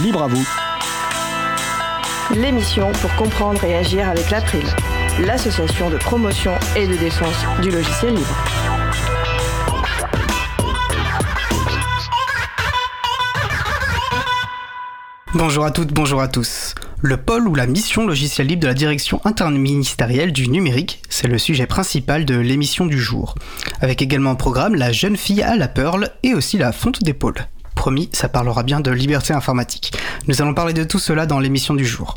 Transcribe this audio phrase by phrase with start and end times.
[0.00, 0.48] Libre à vous.
[2.34, 4.64] L'émission pour comprendre et agir avec l'April,
[5.26, 8.34] l'association de promotion et de défense du logiciel libre.
[15.34, 16.74] Bonjour à toutes, bonjour à tous.
[17.02, 21.36] Le pôle ou la mission logiciel libre de la direction interministérielle du numérique, c'est le
[21.36, 23.34] sujet principal de l'émission du jour.
[23.82, 27.46] Avec également au programme la jeune fille à la Pearl et aussi la fonte d'épaule.
[27.74, 29.92] Promis, ça parlera bien de liberté informatique.
[30.28, 32.16] Nous allons parler de tout cela dans l'émission du jour.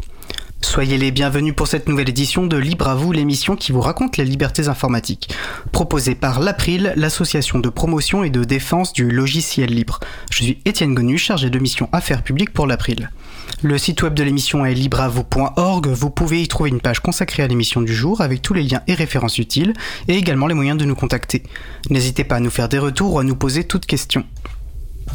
[0.61, 4.17] Soyez les bienvenus pour cette nouvelle édition de Libre à vous, l'émission qui vous raconte
[4.17, 5.29] les libertés informatiques.
[5.71, 9.99] Proposée par l'April, l'association de promotion et de défense du logiciel libre.
[10.31, 13.11] Je suis Étienne Gonu, chargé de mission affaires publiques pour l'April.
[13.61, 15.87] Le site web de l'émission est libreavou.org.
[15.87, 18.81] Vous pouvez y trouver une page consacrée à l'émission du jour avec tous les liens
[18.87, 19.73] et références utiles
[20.07, 21.43] et également les moyens de nous contacter.
[21.89, 24.25] N'hésitez pas à nous faire des retours ou à nous poser toutes questions.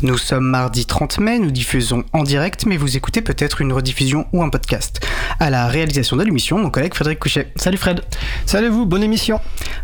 [0.02, 4.26] Nous sommes mardi 30 mai, nous diffusons en direct, mais vous écoutez peut-être une rediffusion
[4.32, 5.06] ou un podcast.
[5.38, 7.52] À la réalisation de l'émission, mon collègue Frédéric Couchet.
[7.56, 8.00] Salut Fred.
[8.46, 9.40] Salut vous, bonne émission.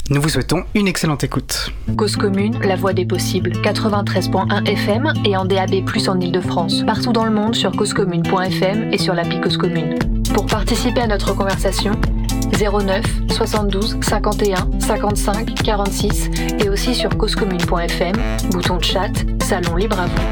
[0.09, 1.71] Nous vous souhaitons une excellente écoute.
[1.99, 6.85] Cause commune, la voix des possibles, 93.1 FM et en DAB+, en Ile-de-France.
[6.87, 9.99] Partout dans le monde sur causecommune.fm et sur l'appli Cause Commune.
[10.33, 11.93] Pour participer à notre conversation,
[12.59, 18.17] 09 72 51 55 46 et aussi sur causecommune.fm,
[18.51, 19.13] bouton de chat,
[19.43, 20.23] salon libre à vous.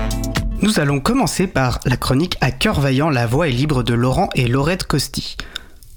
[0.62, 4.30] Nous allons commencer par la chronique à cœur vaillant La voix est libre de Laurent
[4.34, 5.36] et Laurette Costi.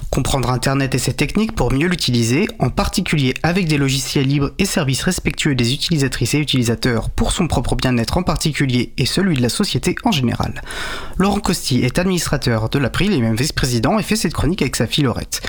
[0.10, 4.66] Comprendre Internet et ses techniques pour mieux l'utiliser, en particulier avec des logiciels libres et
[4.66, 9.42] services respectueux des utilisatrices et utilisateurs pour son propre bien-être en particulier et celui de
[9.42, 10.62] la société en général.
[11.18, 14.88] Laurent Costi est administrateur de l'April et même vice-président et fait cette chronique avec sa
[14.88, 15.42] fille Laurette.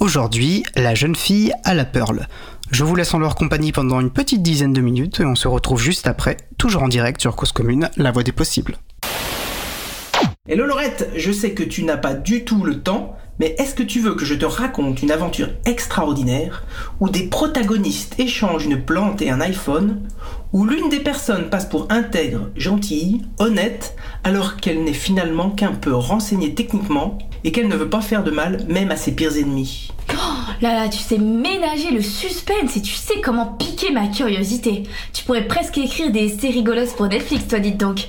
[0.00, 2.26] Aujourd'hui, la jeune fille à la Pearl.
[2.72, 5.46] Je vous laisse en leur compagnie pendant une petite dizaine de minutes et on se
[5.46, 8.78] retrouve juste après, toujours en direct sur Cause Commune, la voix des possibles.
[10.48, 13.82] Hello Laurette, je sais que tu n'as pas du tout le temps, mais est-ce que
[13.82, 16.64] tu veux que je te raconte une aventure extraordinaire
[17.00, 20.00] où des protagonistes échangent une plante et un iPhone,
[20.52, 25.94] où l'une des personnes passe pour intègre, gentille, honnête, alors qu'elle n'est finalement qu'un peu
[25.94, 29.90] renseignée techniquement et qu'elle ne veut pas faire de mal même à ses pires ennemis?
[30.12, 34.84] Oh là là, tu sais ménager le suspense et tu sais comment piquer ma curiosité.
[35.12, 38.08] Tu pourrais presque écrire des séries rigolosses pour Netflix, toi, dites donc.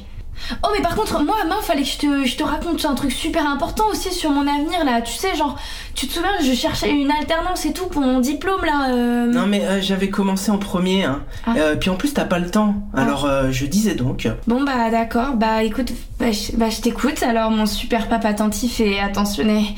[0.64, 3.12] Oh mais par contre, moi, main, fallait que je te, je te raconte un truc
[3.12, 5.02] super important aussi sur mon avenir là.
[5.02, 5.58] Tu sais, genre,
[5.94, 8.90] tu te souviens, je cherchais une alternance et tout pour mon diplôme là.
[8.92, 11.24] euh, Non mais euh, j'avais commencé en premier, hein.
[11.46, 11.54] Ah.
[11.58, 12.76] Euh, puis en plus t'as pas le temps.
[12.96, 14.28] Alors euh, je disais donc.
[14.48, 18.80] Bon bah d'accord, bah écoute, bah je, bah, je t'écoute alors mon super pape attentif
[18.80, 19.76] et attentionné.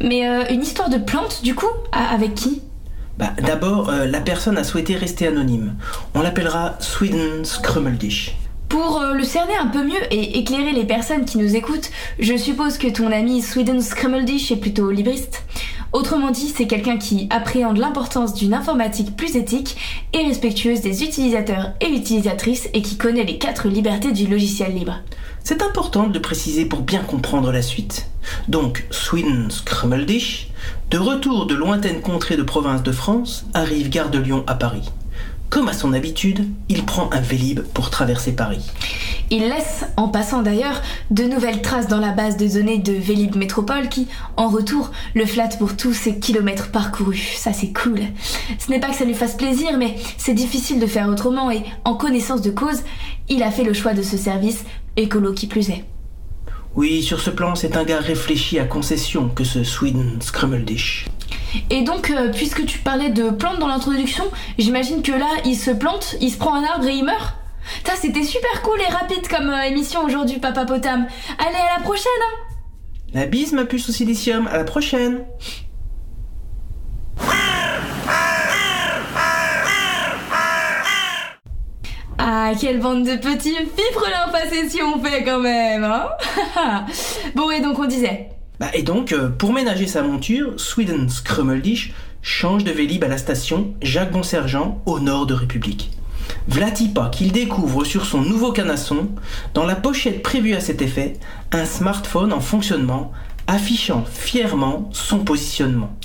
[0.00, 0.22] Mais
[0.52, 2.62] une histoire de plante du coup Avec qui?
[3.18, 5.74] Bah d'abord, la personne a souhaité rester anonyme.
[6.14, 8.36] On l'appellera Sweden Scrummeldish.
[8.68, 12.36] Pour euh, le cerner un peu mieux et éclairer les personnes qui nous écoutent, je
[12.36, 15.42] suppose que ton ami Sweden Scrammeldish est plutôt libriste.
[15.92, 19.76] Autrement dit, c'est quelqu'un qui appréhende l'importance d'une informatique plus éthique
[20.12, 24.98] et respectueuse des utilisateurs et utilisatrices et qui connaît les quatre libertés du logiciel libre.
[25.44, 28.10] C'est important de préciser pour bien comprendre la suite.
[28.48, 30.48] Donc, Sweden Scrummeldish,
[30.90, 34.90] de retour de lointaines contrées de province de France, arrive gare de Lyon à Paris.
[35.50, 38.66] Comme à son habitude, il prend un Vélib pour traverser Paris.
[39.30, 43.34] Il laisse, en passant d'ailleurs, de nouvelles traces dans la base de données de Vélib
[43.34, 47.34] Métropole qui, en retour, le flatte pour tous ses kilomètres parcourus.
[47.36, 48.00] Ça c'est cool.
[48.58, 51.62] Ce n'est pas que ça lui fasse plaisir, mais c'est difficile de faire autrement et,
[51.84, 52.82] en connaissance de cause,
[53.30, 54.64] il a fait le choix de ce service,
[54.96, 55.84] écolo qui plus est.
[56.78, 61.06] Oui, sur ce plan, c'est un gars réfléchi à concession que ce Sweden Scrummeldish.
[61.70, 64.22] Et donc, euh, puisque tu parlais de plantes dans l'introduction,
[64.58, 67.34] j'imagine que là, il se plante, il se prend un arbre et il meurt
[67.78, 71.08] Putain, c'était super cool et rapide comme euh, émission aujourd'hui, Papa Potam.
[71.40, 72.44] Allez, à la prochaine hein
[73.12, 75.24] La bise, ma puce au silicium, à la prochaine
[82.30, 86.08] Ah, quelle bande de petits fifres l'infacé si on fait quand même, hein
[87.34, 88.28] Bon, et donc on disait
[88.60, 93.16] Bah, et donc, euh, pour ménager sa monture, Sweden Scrummeldish change de Vélib à la
[93.16, 95.90] station Jacques Bonsergent au nord de République.
[96.48, 99.08] Vlatipa qu'il découvre sur son nouveau canasson,
[99.54, 101.14] dans la pochette prévue à cet effet,
[101.50, 103.10] un smartphone en fonctionnement
[103.46, 105.96] affichant fièrement son positionnement.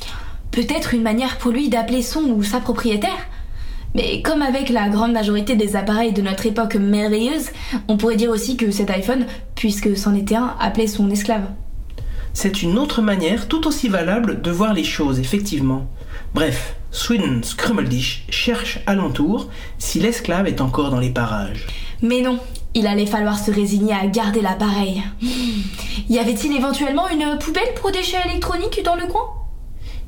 [0.52, 3.28] Peut-être une manière pour lui d'appeler son ou sa propriétaire
[3.96, 7.50] mais comme avec la grande majorité des appareils de notre époque merveilleuse,
[7.88, 9.26] on pourrait dire aussi que cet iPhone,
[9.56, 11.46] puisque c'en était un, appelait son esclave.
[12.34, 15.88] C'est une autre manière tout aussi valable de voir les choses, effectivement.
[16.34, 21.68] Bref, Sweden Scrummeldish cherche alentour si l'esclave est encore dans les parages.
[22.02, 22.40] Mais non,
[22.76, 25.04] Il allait falloir se résigner à garder l'appareil.
[26.10, 29.43] Y avait-il éventuellement une poubelle pour déchets électroniques dans le coin?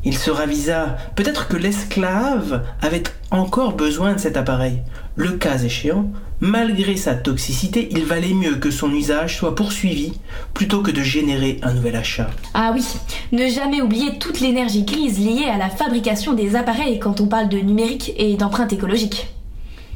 [0.05, 0.97] Il se ravisa.
[1.15, 4.81] Peut-être que l'esclave avait encore besoin de cet appareil.
[5.15, 10.13] Le cas échéant, malgré sa toxicité, il valait mieux que son usage soit poursuivi
[10.53, 12.29] plutôt que de générer un nouvel achat.
[12.53, 12.85] Ah oui,
[13.31, 17.49] ne jamais oublier toute l'énergie grise liée à la fabrication des appareils quand on parle
[17.49, 19.33] de numérique et d'empreinte écologique.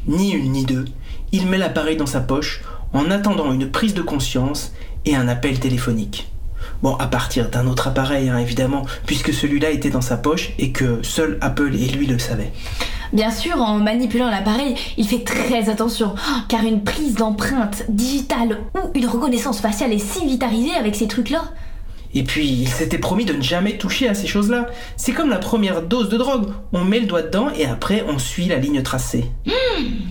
[0.08, 0.86] Ni une ni deux,
[1.32, 2.62] il met l'appareil dans sa poche
[2.94, 4.72] en attendant une prise de conscience
[5.06, 6.32] et un appel téléphonique.
[6.82, 10.72] Bon, à partir d'un autre appareil, hein, évidemment, puisque celui-là était dans sa poche et
[10.72, 12.54] que seul Apple et lui le savaient.
[13.12, 16.14] Bien sûr, en manipulant l'appareil, il fait très attention,
[16.48, 21.42] car une prise d'empreinte digitale ou une reconnaissance faciale est si vitarisée avec ces trucs-là.
[22.14, 24.68] Et puis, il s'était promis de ne jamais toucher à ces choses-là.
[24.98, 26.52] C'est comme la première dose de drogue.
[26.74, 29.26] On met le doigt dedans et après, on suit la ligne tracée.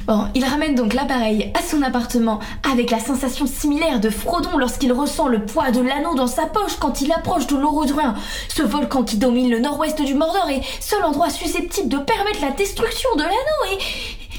[0.07, 2.39] Bon, il ramène donc l'appareil à son appartement
[2.73, 6.77] avec la sensation similaire de Frodon lorsqu'il ressent le poids de l'anneau dans sa poche
[6.79, 8.15] quand il approche de l'Orodruin,
[8.49, 12.53] ce volcan qui domine le nord-ouest du Mordor et seul endroit susceptible de permettre la
[12.53, 13.79] destruction de l'anneau et...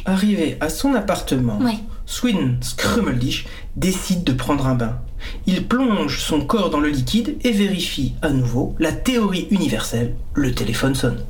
[0.05, 1.77] Arrivé à son appartement, Ouais.
[2.05, 3.45] Swin Scrummeldish
[3.75, 4.97] décide de prendre un bain.
[5.45, 10.15] Il plonge son corps dans le liquide et vérifie à nouveau la théorie universelle.
[10.33, 11.23] Le téléphone sonne.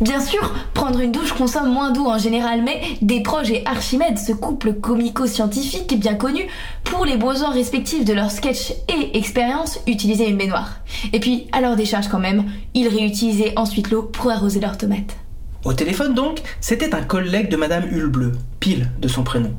[0.00, 4.32] Bien sûr, prendre une douche consomme moins d'eau en général, mais Desproges et Archimède, ce
[4.32, 6.48] couple comico-scientifique bien connu,
[6.82, 10.80] pour les besoins respectifs de leurs sketchs et expériences, utilisaient une baignoire.
[11.12, 12.44] Et puis, à leur décharge quand même,
[12.74, 15.16] ils réutilisaient ensuite l'eau pour arroser leurs tomates.
[15.64, 19.54] Au téléphone donc, c'était un collègue de Madame Hulbleu, pile de son prénom.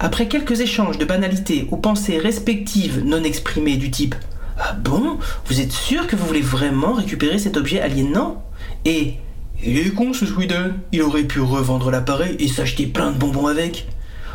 [0.00, 4.14] Après quelques échanges de banalités aux pensées respectives non exprimées du type
[4.58, 5.18] Ah bon?
[5.46, 8.44] Vous êtes sûr que vous voulez vraiment récupérer cet objet aliénant
[8.84, 9.14] Et
[9.64, 13.48] Il est con ce Sweden, il aurait pu revendre l'appareil et s'acheter plein de bonbons
[13.48, 13.88] avec.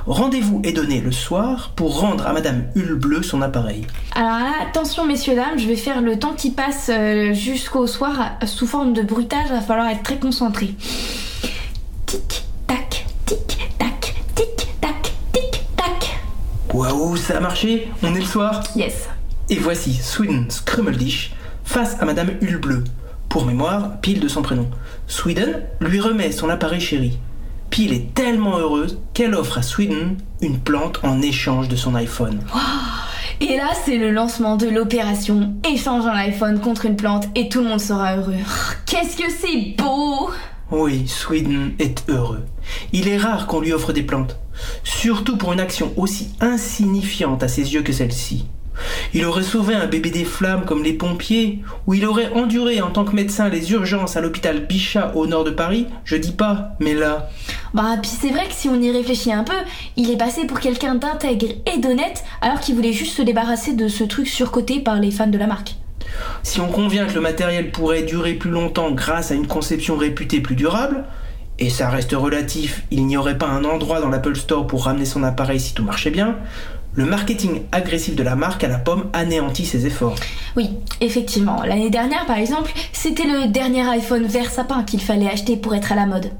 [0.05, 3.87] Rendez-vous est donné le soir pour rendre à Madame Hulbleu son appareil.
[4.15, 8.67] Alors attention messieurs dames, je vais faire le temps qui passe euh, jusqu'au soir sous
[8.67, 10.75] forme de bruitage, va falloir être très concentré.
[12.05, 13.82] Tic tac, tic tac.
[16.73, 19.07] Waouh, ça a marché On est le soir Yes.
[19.49, 21.33] Et voici Sweden Scrummeldish
[21.63, 22.83] face à Madame Hulbleu.
[23.29, 24.67] Pour mémoire, Pile de son prénom.
[25.07, 27.17] Sweden lui remet son appareil chéri.
[27.69, 32.39] Pile est tellement heureuse qu'elle offre à Sweden une plante en échange de son iPhone.
[33.41, 37.61] Et là, c'est le lancement de l'opération Échange un iPhone contre une plante et tout
[37.61, 38.35] le monde sera heureux.
[38.39, 40.29] Oh, Qu'est-ce que c'est beau
[40.71, 42.45] Oui, Sweden est heureux.
[42.93, 44.37] Il est rare qu'on lui offre des plantes,
[44.83, 48.45] surtout pour une action aussi insignifiante à ses yeux que celle-ci.
[49.13, 52.89] Il aurait sauvé un bébé des flammes comme les pompiers, ou il aurait enduré en
[52.89, 56.71] tant que médecin les urgences à l'hôpital Bichat au nord de Paris, je dis pas,
[56.79, 57.29] mais là,
[57.75, 59.53] Bah, puis c'est vrai que si on y réfléchit un peu,
[59.95, 63.87] il est passé pour quelqu'un d'intègre et d'honnête alors qu'il voulait juste se débarrasser de
[63.87, 65.75] ce truc surcoté par les fans de la marque.
[66.41, 70.41] si on convient que le matériel pourrait durer plus longtemps grâce à une conception réputée
[70.41, 71.05] plus durable,
[71.59, 75.05] et ça reste relatif, il n'y aurait pas un endroit dans l'Apple Store pour ramener
[75.05, 76.37] son appareil si tout marchait bien,
[76.95, 80.15] le marketing agressif de la marque à la pomme anéantit ses efforts.
[80.55, 80.69] Oui,
[81.01, 81.63] effectivement.
[81.63, 85.91] L'année dernière, par exemple, c'était le dernier iPhone vert sapin qu'il fallait acheter pour être
[85.91, 86.31] à la mode.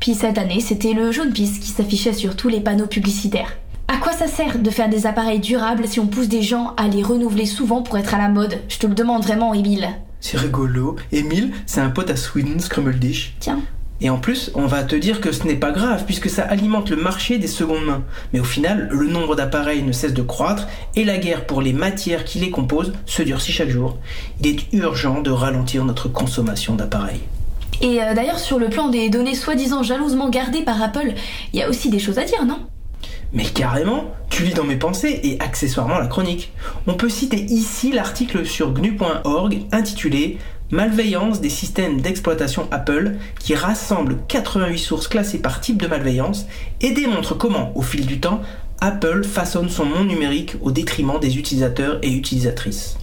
[0.00, 3.58] Puis cette année, c'était le jaune pisse qui s'affichait sur tous les panneaux publicitaires.
[3.88, 6.88] À quoi ça sert de faire des appareils durables si on pousse des gens à
[6.88, 8.60] les renouveler souvent pour être à la mode?
[8.68, 9.88] Je te le demande vraiment, Emile.
[10.20, 10.96] C'est rigolo.
[11.12, 13.34] Emile, c'est un pote à Sweden Scrummeldish.
[13.40, 13.60] Tiens.
[14.00, 16.90] Et en plus, on va te dire que ce n'est pas grave puisque ça alimente
[16.90, 18.04] le marché des secondes mains.
[18.32, 21.72] Mais au final, le nombre d'appareils ne cesse de croître et la guerre pour les
[21.72, 23.96] matières qui les composent se durcit chaque jour.
[24.40, 27.22] Il est urgent de ralentir notre consommation d'appareils.
[27.80, 31.14] Et euh, d'ailleurs, sur le plan des données soi-disant jalousement gardées par Apple,
[31.52, 32.58] il y a aussi des choses à dire, non?
[33.32, 36.50] Mais carrément, tu lis dans mes pensées et accessoirement la chronique.
[36.86, 40.38] On peut citer ici l'article sur gnu.org intitulé
[40.70, 46.46] Malveillance des systèmes d'exploitation Apple qui rassemble 88 sources classées par type de malveillance
[46.82, 48.42] et démontre comment, au fil du temps,
[48.80, 52.98] Apple façonne son monde numérique au détriment des utilisateurs et utilisatrices.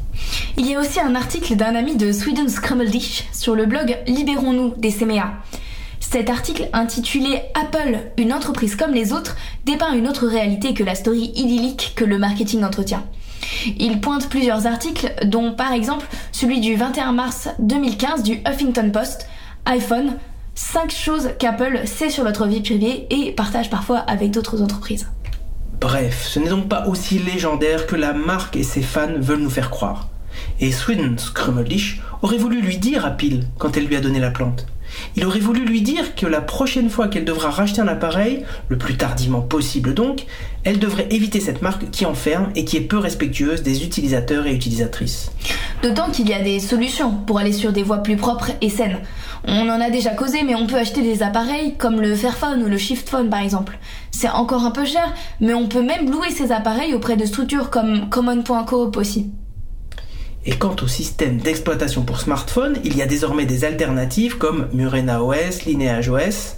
[0.58, 4.76] Il y a aussi un article d'un ami de Sweden Scrummeldish sur le blog Libérons-nous
[4.78, 5.34] des CMA.
[6.00, 10.94] Cet article intitulé Apple, une entreprise comme les autres, dépeint une autre réalité que la
[10.94, 13.04] story idyllique que le marketing entretient.
[13.78, 19.28] Il pointe plusieurs articles, dont par exemple celui du 21 mars 2015 du Huffington Post,
[19.66, 20.14] iPhone,
[20.56, 25.08] 5 choses qu'Apple sait sur notre vie privée et partage parfois avec d'autres entreprises.
[25.82, 29.50] Bref, ce n'est donc pas aussi légendaire que la marque et ses fans veulent nous
[29.50, 30.08] faire croire.
[30.60, 34.32] Et Sweden Scrummeldish aurait voulu lui dire à Peel quand elle lui a donné la
[34.32, 34.66] plante.
[35.16, 38.78] Il aurait voulu lui dire que la prochaine fois qu'elle devra racheter un appareil, le
[38.78, 40.26] plus tardivement possible donc,
[40.64, 44.54] elle devrait éviter cette marque qui enferme et qui est peu respectueuse des utilisateurs et
[44.54, 45.32] utilisatrices.
[45.84, 49.00] D'autant qu'il y a des solutions pour aller sur des voies plus propres et saines.
[49.48, 52.68] On en a déjà causé, mais on peut acheter des appareils comme le Fairphone ou
[52.68, 53.78] le Shiftphone par exemple.
[54.12, 57.70] C'est encore un peu cher, mais on peut même louer ces appareils auprès de structures
[57.70, 59.30] comme Common.coop aussi.
[60.46, 65.24] Et quant au système d'exploitation pour smartphone, il y a désormais des alternatives comme Murena
[65.24, 66.58] OS, Lineage OS.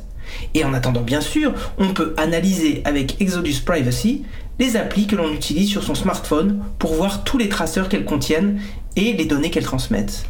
[0.54, 4.24] Et en attendant, bien sûr, on peut analyser avec Exodus Privacy
[4.60, 8.60] les applis que l'on utilise sur son smartphone pour voir tous les traceurs qu'elles contiennent
[8.96, 10.26] et les données qu'elles transmettent.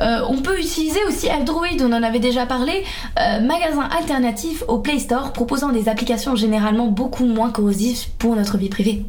[0.00, 2.84] Euh, on peut utiliser aussi Android, on en avait déjà parlé,
[3.18, 8.56] euh, magasin alternatif au Play Store proposant des applications généralement beaucoup moins corrosives pour notre
[8.56, 9.04] vie privée.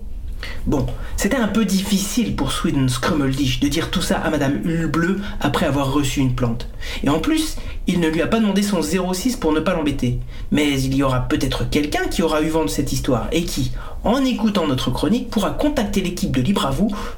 [0.65, 5.19] Bon, c'était un peu difficile pour Sweden Scrummeldish de dire tout ça à Madame Hulbleu
[5.39, 6.67] après avoir reçu une plante.
[7.03, 10.19] Et en plus, il ne lui a pas demandé son 06 pour ne pas l'embêter.
[10.51, 13.71] Mais il y aura peut-être quelqu'un qui aura eu vent de cette histoire et qui,
[14.03, 16.71] en écoutant notre chronique, pourra contacter l'équipe de Libre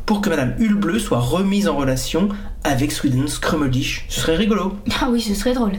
[0.05, 2.29] pour que Madame Hulbleu soit remise en relation
[2.63, 4.05] avec Sweden Scrummeldish.
[4.09, 4.77] Ce serait rigolo.
[5.01, 5.73] Ah oui, ce serait drôle.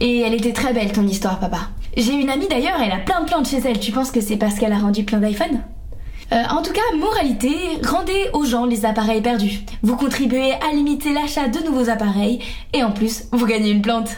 [0.00, 1.68] Et elle était très belle ton histoire, papa.
[1.96, 3.78] J'ai une amie d'ailleurs, elle a plein de plantes chez elle.
[3.78, 5.62] Tu penses que c'est parce qu'elle a rendu plein d'iPhone?
[6.32, 9.60] Euh, en tout cas, moralité, rendez aux gens les appareils perdus.
[9.82, 12.38] Vous contribuez à limiter l'achat de nouveaux appareils
[12.72, 14.16] et en plus, vous gagnez une plante.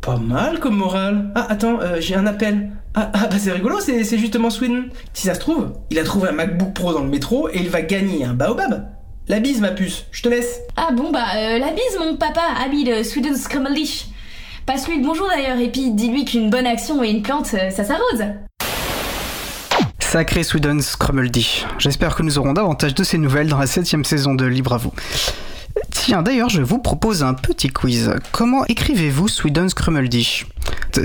[0.00, 1.32] Pas mal comme morale.
[1.34, 2.70] Ah, attends, euh, j'ai un appel.
[2.94, 4.90] Ah, ah bah c'est rigolo, c'est, justement Sweden.
[5.14, 7.70] Si ça se trouve, il a trouvé un MacBook Pro dans le métro et il
[7.70, 8.88] va gagner un baobab.
[9.26, 10.60] La bise, ma puce, je te laisse.
[10.76, 14.06] Ah bon, bah, euh, la bise, mon papa, ami de Sweden Scrummelish.
[14.66, 18.24] Passe-lui le bonjour d'ailleurs et puis dis-lui qu'une bonne action et une plante, ça s'arrose.
[20.12, 21.64] Sacré Sweden Scrummeldy.
[21.78, 24.76] J'espère que nous aurons davantage de ces nouvelles dans la septième saison de Libre à
[24.76, 24.92] vous.
[25.90, 28.12] Tiens, d'ailleurs, je vous propose un petit quiz.
[28.30, 30.44] Comment écrivez-vous Sweden Scrummeldy?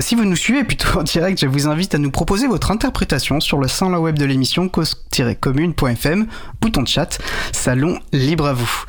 [0.00, 3.40] Si vous nous suivez plutôt en direct, je vous invite à nous proposer votre interprétation
[3.40, 6.26] sur le sein web de l'émission cause-commune.fm,
[6.60, 7.18] bouton de chat,
[7.52, 8.84] salon libre à vous.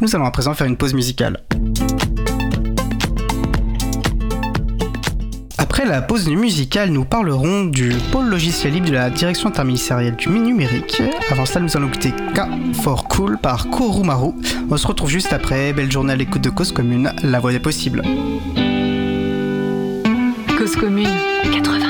[0.00, 1.44] Nous allons à présent faire une pause musicale.
[5.80, 10.28] Après la pause musicale, nous parlerons du pôle logiciel libre de la direction interministérielle du
[10.28, 11.00] numérique.
[11.30, 12.40] Avant ça, nous allons écouter K
[12.82, 14.32] for Cool par Korumaru.
[14.70, 15.72] On se retrouve juste après.
[15.72, 18.02] Belle journée à l'écoute de Cause Commune, la voix des possibles.
[20.58, 21.08] Cause Commune
[21.44, 21.89] 93.1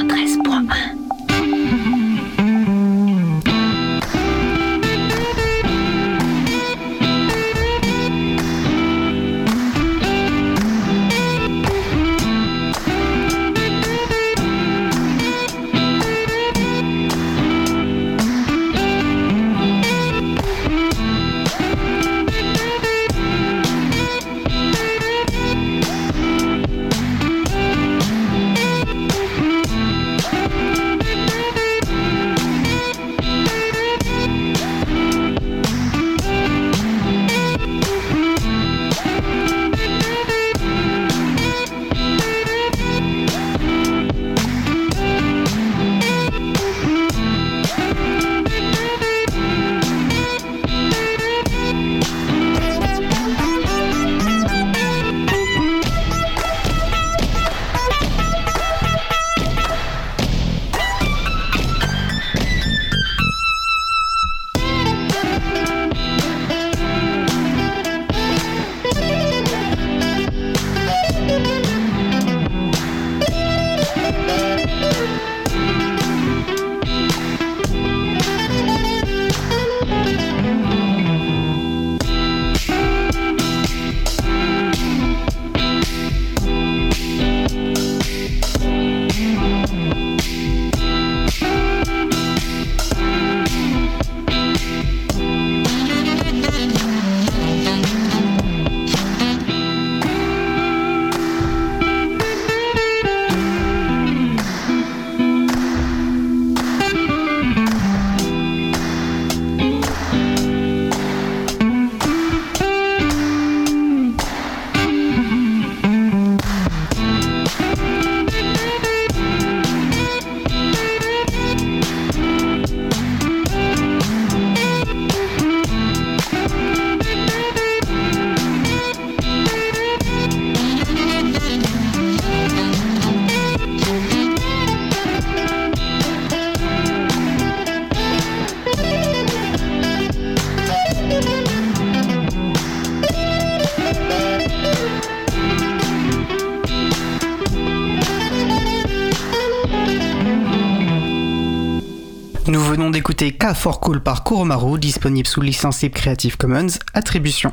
[153.51, 157.53] d'écouter K for Cool par Kuromaru, disponible sous licence Creative Commons, attribution.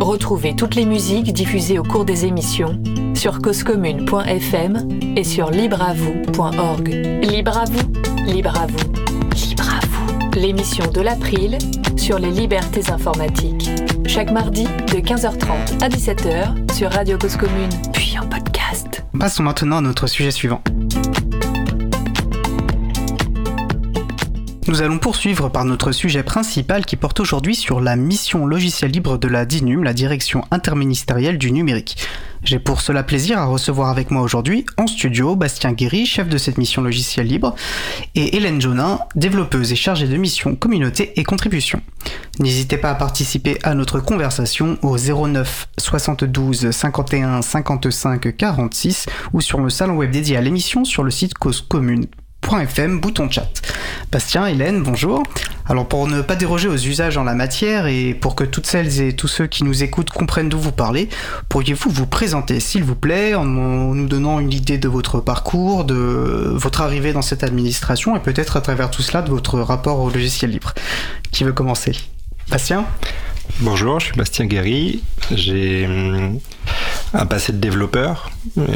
[0.00, 2.80] Retrouvez toutes les musiques diffusées au cours des émissions
[3.14, 6.88] sur causecommune.fm et sur libreavoue.org.
[7.22, 7.92] Libre à vous,
[8.26, 8.92] libre à vous,
[9.34, 10.38] libre à vous.
[10.38, 11.58] L'émission de l'April
[11.96, 13.70] sur les libertés informatiques.
[14.06, 19.04] Chaque mardi de 15h30 à 17h sur Radio Cause Commune, puis en podcast.
[19.18, 20.62] Passons maintenant à notre sujet suivant.
[24.68, 29.16] Nous allons poursuivre par notre sujet principal qui porte aujourd'hui sur la mission logicielle libre
[29.16, 31.96] de la DINUM, la direction interministérielle du numérique.
[32.42, 36.36] J'ai pour cela plaisir à recevoir avec moi aujourd'hui en studio Bastien Guéry, chef de
[36.36, 37.54] cette mission logicielle libre,
[38.14, 41.80] et Hélène Jonin, développeuse et chargée de mission communauté et contribution.
[42.38, 49.60] N'hésitez pas à participer à notre conversation au 09 72 51 55 46 ou sur
[49.60, 52.04] le salon web dédié à l'émission sur le site cause commune
[52.42, 53.48] .fm, bouton chat.
[54.10, 55.22] Bastien, Hélène, bonjour.
[55.66, 59.02] Alors pour ne pas déroger aux usages en la matière et pour que toutes celles
[59.02, 61.10] et tous ceux qui nous écoutent comprennent d'où vous parlez,
[61.50, 66.52] pourriez-vous vous présenter s'il vous plaît en nous donnant une idée de votre parcours, de
[66.54, 70.08] votre arrivée dans cette administration et peut-être à travers tout cela de votre rapport au
[70.08, 70.72] logiciel libre?
[71.32, 71.92] Qui veut commencer?
[72.50, 72.86] Bastien?
[73.60, 75.02] Bonjour, je suis Bastien Guéry.
[75.34, 76.38] J'ai hum,
[77.12, 78.30] un passé de développeur.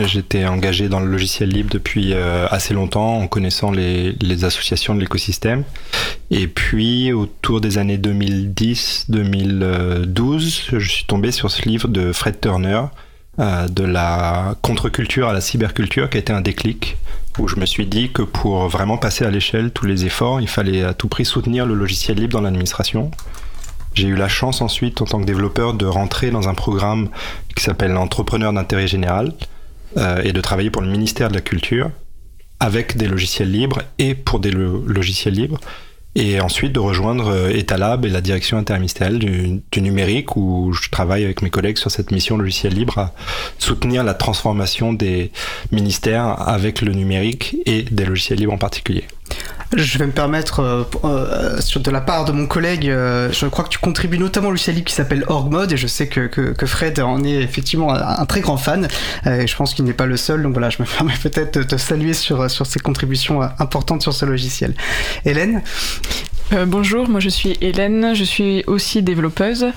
[0.07, 5.00] J'étais engagé dans le logiciel libre depuis euh, assez longtemps en connaissant les, associations de
[5.00, 5.62] l'écosystème.
[6.31, 12.83] Et puis, autour des années 2010-2012, je suis tombé sur ce livre de Fred Turner,
[13.38, 16.97] euh, de la contre-culture à la cyberculture, qui a été un déclic,
[17.38, 20.49] où je me suis dit que pour vraiment passer à l'échelle tous les efforts, il
[20.49, 23.12] fallait à tout prix soutenir le logiciel libre dans l'administration.
[23.94, 27.08] J'ai eu la chance ensuite, en tant que développeur, de rentrer dans un programme
[27.54, 29.32] qui s'appelle Entrepreneur d'intérêt général
[29.96, 31.90] euh, et de travailler pour le ministère de la Culture
[32.61, 35.58] avec des logiciels libres et pour des logiciels libres.
[36.14, 40.90] Et ensuite de rejoindre euh, Etalab et la direction interministérielle du, du, numérique où je
[40.90, 43.14] travaille avec mes collègues sur cette mission logiciel libre à
[43.58, 45.32] soutenir la transformation des
[45.71, 49.04] ministères avec le numérique et des logiciels libres en particulier.
[49.75, 53.47] Je vais me permettre, euh, euh, sur de la part de mon collègue, euh, je
[53.47, 57.00] crois que tu contribues notamment logiciel qui s'appelle OrgMod et je sais que, que, Fred
[57.00, 58.89] en est effectivement un, très grand fan
[59.26, 60.43] et je pense qu'il n'est pas le seul.
[60.43, 64.13] Donc voilà, je me permets peut-être de te saluer sur, sur ces contributions importantes sur
[64.13, 64.75] ce logiciel.
[65.25, 65.63] Hélène
[66.67, 69.69] bonjour, moi je suis Hélène, je suis aussi développeuse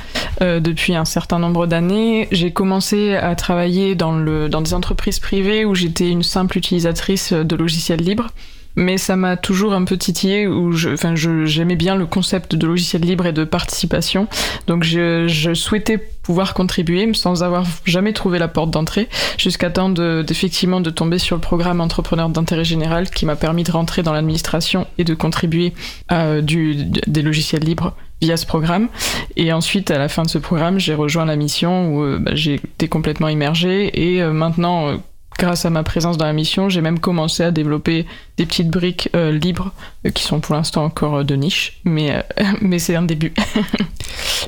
[0.41, 2.27] depuis un certain nombre d'années.
[2.33, 7.31] J'ai commencé à travailler dans, le, dans des entreprises privées où j'étais une simple utilisatrice
[7.31, 8.27] de logiciels libres
[8.75, 12.67] mais ça m'a toujours un peu titillé où je, enfin, j'aimais bien le concept de
[12.67, 14.27] logiciel libre et de participation.
[14.67, 19.07] Donc je, je souhaitais pouvoir contribuer sans avoir jamais trouvé la porte d'entrée
[19.37, 23.71] jusqu'à temps d'effectivement de, tomber sur le programme entrepreneur d'intérêt général qui m'a permis de
[23.71, 25.73] rentrer dans l'administration et de contribuer
[26.07, 26.75] à du,
[27.07, 28.87] des logiciels libres via ce programme.
[29.35, 32.31] Et ensuite, à la fin de ce programme, j'ai rejoint la mission où euh, bah,
[32.33, 34.97] j'ai été complètement immergé et euh, maintenant euh,
[35.37, 38.05] grâce à ma présence dans la mission, j'ai même commencé à développer
[38.37, 39.71] des petites briques euh, libres
[40.05, 42.23] euh, qui sont pour l'instant encore euh, de niche, mais,
[42.61, 43.33] mais c'est un début.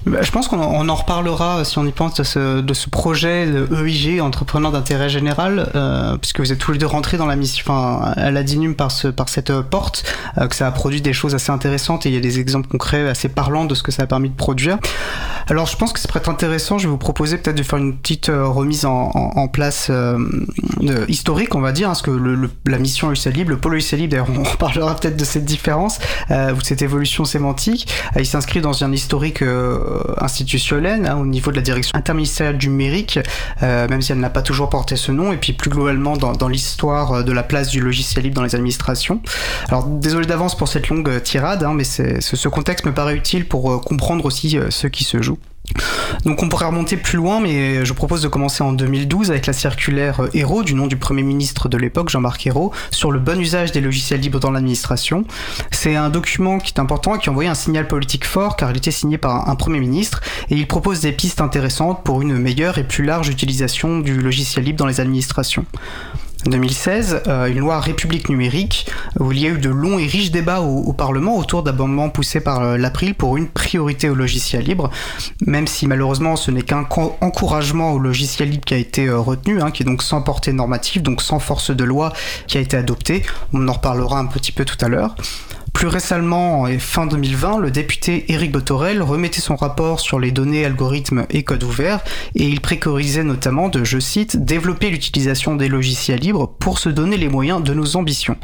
[0.05, 3.47] Bah, je pense qu'on en, reparlera si on y pense de ce, de ce projet
[3.71, 5.67] EIG, entrepreneur d'intérêt général,
[6.21, 8.91] puisque vous êtes tous les deux rentrés dans la mission, enfin, à la DINUM par,
[8.91, 10.03] ce, par cette porte,
[10.37, 13.09] que ça a produit des choses assez intéressantes et il y a des exemples concrets
[13.09, 14.77] assez parlants de ce que ça a permis de produire.
[15.47, 17.97] Alors je pense que c'est peut-être intéressant, je vais vous proposer peut-être de faire une
[17.97, 19.91] petite remise en, place
[21.07, 24.11] historique, on va dire, parce que le, la mission UCL Libre, le pôle UCL Libre,
[24.11, 25.99] d'ailleurs, on reparlera peut-être de cette différence,
[26.31, 27.87] euh, ou de cette évolution sémantique.
[28.15, 32.57] Euh, il s'inscrit dans un historique euh, institutionnel hein, au niveau de la direction interministérielle
[32.57, 33.19] du numérique,
[33.63, 36.33] euh, même si elle n'a pas toujours porté ce nom, et puis plus globalement dans,
[36.33, 39.21] dans l'histoire de la place du logiciel libre dans les administrations.
[39.69, 43.81] Alors désolé d'avance pour cette longue tirade, hein, mais ce contexte me paraît utile pour
[43.81, 45.37] comprendre aussi ce qui se joue.
[46.25, 49.53] Donc on pourrait remonter plus loin, mais je propose de commencer en 2012 avec la
[49.53, 53.71] circulaire Héros du nom du Premier ministre de l'époque, Jean-Marc Hérault, sur le bon usage
[53.71, 55.25] des logiciels libres dans l'administration.
[55.71, 58.77] C'est un document qui est important et qui envoyait un signal politique fort car il
[58.77, 62.77] était signé par un Premier ministre et il propose des pistes intéressantes pour une meilleure
[62.77, 65.65] et plus large utilisation du logiciel libre dans les administrations.
[66.49, 68.87] 2016, euh, une loi République numérique,
[69.19, 72.39] où il y a eu de longs et riches débats au, Parlement autour d'amendements poussés
[72.39, 74.89] par euh, l'April pour une priorité au logiciel libre,
[75.45, 76.87] même si malheureusement ce n'est qu'un
[77.21, 80.53] encouragement au logiciel libre qui a été euh, retenu, hein, qui est donc sans portée
[80.53, 82.13] normative, donc sans force de loi
[82.47, 83.23] qui a été adopté.
[83.53, 85.15] On en reparlera un petit peu tout à l'heure.
[85.77, 91.27] Plus récemment, fin 2020, le député Éric Botorel remettait son rapport sur les données, algorithmes
[91.29, 91.99] et codes ouverts
[92.33, 97.15] et il préconisait notamment de, je cite, développer l'utilisation des logiciels libres pour se donner
[97.15, 98.37] les moyens de nos ambitions.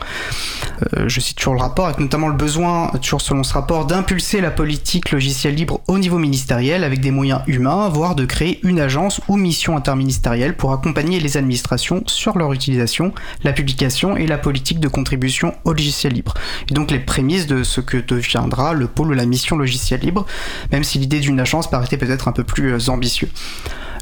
[0.96, 4.40] Euh, je cite toujours le rapport, avec notamment le besoin, toujours selon ce rapport, d'impulser
[4.40, 8.80] la politique logicielle libre au niveau ministériel avec des moyens humains, voire de créer une
[8.80, 13.12] agence ou mission interministérielle pour accompagner les administrations sur leur utilisation,
[13.44, 16.36] la publication et la politique de contribution au logiciel libre.
[16.70, 20.26] Et donc les de ce que deviendra le pôle ou la mission logiciel libre,
[20.72, 23.30] même si l'idée d'une agence paraissait peut-être un peu plus euh, ambitieux.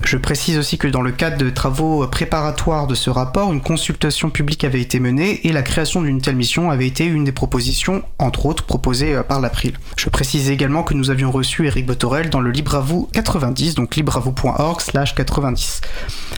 [0.04, 4.30] Je précise aussi que dans le cadre de travaux préparatoires de ce rapport, une consultation
[4.30, 8.04] publique avait été menée et la création d'une telle mission avait été une des propositions,
[8.20, 9.74] entre autres, proposées euh, par l'April.
[9.98, 14.82] Je précise également que nous avions reçu Eric Botorel dans le LibreAvou 90, donc libreavou.org
[14.82, 15.82] slash 90.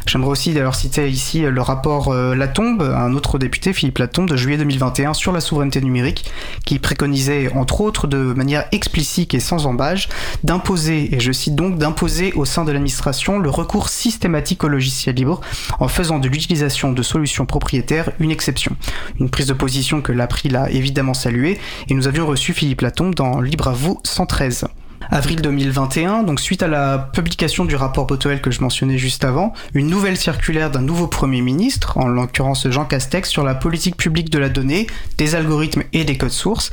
[0.06, 4.36] J'aimerais aussi d'ailleurs citer ici le rapport euh, Latombe, un autre député, Philippe Latombe, de
[4.36, 6.26] juillet 2021 sur la souveraineté numérique,
[6.66, 10.10] qui préconisait, entre autres, de manière explicite et sans embâge,
[10.44, 15.16] d'imposer, et je cite donc, d'imposer au sein de l'administration le recours systématique au logiciel
[15.16, 15.42] libre
[15.80, 18.76] en faisant de l'utilisation de solutions propriétaires une exception.
[19.20, 23.16] Une prise de position que l'April a évidemment saluée et nous avions reçu Philippe Latombe
[23.16, 24.66] dans Libre à vous 113
[25.12, 29.54] avril 2021, donc suite à la publication du rapport Botoel que je mentionnais juste avant,
[29.74, 34.30] une nouvelle circulaire d'un nouveau Premier ministre, en l'occurrence Jean Castex, sur la politique publique
[34.30, 34.88] de la donnée,
[35.18, 36.72] des algorithmes et des codes sources.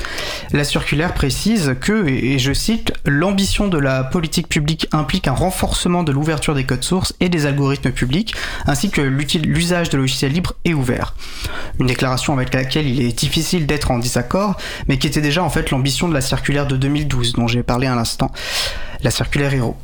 [0.53, 6.03] La circulaire précise que, et je cite, l'ambition de la politique publique implique un renforcement
[6.03, 8.35] de l'ouverture des codes sources et des algorithmes publics,
[8.67, 11.15] ainsi que l'usage de logiciels libres et ouverts.
[11.79, 14.57] Une déclaration avec laquelle il est difficile d'être en désaccord,
[14.89, 17.87] mais qui était déjà en fait l'ambition de la circulaire de 2012 dont j'ai parlé
[17.87, 18.20] à l'instant
[19.03, 19.77] la circulaire Hero.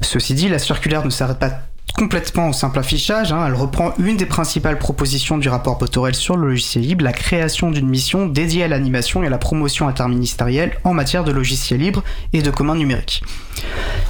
[0.00, 1.62] Ceci dit, la circulaire ne s'arrête pas
[1.96, 3.32] complètement au simple affichage.
[3.32, 3.44] Hein.
[3.46, 7.70] Elle reprend une des principales propositions du rapport Botorel sur le logiciel libre, la création
[7.70, 12.04] d'une mission dédiée à l'animation et à la promotion interministérielle en matière de logiciel libre
[12.32, 13.22] et de commun numérique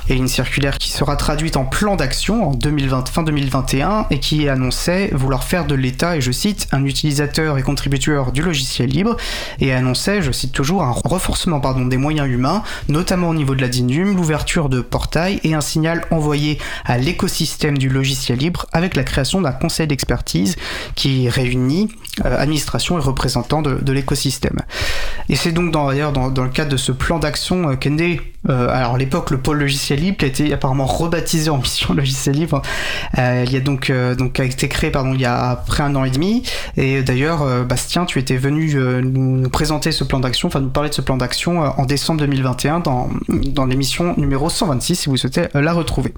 [0.08, 4.48] et une circulaire qui sera traduite en plan d'action en 2020, fin 2021 et qui
[4.48, 9.16] annonçait vouloir faire de l'État, et je cite, un utilisateur et contributeur du logiciel libre
[9.60, 13.60] et annonçait, je cite toujours, un renforcement pardon, des moyens humains, notamment au niveau de
[13.60, 18.96] la DINUM, l'ouverture de portails et un signal envoyé à l'écosystème du logiciel libre avec
[18.96, 20.56] la création d'un conseil d'expertise
[20.94, 21.90] qui réunit
[22.24, 24.58] euh, administration et représentants de, l'écosystème.
[25.28, 27.74] Et c'est donc d'ailleurs dans, le cadre de ce plan d'action euh,
[28.48, 32.36] euh, alors à l'époque le pôle logiciel libre a été apparemment rebaptisé en mission logiciel
[32.36, 32.62] libre.
[33.18, 35.82] Euh, il y a donc euh, donc a été créé pardon il y a près
[35.82, 36.42] un an et demi.
[36.76, 40.94] Et d'ailleurs Bastien, tu étais venu nous présenter ce plan d'action, enfin nous parler de
[40.94, 45.72] ce plan d'action en décembre 2021 dans dans l'émission numéro 126 si vous souhaitez la
[45.72, 46.14] retrouver.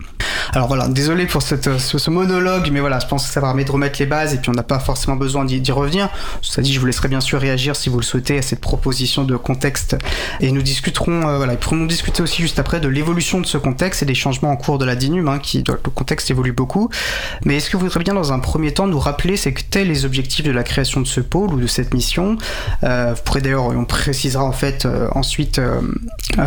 [0.53, 4.01] Alors voilà, désolé pour ce, monologue, mais voilà, je pense que ça permet de remettre
[4.01, 6.09] les bases et puis on n'a pas forcément besoin d'y revenir.
[6.43, 9.25] Ça dit, je vous laisserai bien sûr réagir si vous le souhaitez à cette proposition
[9.25, 9.97] de contexte
[10.41, 14.07] et nous discuterons, voilà, nous discuter aussi juste après de l'évolution de ce contexte et
[14.07, 16.91] des changements en cours de la DINUM, hein, qui le contexte évolue beaucoup.
[17.45, 19.89] Mais est-ce que vous voudriez bien dans un premier temps nous rappeler c'est que tels
[19.89, 22.37] les objectifs de la création de ce pôle ou de cette mission?
[22.85, 25.81] Euh, Vous pourrez d'ailleurs, on précisera en fait euh, ensuite euh,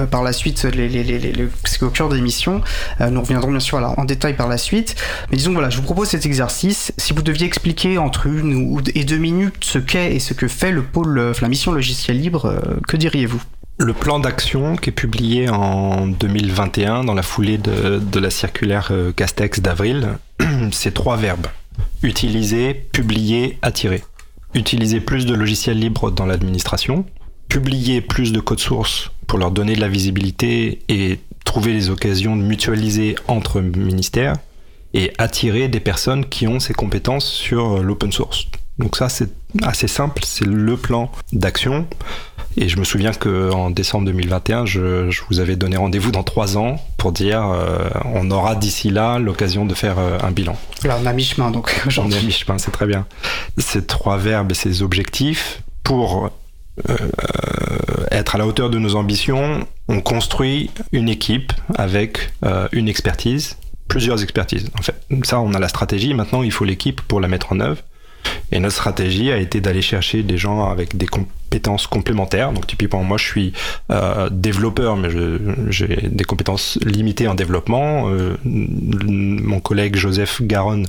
[0.09, 1.47] par la suite les, les, les, les,
[1.81, 2.62] au cœur des missions.
[2.99, 4.95] nous reviendrons bien sûr en détail par la suite.
[5.29, 6.93] Mais disons voilà, je vous propose cet exercice.
[6.97, 10.47] Si vous deviez expliquer entre une ou et deux minutes ce qu'est et ce que
[10.47, 13.41] fait le pôle, la mission logicielle libre, que diriez-vous?
[13.77, 19.12] Le plan d'action qui est publié en 2021 dans la foulée de, la circulaire euh,
[19.12, 20.17] Castex d'avril,
[20.71, 21.47] c'est trois verbes.
[22.03, 24.03] Utiliser, publier, attirer.
[24.53, 27.05] Utiliser plus de logiciels libres dans l'administration,
[27.49, 32.36] publier plus de codes sources pour leur donner de la visibilité et trouver les occasions
[32.36, 34.36] de mutualiser entre ministères,
[34.93, 38.47] et attirer des personnes qui ont ces compétences sur l'open source.
[38.77, 39.29] Donc ça c'est
[39.62, 41.88] assez simple, c'est le plan d'action.
[42.58, 46.80] Et je me souviens qu'en décembre 2021, je, vous avais donné rendez-vous dans trois ans
[46.98, 50.56] pour dire euh, on aura d'ici là l'occasion de faire euh, un bilan.
[50.84, 51.74] Là, on a mi-chemin donc.
[51.98, 53.06] On est à mi-chemin, c'est très bien.
[53.58, 56.30] Ces trois verbes et ces objectifs, pour
[56.89, 56.98] euh,
[58.12, 62.32] être à la hauteur de nos ambitions, on construit une équipe avec
[62.72, 64.70] une expertise, plusieurs expertises.
[64.78, 66.13] En fait, ça, on a la stratégie.
[66.13, 67.82] Maintenant, il faut l'équipe pour la mettre en œuvre.
[68.52, 71.42] Et notre stratégie a été d'aller chercher des gens avec des compétences
[71.89, 72.52] complémentaires.
[72.52, 73.54] Donc typiquement, moi je suis
[73.92, 75.10] euh, développeur, mais
[75.70, 78.10] j'ai des compétences limitées en développement.
[78.10, 80.88] Euh, mon collègue Joseph Garonne,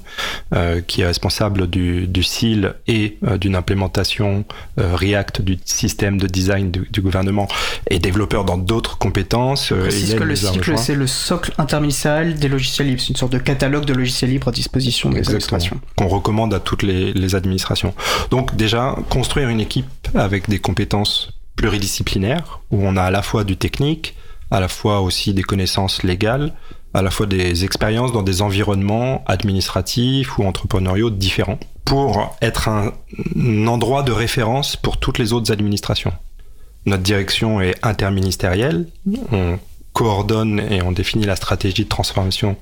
[0.55, 4.45] euh, qui est responsable du, du CIL et d'une implémentation
[4.77, 7.49] React du système de design du, gouvernement,
[7.89, 9.73] est développeur dans d'autres compétences.
[9.73, 13.01] Précise que le cycle, c'est le socle interministériel des logiciels libres.
[13.01, 15.81] C'est une sorte de catalogue de logiciels libres à disposition des administrations.
[15.97, 17.95] Qu'on recommande à toutes les, les administrations.
[18.31, 23.45] Donc déjà, construire une équipe avec des compétences pluridisciplinaire où on a à la fois
[23.45, 24.15] du technique,
[24.51, 26.53] à la fois aussi des connaissances légales,
[26.95, 32.93] à la fois des expériences dans des environnements administratifs ou entrepreneuriaux différents pour être un,
[33.67, 36.13] endroit de référence pour toutes les autres administrations.
[36.87, 38.87] Notre direction est interministérielle,
[39.33, 39.59] on
[39.93, 42.57] coordonne et on définit la stratégie de transformation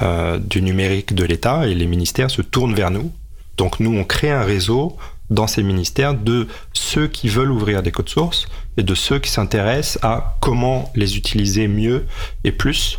[0.00, 3.10] euh, du numérique de l'État et les ministères se tournent vers nous.
[3.56, 4.96] Donc nous, on crée un réseau
[5.30, 9.30] dans ces ministères de ceux qui veulent ouvrir des codes sources et de ceux qui
[9.30, 12.06] s'intéressent à comment les utiliser mieux
[12.44, 12.98] et plus.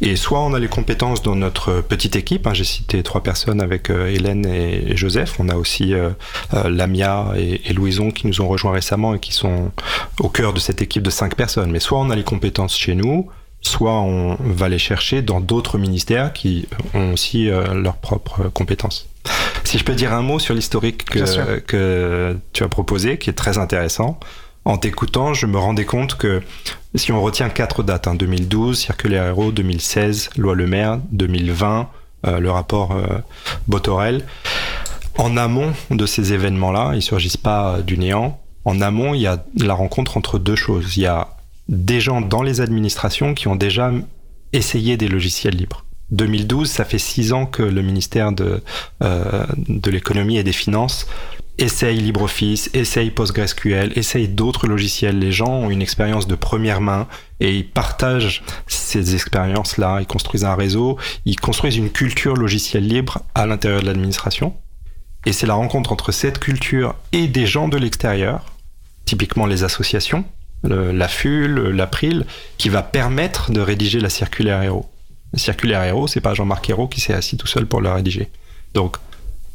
[0.00, 3.60] Et soit on a les compétences dans notre petite équipe, hein, j'ai cité trois personnes
[3.60, 6.10] avec euh, Hélène et, Joseph, on a aussi euh,
[6.54, 9.72] euh, Lamia et, et, Louison qui nous ont rejoints récemment et qui sont
[10.20, 11.72] au cœur de cette équipe de cinq personnes.
[11.72, 13.28] Mais soit on a les compétences chez nous,
[13.60, 19.08] soit on va les chercher dans d'autres ministères qui ont aussi leurs propres compétences.
[19.68, 23.58] Si je peux dire un mot sur l'historique que, tu as proposé, qui est très
[23.58, 24.18] intéressant.
[24.64, 26.40] En t'écoutant, je me rendais compte que
[26.94, 31.90] si on retient quatre dates, 2012, hein, Circulaire Aéro, 2016, Loi Le Maire, 2020,
[32.26, 33.18] euh, le rapport euh,
[33.66, 34.24] Botorel,
[35.18, 38.40] en amont de ces événements-là, ils surgissent pas du néant.
[38.64, 40.96] En amont, il y a la rencontre entre deux choses.
[40.96, 41.36] Il y a
[41.68, 43.92] des gens dans les administrations qui ont déjà
[44.54, 45.84] essayé des logiciels libres.
[46.10, 48.62] 2012, ça fait six ans que le ministère de,
[49.02, 51.06] euh, de l'économie et des finances
[51.58, 55.18] essaye LibreOffice, essaye PostgreSQL, essaye d'autres logiciels.
[55.18, 57.08] Les gens ont une expérience de première main
[57.40, 59.98] et ils partagent ces expériences-là.
[60.00, 64.54] Ils construisent un réseau, ils construisent une culture logicielle libre à l'intérieur de l'administration.
[65.26, 68.44] Et c'est la rencontre entre cette culture et des gens de l'extérieur,
[69.04, 70.24] typiquement les associations,
[70.62, 72.24] la FUL, l'April,
[72.56, 74.88] qui va permettre de rédiger la circulaire héros
[75.34, 78.30] circulaire héros, c'est pas Jean-Marc Hérault qui s'est assis tout seul pour le rédiger.
[78.74, 78.96] Donc,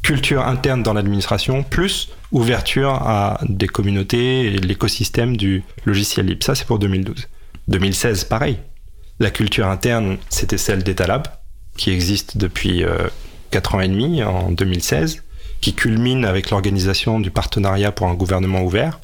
[0.02, 6.44] culture interne dans l'administration, plus ouverture à des communautés et l'écosystème du logiciel libre.
[6.44, 7.26] Ça, c'est pour 2012.
[7.68, 8.58] 2016, pareil.
[9.18, 11.26] La culture interne, c'était celle d'Etalab,
[11.76, 13.08] qui existe depuis euh,
[13.50, 15.22] 4 ans et demi, en 2016,
[15.60, 19.00] qui culmine avec l'organisation du partenariat pour un gouvernement ouvert.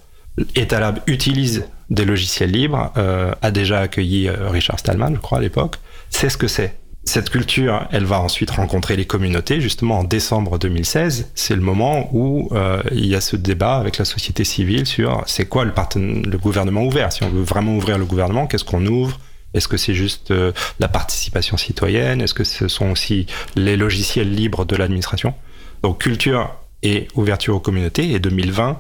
[0.54, 5.40] Etalab utilise des logiciels libres, euh, a déjà accueilli euh, Richard Stallman, je crois, à
[5.40, 5.78] l'époque
[6.10, 6.76] c'est ce que c'est.
[7.04, 9.60] Cette culture, elle va ensuite rencontrer les communautés.
[9.60, 13.96] Justement, en décembre 2016, c'est le moment où euh, il y a ce débat avec
[13.96, 17.10] la société civile sur c'est quoi le, gouvernement ouvert.
[17.12, 19.18] Si on veut vraiment ouvrir le gouvernement, qu'est-ce qu'on ouvre?
[19.54, 22.20] Est-ce que c'est juste euh, la participation citoyenne?
[22.20, 25.34] Est-ce que ce sont aussi les logiciels libres de l'administration?
[25.82, 28.12] Donc culture et ouverture aux communautés.
[28.12, 28.78] Et 2020,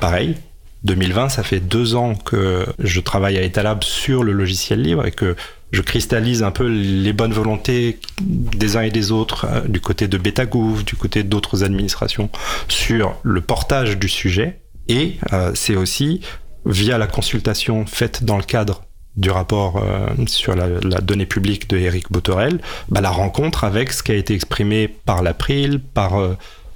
[0.00, 0.36] pareil,
[0.84, 5.12] 2020, ça fait deux ans que je travaille à Etalab sur le logiciel libre et
[5.12, 5.34] que
[5.74, 10.08] je cristallise un peu les bonnes volontés des uns et des autres, euh, du côté
[10.08, 12.30] de Betagouv, du côté d'autres administrations,
[12.68, 14.60] sur le portage du sujet.
[14.88, 16.20] Et euh, c'est aussi
[16.64, 18.84] via la consultation faite dans le cadre
[19.16, 20.68] du rapport euh, sur la,
[21.00, 25.22] donnée publique de Eric Botorel, bah, la rencontre avec ce qui a été exprimé par
[25.22, 26.16] l'April, par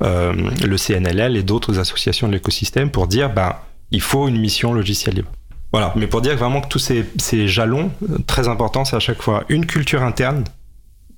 [0.00, 5.16] le CNLL et d'autres associations de l'écosystème pour dire bah, il faut une mission logicielle
[5.16, 5.30] libre.
[5.72, 9.20] Voilà, mais pour dire vraiment que tous ces, jalons, euh, très importants, c'est à chaque
[9.20, 10.44] fois une culture interne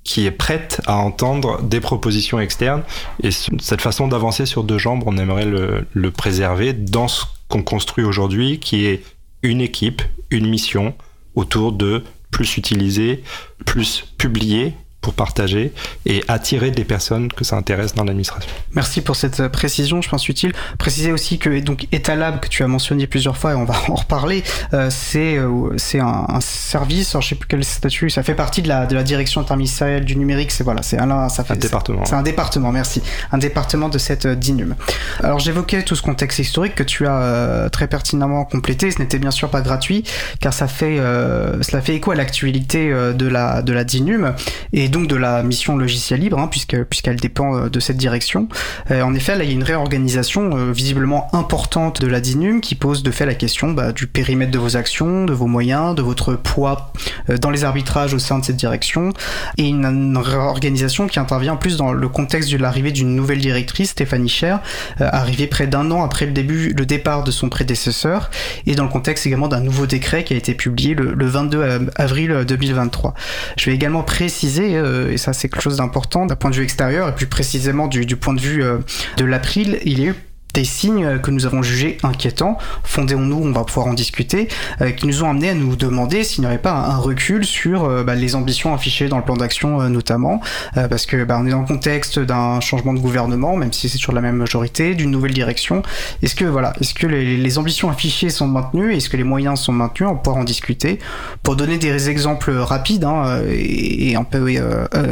[0.03, 2.83] qui est prête à entendre des propositions externes.
[3.21, 7.63] Et cette façon d'avancer sur deux jambes, on aimerait le, le préserver dans ce qu'on
[7.63, 9.03] construit aujourd'hui, qui est
[9.43, 10.95] une équipe, une mission
[11.35, 13.23] autour de plus utiliser,
[13.65, 15.73] plus publier pour partager
[16.05, 18.49] et attirer des personnes que ça intéresse dans l'administration.
[18.73, 20.53] Merci pour cette précision, je pense utile.
[20.77, 23.95] Préciser aussi que donc Etalab que tu as mentionné plusieurs fois et on va en
[23.95, 28.35] reparler, euh, c'est euh, c'est un, service, alors je sais plus quel statut, ça fait
[28.35, 31.53] partie de la de la direction interministérielle du numérique, c'est voilà, c'est un ça fait
[31.53, 32.05] un département.
[32.05, 34.75] C'est un département, merci, un département de cette euh, DINUM.
[35.23, 39.31] Alors j'évoquais tout ce contexte historique que tu as très pertinemment complété, ce n'était bien
[39.31, 40.03] sûr pas gratuit
[40.39, 44.33] car ça fait cela fait écho à l'actualité de la de la DINUM
[44.73, 48.47] et donc de la mission logiciel libre, hein, puisque puisqu'elle dépend euh, de cette direction.
[48.91, 52.61] Euh, en effet, là, il y a une réorganisation euh, visiblement importante de la DINUM
[52.61, 55.95] qui pose de fait la question bah, du périmètre de vos actions, de vos moyens,
[55.95, 56.91] de votre poids
[57.39, 59.13] dans les arbitrages au sein de cette direction,
[59.57, 64.29] et une, réorganisation qui intervient plus dans le contexte de l'arrivée d'une nouvelle directrice, Stéphanie
[64.29, 64.59] Cher,
[64.99, 68.29] arrivée près d'un an après le début, le départ de son prédécesseur,
[68.65, 71.89] et dans le contexte également d'un nouveau décret qui a été publié le, le 22
[71.95, 73.13] avril 2023.
[73.57, 77.09] Je vais également préciser et ça c'est quelque chose d'important d'un point de vue extérieur,
[77.09, 78.79] et plus précisément du, point de vue euh,
[79.17, 80.13] de l'April, il y
[80.53, 84.47] des signes que nous avons jugés inquiétants, fondéons-nous, on va pouvoir en discuter,
[84.81, 87.85] euh, qui nous ont amené à nous demander s'il n'y aurait pas un, recul sur
[87.85, 90.41] euh, bah, les ambitions affichées dans le plan d'action euh, notamment,
[90.73, 93.97] parce que bah, on est dans le contexte d'un changement de gouvernement, même si c'est
[93.97, 95.81] sur la même majorité, d'une nouvelle direction.
[96.21, 99.73] Est-ce que voilà, est-ce que les, ambitions affichées sont maintenues, est-ce que les moyens sont
[99.73, 100.99] maintenus, on pourra en discuter.
[101.43, 104.45] Pour donner des exemples rapides hein, et, un peu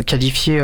[0.06, 0.63] qualifier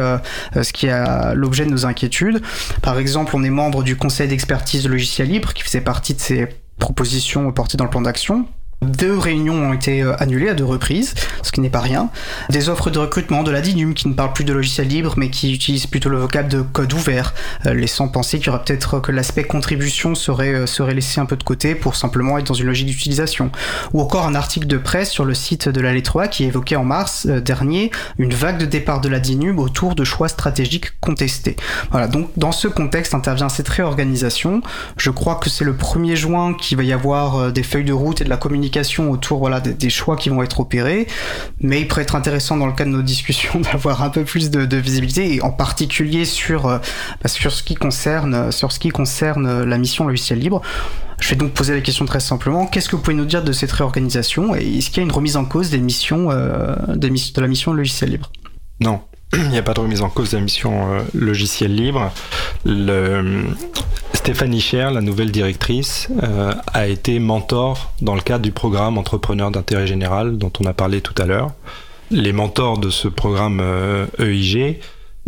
[0.56, 2.42] ce qui a l'objet de nos inquiétudes.
[2.82, 6.20] Par exemple, on est membre du conseil d'expertise de logiciel libre qui faisait partie de
[6.20, 6.48] ces
[6.80, 8.48] propositions portées dans le plan d'action.
[8.86, 12.10] Deux réunions ont été euh, annulées à deux reprises, ce qui n'est pas rien.
[12.50, 15.30] Des offres de recrutement de la DINUM qui ne parlent plus de logiciel libre mais
[15.30, 17.34] qui utilisent plutôt le vocable de code ouvert,
[17.66, 21.26] euh, laissant penser qu'il y aura peut-être que l'aspect contribution serait, euh, serait laissé un
[21.26, 23.52] peu de côté pour simplement être dans une logique d'utilisation.
[23.94, 26.76] Ou encore un article de presse sur le site de la Lettre A qui évoquait
[26.76, 31.56] en mars dernier une vague de départ de la DINUM autour de choix stratégiques contestés.
[31.92, 34.62] Voilà, donc dans ce contexte intervient cette réorganisation.
[34.98, 38.22] Je crois que c'est le 1er juin qu'il va y avoir des feuilles de route
[38.22, 38.75] et de la communication
[39.10, 41.08] autour voilà, des, choix qui vont être opérés,
[41.62, 44.50] mais il pourrait être intéressant dans le cadre de nos discussions d'avoir un peu plus
[44.50, 46.78] de, visibilité, et en particulier sur, euh,
[47.22, 50.62] bah, sur, ce qui concerne, sur ce qui concerne la mission logiciel libre.
[51.20, 53.52] Je vais donc poser la question très simplement, qu'est-ce que vous pouvez nous dire de
[53.54, 57.42] cette réorganisation et est-ce qu'il y a une remise en cause des missions, euh, de
[57.42, 58.32] la mission logiciel libre?
[58.82, 59.02] Non,
[59.44, 62.12] il n'y a pas de remise en cause de la mission euh, logiciel libre.
[64.14, 69.52] Stéphanie Cher, la nouvelle directrice, euh, a été mentor dans le cadre du programme Entrepreneurs
[69.52, 71.52] d'intérêt général dont on a parlé tout à l'heure.
[72.12, 73.60] Les mentors de ce programme
[74.20, 74.76] EIG, euh, e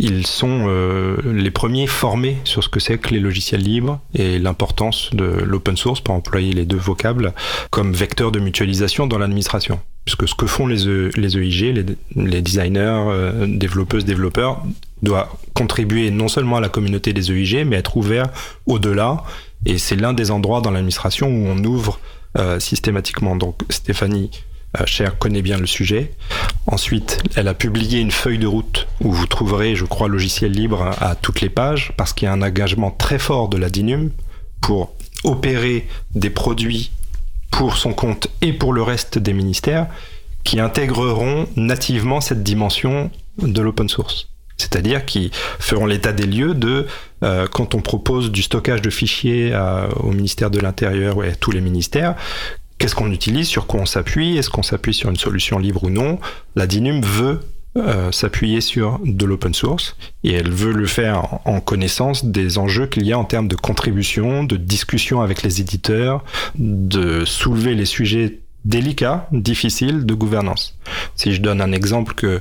[0.00, 4.38] ils sont euh, les premiers formés sur ce que c'est que les logiciels libres et
[4.38, 7.34] l'importance de l'open source, pour employer les deux vocables,
[7.70, 9.80] comme vecteur de mutualisation dans l'administration.
[10.08, 11.84] Puisque ce que font les, e, EIG, les,
[12.16, 14.62] les designers, développeuses, développeurs,
[15.02, 18.30] doit contribuer non seulement à la communauté des EIG, mais être ouvert
[18.64, 19.22] au-delà.
[19.66, 22.00] Et c'est l'un des endroits dans l'administration où on ouvre
[22.38, 23.36] euh, systématiquement.
[23.36, 24.30] Donc Stéphanie
[24.80, 26.12] euh, Cher connaît bien le sujet.
[26.66, 30.90] Ensuite, elle a publié une feuille de route où vous trouverez, je crois, logiciel libre
[31.00, 34.10] à toutes les pages, parce qu'il y a un engagement très fort de la DINUM
[34.60, 34.94] pour
[35.24, 36.90] opérer des produits
[37.50, 39.86] pour son compte et pour le reste des ministères
[40.44, 45.30] qui intégreront nativement cette dimension de l'open source c'est-à-dire qui
[45.60, 46.86] feront l'état des lieux de
[47.22, 49.56] euh, quand on propose du stockage de fichiers
[50.00, 52.16] au ministère de l'Intérieur ou à tous les ministères,
[52.78, 55.90] qu'est-ce qu'on utilise, sur quoi on s'appuie, est-ce qu'on s'appuie sur une solution libre ou
[55.90, 56.18] non?
[56.56, 57.40] La DINUM veut
[57.76, 62.86] euh, s'appuyer sur de l'open source et elle veut le faire en connaissance des enjeux
[62.86, 66.24] qu'il y a en termes de contribution, de discussion avec les éditeurs,
[66.56, 70.78] de soulever les sujets délicats, difficiles de gouvernance.
[71.14, 72.40] Si je donne un exemple que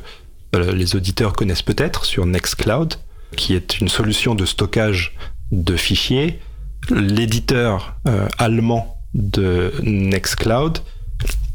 [0.56, 2.96] euh, les auditeurs connaissent peut-être sur Nextcloud,
[3.36, 5.16] qui est une solution de stockage
[5.52, 6.40] de fichiers.
[6.90, 10.80] L'éditeur euh, allemand de Nextcloud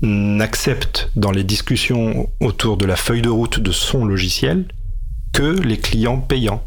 [0.03, 4.67] n'accepte dans les discussions autour de la feuille de route de son logiciel
[5.33, 6.63] que les clients payants.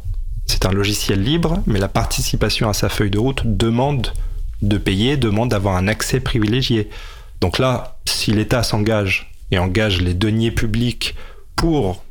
[0.45, 4.13] C'est un logiciel libre, mais la participation à sa feuille de route demande
[4.61, 6.89] de payer, demande d'avoir un accès privilégié.
[7.41, 11.15] Donc là, si l'État s'engage et engage les deniers publics
[11.55, 12.03] pour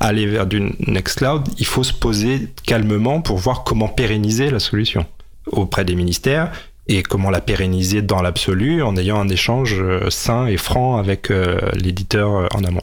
[0.00, 5.06] aller vers du Nextcloud, il faut se poser calmement pour voir comment pérenniser la solution
[5.46, 6.52] auprès des ministères
[6.88, 11.30] et comment la pérenniser dans l'absolu en ayant un échange euh, sain et franc avec
[11.30, 12.82] euh, l'éditeur euh, en amont.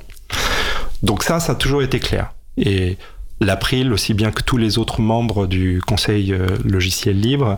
[1.04, 2.34] Donc ça, ça a toujours été clair.
[2.58, 2.98] Et
[3.42, 6.36] l'April, aussi bien que tous les autres membres du Conseil
[6.66, 7.58] logiciel libre,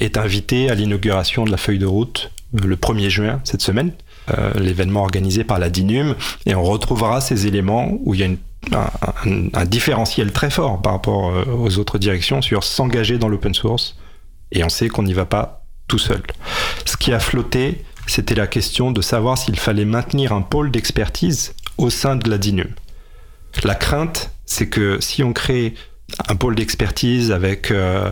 [0.00, 3.92] est invité à l'inauguration de la feuille de route le 1er juin cette semaine,
[4.54, 6.14] l'événement organisé par la DINUM,
[6.46, 8.90] et on retrouvera ces éléments où il y a
[9.26, 13.98] un, différentiel très fort par rapport aux autres directions sur s'engager dans l'open source.
[14.50, 16.22] Et on sait qu'on n'y va pas tout seul.
[16.84, 21.54] Ce qui a flotté, c'était la question de savoir s'il fallait maintenir un pôle d'expertise
[21.78, 22.70] au sein de la DINUM.
[23.64, 25.74] La crainte, c'est que si on crée
[26.28, 28.10] un pôle d'expertise avec euh,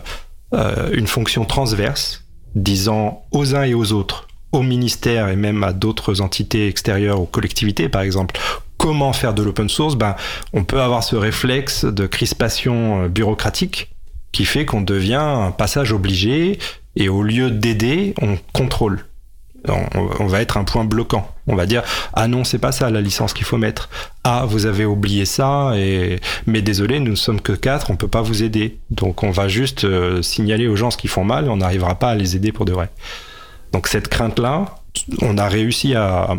[0.53, 2.23] euh, une fonction transverse,
[2.55, 7.25] disant aux uns et aux autres, au ministère et même à d'autres entités extérieures, aux
[7.25, 8.39] collectivités par exemple,
[8.77, 10.15] comment faire de l'open source, ben,
[10.53, 13.91] on peut avoir ce réflexe de crispation euh, bureaucratique
[14.31, 16.57] qui fait qu'on devient un passage obligé
[16.95, 19.05] et au lieu d'aider, on contrôle.
[19.67, 21.29] On, va être un point bloquant.
[21.45, 23.89] On va dire ah non c'est pas ça la licence qu'il faut mettre.
[24.23, 28.07] Ah vous avez oublié ça et mais désolé nous ne sommes que quatre on peut
[28.07, 28.79] pas vous aider.
[28.89, 31.93] Donc on va juste euh, signaler aux gens ce qu'ils font mal et on n'arrivera
[31.93, 32.89] pas à les aider pour de vrai.
[33.71, 34.77] Donc cette crainte là
[35.21, 36.35] on a réussi à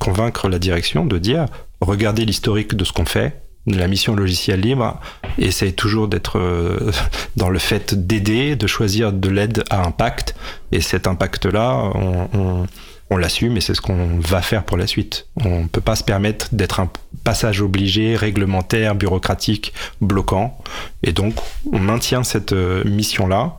[0.00, 1.46] convaincre la direction de dire
[1.80, 5.00] regardez l'historique de ce qu'on fait, La mission logiciel libre
[5.38, 6.92] essaye toujours d'être euh,
[7.36, 10.34] dans le fait d'aider, de choisir de l'aide à impact.
[10.72, 12.66] Et cet impact-là, on,
[13.10, 15.28] on, l'assume et c'est ce qu'on va faire pour la suite.
[15.44, 16.90] On ne peut pas se permettre d'être un
[17.22, 20.58] passage obligé, réglementaire, bureaucratique, bloquant.
[21.04, 21.34] Et donc,
[21.72, 23.56] on maintient cette euh, mission-là.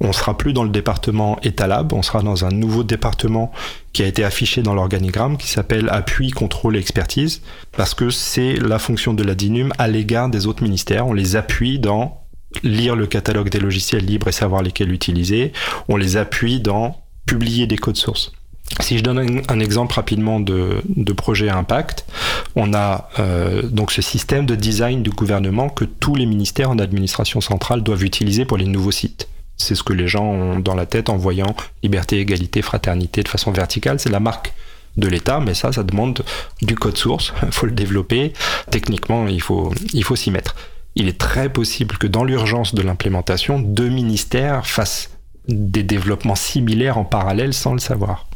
[0.00, 3.52] On sera plus dans le département Etalab, on sera dans un nouveau département
[3.92, 7.42] qui a été affiché dans l'organigramme qui s'appelle appui, contrôle et expertise
[7.72, 11.06] parce que c'est la fonction de la DINUM à l'égard des autres ministères.
[11.06, 12.20] On les appuie dans
[12.62, 15.52] lire le catalogue des logiciels libres et savoir lesquels utiliser.
[15.88, 16.96] On les appuie dans
[17.26, 18.32] publier des codes sources.
[18.80, 20.82] Si je donne un, exemple rapidement de,
[21.12, 22.06] projet impact,
[22.54, 26.78] on a euh, donc ce système de design du gouvernement que tous les ministères en
[26.78, 29.28] administration centrale doivent utiliser pour les nouveaux sites.
[29.60, 33.28] C'est ce que les gens ont dans la tête en voyant liberté, égalité, fraternité de
[33.28, 34.00] façon verticale.
[34.00, 34.52] C'est la marque
[34.96, 36.22] de l'État, mais ça, ça demande
[36.62, 37.32] du code source.
[37.42, 38.32] Il faut le développer.
[38.70, 40.56] Techniquement, il faut, il faut s'y mettre.
[40.96, 45.10] Il est très possible que dans l'urgence de l'implémentation, deux ministères fassent
[45.48, 48.26] des développements similaires en parallèle sans le savoir.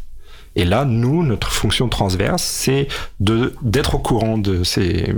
[0.57, 2.87] Et là, nous, notre fonction transverse, c'est
[3.19, 5.13] d'être au courant de ces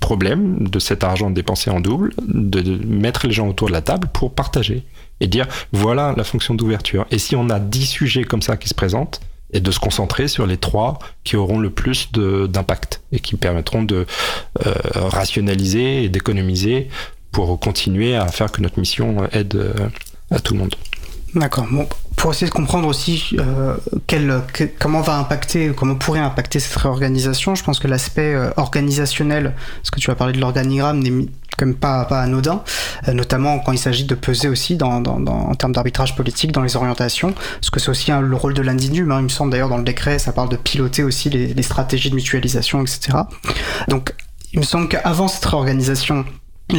[0.00, 4.08] problèmes, de cet argent dépensé en double, de mettre les gens autour de la table
[4.12, 4.84] pour partager
[5.22, 7.06] et dire voilà la fonction d'ouverture.
[7.10, 9.20] Et si on a dix sujets comme ça qui se présentent,
[9.52, 13.82] et de se concentrer sur les trois qui auront le plus d'impact et qui permettront
[13.82, 14.06] de
[14.66, 16.88] euh, rationaliser et d'économiser
[17.32, 19.74] pour continuer à faire que notre mission aide euh,
[20.30, 20.74] à tout le monde.
[21.34, 21.66] D'accord.
[21.70, 23.74] Bon, pour essayer de comprendre aussi euh,
[24.78, 29.90] comment va impacter, comment pourrait impacter cette réorganisation, je pense que l'aspect euh, organisationnel, parce
[29.90, 32.62] que tu as parlé de l'organigramme, n'est même pas, pas anodin,
[33.08, 36.52] euh, notamment quand il s'agit de peser aussi dans, dans, dans en termes d'arbitrage politique
[36.52, 39.50] dans les orientations, parce que c'est aussi le rôle de l'Indinum, hein, il me semble
[39.52, 43.18] d'ailleurs dans le décret, ça parle de piloter aussi les, les stratégies de mutualisation, etc.
[43.88, 44.14] Donc
[44.52, 46.26] il me semble qu'avant cette réorganisation,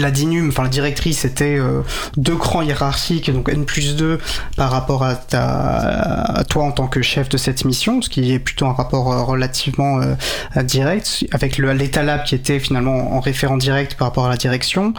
[0.02, 1.82] la DINUM, enfin la directrice, était euh,
[2.18, 4.20] deux crans hiérarchiques, donc N plus 2
[4.56, 8.40] par rapport à, ta, toi en tant que chef de cette mission, ce qui est
[8.40, 13.96] plutôt un rapport euh, relativement euh, direct, avec l'État qui était finalement en référent direct
[13.96, 14.94] par rapport à la direction.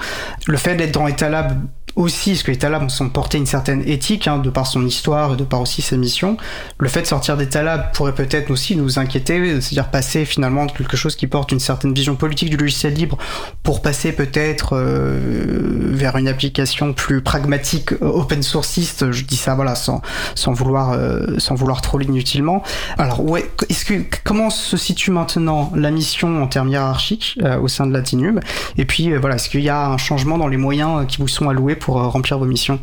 [0.47, 1.59] Le fait d'être dans Etalab
[1.97, 5.35] aussi, parce que les Talab sont portés une certaine éthique, hein, de par son histoire
[5.35, 6.37] et de par aussi sa mission.
[6.79, 10.73] Le fait de sortir des Talab pourrait peut-être aussi nous inquiéter, c'est-à-dire passer finalement de
[10.73, 13.19] quelque chose qui porte une certaine vision politique du logiciel libre
[13.63, 19.13] pour passer peut-être euh, vers une application plus pragmatique, euh, open sourceiste.
[19.13, 20.03] Je dis ça, voilà, sans,
[20.35, 22.63] sans vouloir, euh, sans vouloir trop inutilement.
[22.99, 27.87] Alors, ouais, est-ce que comment se situe maintenant la mission en termes hiérarchiques au sein
[27.87, 28.41] de Latinum
[28.77, 31.49] Et puis, voilà, est-ce qu'il y a un changement dans les moyens qui vous sont
[31.49, 32.81] alloués euh, remplir vos missions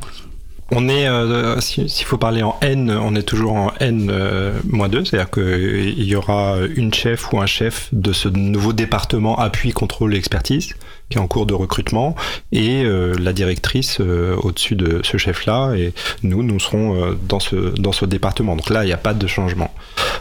[0.74, 4.54] on est, euh, s'il faut parler en N, on est toujours en N-2, euh,
[5.04, 10.16] c'est-à-dire qu'il y aura une chef ou un chef de ce nouveau département appui, contrôle
[10.16, 10.74] et expertise
[11.10, 12.16] qui est en cours de recrutement
[12.54, 15.94] et la directrice au-dessus de ce chef-là et
[16.24, 18.56] nous, nous serons dans, ce, dans département.
[18.56, 19.74] Donc là, il n'y a pas de changement.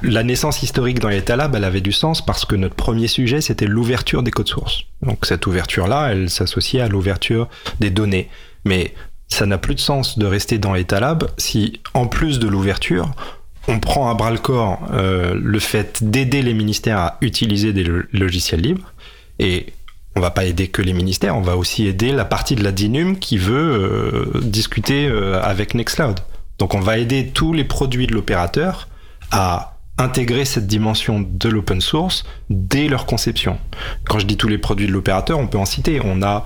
[0.03, 3.67] La naissance historique dans l'État-Lab, elle avait du sens parce que notre premier sujet, c'était
[3.67, 4.83] l'ouverture des codes sources.
[5.03, 8.29] Donc cette ouverture-là, elle s'associait à l'ouverture des données.
[8.65, 8.95] Mais
[9.29, 13.11] ça n'a plus de sens de rester dans Etalab si, en plus de l'ouverture,
[13.69, 17.85] on prend à bras le corps euh, le fait d'aider les ministères à utiliser des
[18.13, 18.93] logiciels libres.
[19.39, 19.67] Et
[20.17, 22.73] on va pas aider que les ministères, on va aussi aider la partie de la
[22.73, 26.19] DINUM qui veut euh, discuter euh, avec Nextcloud.
[26.59, 28.89] Donc on va aider tous les produits de l'opérateur
[29.31, 33.59] à intégrer cette dimension de l'open source dès leur conception.
[34.05, 36.01] Quand je dis tous les produits de l'opérateur, on peut en citer.
[36.03, 36.45] On a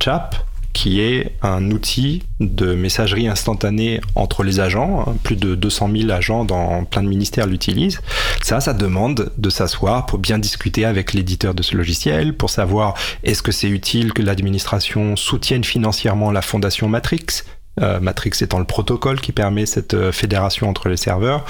[0.00, 0.36] Chap,
[0.72, 5.14] qui est un outil de messagerie instantanée entre les agents.
[5.22, 8.00] Plus de 200 000 agents dans plein de ministères l'utilisent.
[8.42, 12.94] Ça, ça demande de s'asseoir pour bien discuter avec l'éditeur de ce logiciel, pour savoir
[13.22, 17.44] est-ce que c'est utile que l'administration soutienne financièrement la fondation Matrix,
[17.80, 21.44] euh, Matrix étant le protocole qui permet cette euh, fédération entre les serveurs.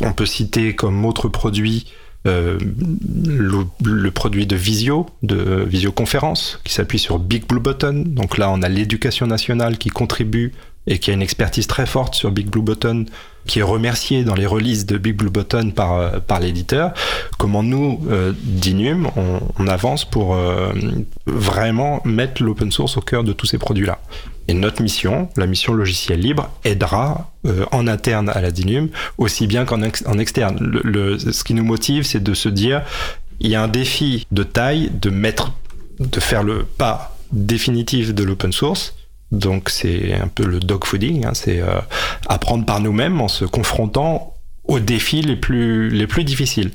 [0.00, 1.86] On peut citer comme autre produit
[2.26, 2.58] euh,
[3.82, 8.04] le, produit de visio, de visioconférence, qui s'appuie sur Big Blue Button.
[8.06, 10.52] Donc là, on a l'éducation nationale qui contribue
[10.86, 13.06] et qui a une expertise très forte sur Big Blue Button,
[13.46, 16.92] qui est remerciée dans les releases de Big Blue Button par, euh, l'éditeur.
[17.38, 19.10] Comment nous, euh, d'Inum,
[19.58, 20.36] on, avance pour
[21.26, 23.98] vraiment mettre l'open source au cœur de tous ces produits-là.
[24.50, 29.46] Et notre mission, la mission logiciel libre, aidera euh, en interne à la DINUM aussi
[29.46, 30.58] bien qu'en en externe.
[31.18, 32.82] Ce qui nous motive, c'est de se dire,
[33.38, 35.52] il y a un défi de taille de mettre,
[36.00, 38.96] de faire le pas définitif de l'open source.
[39.30, 41.78] Donc c'est un peu le dog fooding, hein, c'est euh,
[42.26, 44.34] apprendre par nous-mêmes en se confrontant
[44.64, 46.72] aux défis les plus difficiles.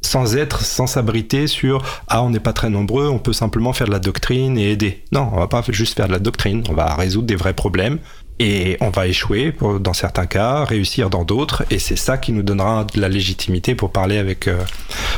[0.00, 3.86] Sans être, sans s'abriter sur ah on n'est pas très nombreux, on peut simplement faire
[3.86, 5.04] de la doctrine et aider.
[5.12, 7.98] Non, on va pas juste faire de la doctrine, on va résoudre des vrais problèmes
[8.38, 12.42] et on va échouer dans certains cas, réussir dans d'autres, et c'est ça qui nous
[12.42, 14.62] donnera de la légitimité pour parler avec euh,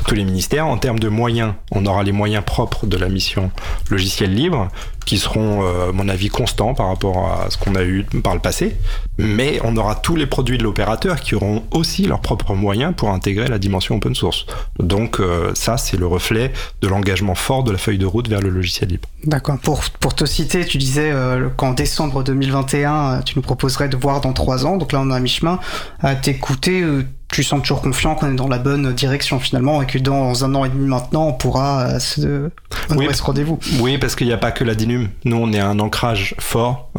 [0.07, 0.67] tous les ministères.
[0.67, 3.51] En termes de moyens, on aura les moyens propres de la mission
[3.91, 4.69] logiciel libre,
[5.05, 8.35] qui seront, euh, à mon avis, constants par rapport à ce qu'on a eu par
[8.35, 8.77] le passé,
[9.19, 13.11] mais on aura tous les produits de l'opérateur qui auront aussi leurs propres moyens pour
[13.11, 14.47] intégrer la dimension open source.
[14.79, 18.41] Donc euh, ça, c'est le reflet de l'engagement fort de la feuille de route vers
[18.41, 19.09] le logiciel libre.
[19.25, 19.59] D'accord.
[19.59, 21.13] Pour, pour te citer, tu disais
[21.57, 24.77] qu'en décembre 2021, euh, tu nous proposerais de voir dans trois ans.
[24.77, 25.59] Donc là, on est à mi-chemin.
[26.01, 29.87] À t'écouter, euh, tu sens toujours confiant qu'on est dans la bonne direction finalement et
[29.87, 32.51] que dans un an et demi maintenant, on pourra euh, se
[32.97, 33.59] oui, ce rendez-vous.
[33.81, 35.09] Oui, parce qu'il n'y a pas que la DINUM.
[35.25, 36.91] Nous, on est un ancrage fort.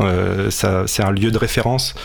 [0.50, 1.96] ça, c'est un lieu de référence.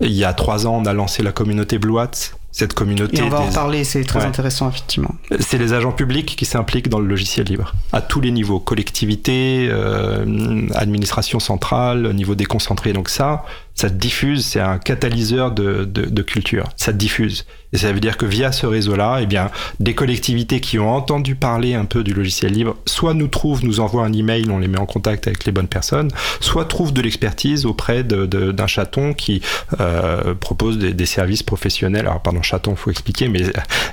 [0.00, 2.10] Il y a trois ans, on a lancé la communauté Blue Hat,
[2.52, 3.18] cette communauté.
[3.18, 5.14] Et on va en parler, c'est très intéressant, effectivement.
[5.40, 9.68] C'est les agents publics qui s'impliquent dans le logiciel libre, à tous les niveaux, collectivité,
[9.70, 12.94] euh, administration centrale, niveau déconcentré.
[12.94, 13.44] Donc ça,
[13.74, 17.46] ça diffuse, c'est un catalyseur de, de, culture, ça diffuse.
[17.72, 19.48] Et ça veut dire que via ce réseau-là, eh bien,
[19.78, 23.78] des collectivités qui ont entendu parler un peu du logiciel libre, soit nous trouvent, nous
[23.78, 26.10] envoient un email, on les met en contact avec les bonnes personnes,
[26.40, 29.40] soit trouvent de l'expertise auprès d'un chaton qui
[29.80, 32.06] euh, propose des, services professionnels.
[32.06, 33.42] Alors, pardon, chaton, faut expliquer, mais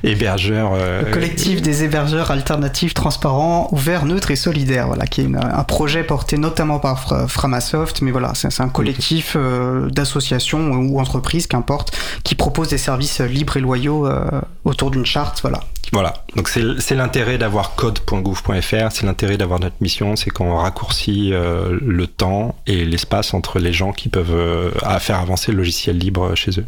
[0.03, 0.71] hébergeur.
[0.73, 5.63] Euh, Le collectif des hébergeurs alternatifs, transparents, ouverts, neutres et solidaires, voilà, qui est un
[5.63, 9.35] projet porté notamment par Framasoft, mais voilà, c'est un collectif.
[9.35, 15.05] Euh, d'associations ou entreprises, qu'importe, qui proposent des services libres et loyaux euh, autour d'une
[15.05, 15.41] charte.
[15.41, 15.61] Voilà.
[15.93, 21.77] Voilà, donc c'est l'intérêt d'avoir code.gouv.fr, c'est l'intérêt d'avoir notre mission, c'est qu'on raccourcit euh,
[21.81, 26.35] le temps et l'espace entre les gens qui peuvent euh, faire avancer le logiciel libre
[26.35, 26.65] chez eux.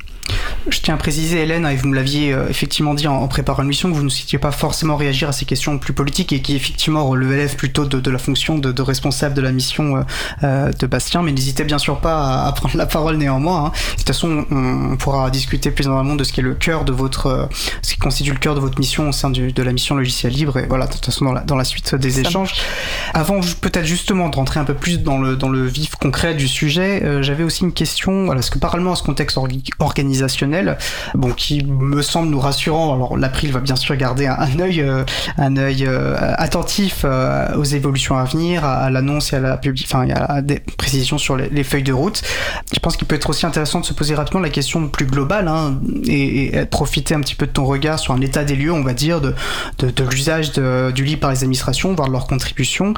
[0.70, 3.92] Je tiens à préciser, Hélène, et vous me l'aviez euh, effectivement dit en, préparant l'émission,
[3.92, 7.06] que vous ne citiez pas forcément réagir à ces questions plus politiques et qui effectivement
[7.06, 10.06] relèvent plutôt de, la fonction de, responsable de la mission
[10.42, 13.66] de Bastien, mais n'hésitez bien sûr pas à, prendre la parole néanmoins.
[13.66, 13.72] Hein.
[13.92, 16.56] De toute façon, on, on, pourra discuter plus en amont de ce qui est le
[16.56, 17.50] cœur de votre,
[17.82, 20.34] ce qui constitue le cœur de votre mission au sein du, de la mission logiciel
[20.34, 22.54] libre et voilà de toute façon dans la, dans la suite des échanges.
[23.14, 26.48] Avant peut-être justement de rentrer un peu plus dans le, dans le vif concret du
[26.48, 29.38] sujet euh, j'avais aussi une question voilà, parce que parallèlement à ce contexte
[29.80, 30.78] organisationnel
[31.16, 34.82] bon qui me semble nous rassurant alors l'April va bien sûr garder un, un œil
[34.82, 35.04] euh,
[35.38, 39.88] un œil euh, attentif euh, aux évolutions à venir à, l'annonce et à la public
[39.90, 42.22] enfin a des précisions sur les, les, feuilles de route.
[42.74, 45.48] Je pense qu'il peut être aussi intéressant de se poser rapidement la question plus globale
[45.48, 48.74] hein, et, et profiter un petit peu de ton regard sur un état des lieux
[48.74, 49.34] on va dire de,
[49.80, 52.94] de, de l'usage du livre par les administrations, voire de leur contribution.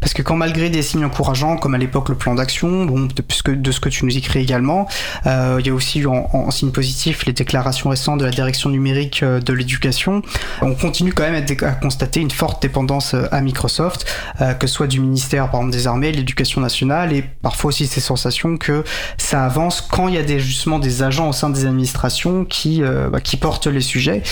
[0.00, 3.54] Parce que quand malgré des signes encourageants, comme à l'époque le plan d'action, bon, de,
[3.54, 4.88] de, ce que tu nous écris également,
[5.26, 8.30] euh, il y a aussi eu en, en, signe positif les déclarations récentes de la
[8.30, 10.22] direction numérique euh, de l'éducation.
[10.62, 14.06] On continue quand même à, constater une forte dépendance euh, à Microsoft,
[14.58, 18.56] que ce soit du ministère par des armées, l'éducation nationale, et parfois aussi ces sensations
[18.56, 18.84] que
[19.18, 23.20] ça avance quand il y a justement des agents au sein des administrations qui, bah,
[23.20, 24.22] qui portent les sujets.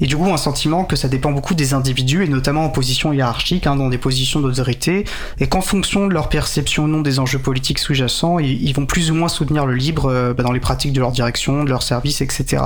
[0.00, 3.12] Et du coup, un sentiment que ça dépend beaucoup des individus et notamment en position
[3.12, 5.04] hiérarchique, hein, dans des positions d'autorité,
[5.38, 8.86] et qu'en fonction de leur perception ou non des enjeux politiques sous-jacents, ils, ils, vont
[8.86, 11.70] plus ou moins soutenir le libre euh, bah, dans les pratiques de leur direction, de
[11.70, 12.64] leur service, etc.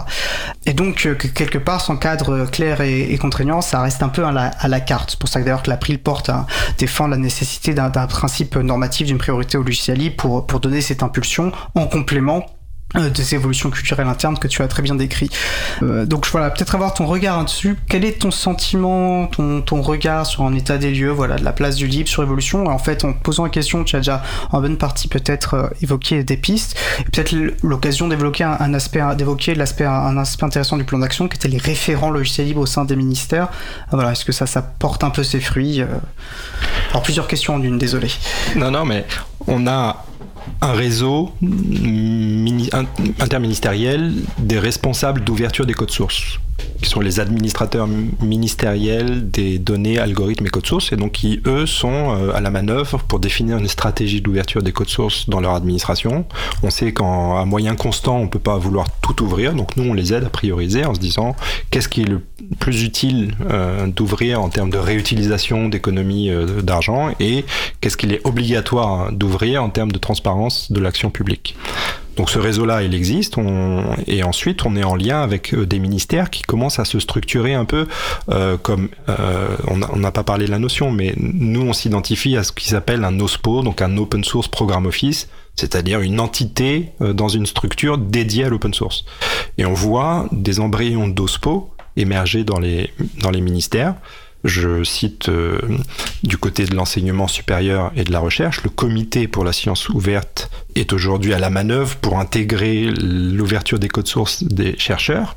[0.67, 4.25] Et donc, euh, que quelque part, sans cadre clair et, contraignant, ça reste un peu
[4.25, 5.11] à la, à la carte.
[5.11, 6.47] C'est pour ça que d'ailleurs que l'April porte à
[6.79, 11.03] défendre la nécessité d'un principe normatif d'une priorité au logiciel libre pour, pour donner cette
[11.03, 12.60] impulsion en complément euh,
[12.95, 15.31] des évolutions culturelles internes que tu as très bien décrit.
[15.83, 17.77] Euh, donc voilà, peut-être avoir ton regard dessus.
[17.89, 21.53] Quel est ton sentiment, ton, ton regard sur un état des lieux, voilà, de la
[21.53, 24.61] place du libre sur l'évolution En fait, en posant la question, tu as déjà en
[24.61, 26.77] bonne partie peut-être euh, évoqué des pistes,
[27.13, 31.37] peut-être l'occasion d'évoquer un, un, aspect, d'évoquer l'aspect, un aspect intéressant du plan d'action, qui
[31.37, 33.49] était les référents logiciels libres au sein des ministères.
[33.93, 35.83] Voilà, est-ce que ça, ça porte un peu ses fruits?
[36.91, 38.11] Alors plusieurs questions en une, désolé.
[38.57, 39.07] Non, non, mais
[39.47, 40.05] on a
[40.61, 41.33] un réseau
[43.21, 46.39] interministériel des responsables d'ouverture des codes sources
[46.83, 47.89] qui sont les administrateurs
[48.21, 52.51] ministériels des données, algorithmes et codes sources, et donc qui, eux, sont euh, à la
[52.51, 56.25] manœuvre pour définir une stratégie d'ouverture des codes sources dans leur administration.
[56.63, 59.95] On sait qu'à moyen constant, on ne peut pas vouloir tout ouvrir, donc nous, on
[59.95, 61.37] les aide à prioriser en se disant
[61.71, 62.23] qu'est-ce qui est le
[62.59, 67.45] plus utile euh, d'ouvrir en termes de réutilisation d'économie euh, d'argent et
[67.81, 71.57] qu'est-ce qu'il est obligatoire d'ouvrir en termes de transparence de l'action publique.
[72.21, 73.83] Donc ce réseau-là, il existe, on...
[74.07, 77.55] et ensuite on est en lien avec euh, des ministères qui commencent à se structurer
[77.55, 77.87] un peu
[78.29, 82.43] euh, comme, euh, on n'a pas parlé de la notion, mais nous on s'identifie à
[82.43, 87.15] ce qui s'appelle un OSPO, donc un Open Source Program Office, c'est-à-dire une entité euh,
[87.15, 89.07] dans une structure dédiée à l'open source.
[89.57, 92.91] Et on voit des embryons d'OSPO émerger dans les,
[93.23, 93.95] dans les ministères.
[94.45, 95.59] Je cite euh,
[96.23, 100.51] du côté de l'enseignement supérieur et de la recherche, le comité pour la science ouverte
[100.75, 105.37] est aujourd'hui à la manœuvre pour intégrer l'ouverture des codes sources des chercheurs.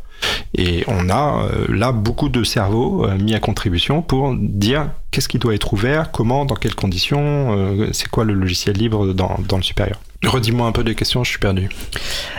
[0.55, 5.27] Et on a euh, là beaucoup de cerveaux euh, mis à contribution pour dire qu'est-ce
[5.27, 9.57] qui doit être ouvert, comment, dans quelles conditions, c'est quoi le logiciel libre dans, dans
[9.57, 9.99] le supérieur.
[10.25, 11.69] Redis-moi un peu des questions, je suis perdu.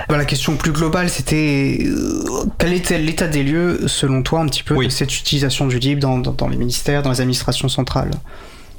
[0.09, 1.87] Bah, la question plus globale, c'était
[2.59, 6.01] quel était l'état des lieux, selon toi, un petit peu, de cette utilisation du libre
[6.01, 8.11] dans, dans, les ministères, dans les administrations centrales?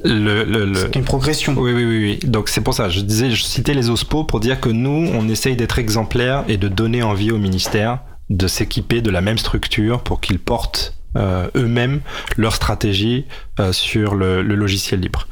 [0.04, 1.56] Le, le, C'est une progression.
[1.58, 2.20] Oui, oui, oui.
[2.22, 2.30] oui.
[2.30, 5.28] Donc c'est pour ça, je disais, je citais les OSPO pour dire que nous, on
[5.30, 8.00] essaye d'être exemplaires et de donner envie aux ministères
[8.30, 12.02] de s'équiper de la même structure pour qu'ils portent euh, eux-mêmes
[12.38, 13.26] leur stratégie
[13.60, 15.28] euh, sur le, le logiciel libre.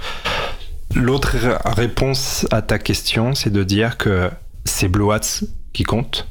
[0.96, 1.36] L'autre
[1.66, 4.30] réponse à ta question, c'est de dire que
[4.66, 5.06] c'est Blue
[5.74, 6.28] qui compte.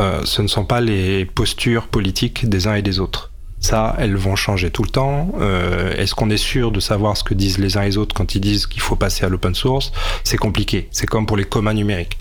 [0.00, 3.30] Euh, ce ne sont pas les postures politiques des uns et des autres.
[3.60, 5.32] Ça, elles vont changer tout le temps.
[5.40, 8.14] Euh, est-ce qu'on est sûr de savoir ce que disent les uns et les autres
[8.14, 9.92] quand ils disent qu'il faut passer à l'open source?
[10.24, 10.88] C'est compliqué.
[10.92, 12.18] C'est comme pour les communs numériques.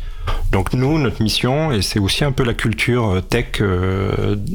[0.51, 3.61] Donc nous, notre mission, et c'est aussi un peu la culture euh, tech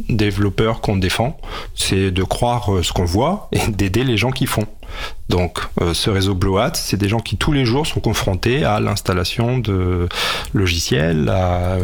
[0.09, 1.39] développeur qu'on défend,
[1.75, 4.67] c'est de croire ce qu'on voit et d'aider les gens qui font.
[5.29, 8.81] Donc, euh, ce réseau Hat, c'est des gens qui tous les jours sont confrontés à
[8.81, 10.09] l'installation de
[10.53, 11.33] logiciels,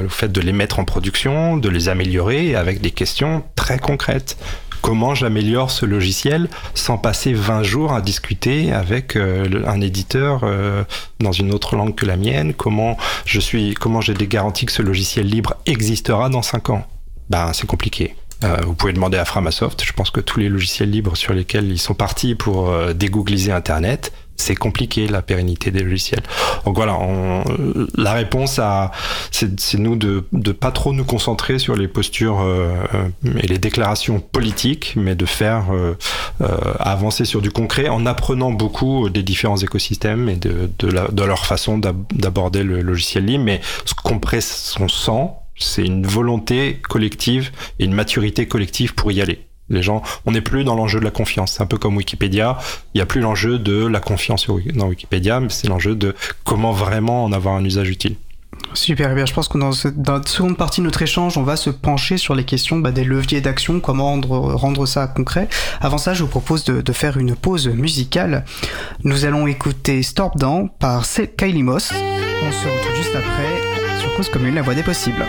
[0.05, 4.37] au fait de les mettre en production, de les améliorer avec des questions très concrètes.
[4.83, 10.85] Comment j'améliore ce logiciel sans passer 20 jours à discuter avec euh, un éditeur euh,
[11.21, 12.55] dans une autre langue que la mienne?
[12.55, 16.87] Comment je suis, comment j'ai des garanties que ce logiciel libre existera dans 5 ans?
[17.31, 18.15] Ben, c'est compliqué.
[18.45, 19.83] Euh, vous pouvez demander à Framasoft.
[19.85, 23.53] Je pense que tous les logiciels libres sur lesquels ils sont partis pour euh, dégoogliser
[23.53, 26.23] Internet, c'est compliqué la pérennité des logiciels.
[26.65, 27.45] Donc voilà, on,
[27.97, 28.91] la réponse à
[29.31, 32.77] c'est nous de de pas trop nous concentrer sur les postures euh,
[33.43, 35.65] et les déclarations politiques, mais de faire
[36.79, 41.25] avancer sur du concret en apprenant beaucoup des différents écosystèmes et de de, la, de
[41.25, 43.45] leur façon d'aborder le logiciel libre.
[43.45, 44.21] Mais ce qu'on
[44.81, 49.46] on sent c'est une volonté collective et une maturité collective pour y aller.
[49.69, 51.53] Les gens, on n'est plus dans l'enjeu de la confiance.
[51.53, 52.59] C'est un peu comme Wikipédia.
[52.95, 56.15] Il n'y a plus l'enjeu de la confiance dans Wikipédia, mais c'est l'enjeu de
[56.45, 58.17] comment vraiment en avoir un usage utile.
[58.75, 59.27] Super, bien.
[59.27, 62.19] Je pense que dans, dans, la seconde partie de notre échange, on va se pencher
[62.19, 65.49] sur les questions bah, des leviers d'action, comment rendre, rendre, ça concret.
[65.81, 68.45] Avant ça, je vous propose de, de, faire une pause musicale.
[69.03, 71.07] Nous allons écouter Storm Down par
[71.37, 71.93] Kylie Moss.
[71.93, 75.25] On se retrouve juste après sur Cause Commune, la voix des possibles.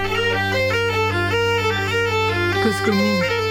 [2.64, 3.47] Cause Commune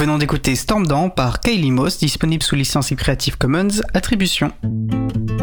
[0.00, 4.50] venons d'écouter Storm Down par Kylie Moss, disponible sous licence Creative Commons Attribution.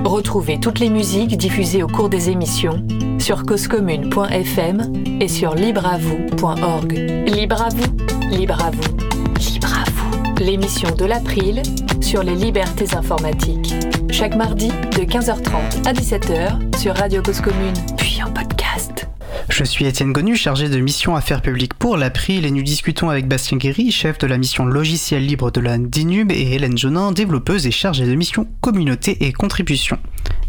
[0.04, 2.84] Retrouvez toutes les musiques diffusées au cours des émissions
[3.20, 6.92] sur causecommune.fm et sur libreavoue.org.
[7.28, 8.98] Libre à vous, libre à vous,
[9.40, 10.44] libre à vous.
[10.44, 11.62] L'émission de l'April
[12.02, 13.76] sur les libertés informatiques.
[14.10, 17.76] Chaque mardi de 15h30 à 17h sur Radio Cause Commune.
[19.58, 23.28] Je suis Étienne Gonu, chargé de mission affaires publiques pour l'April et nous discutons avec
[23.28, 27.66] Bastien Guéry, chef de la mission logiciel libre de la DINUB et Hélène Jonin, développeuse
[27.66, 29.98] et chargée de mission communauté et contribution.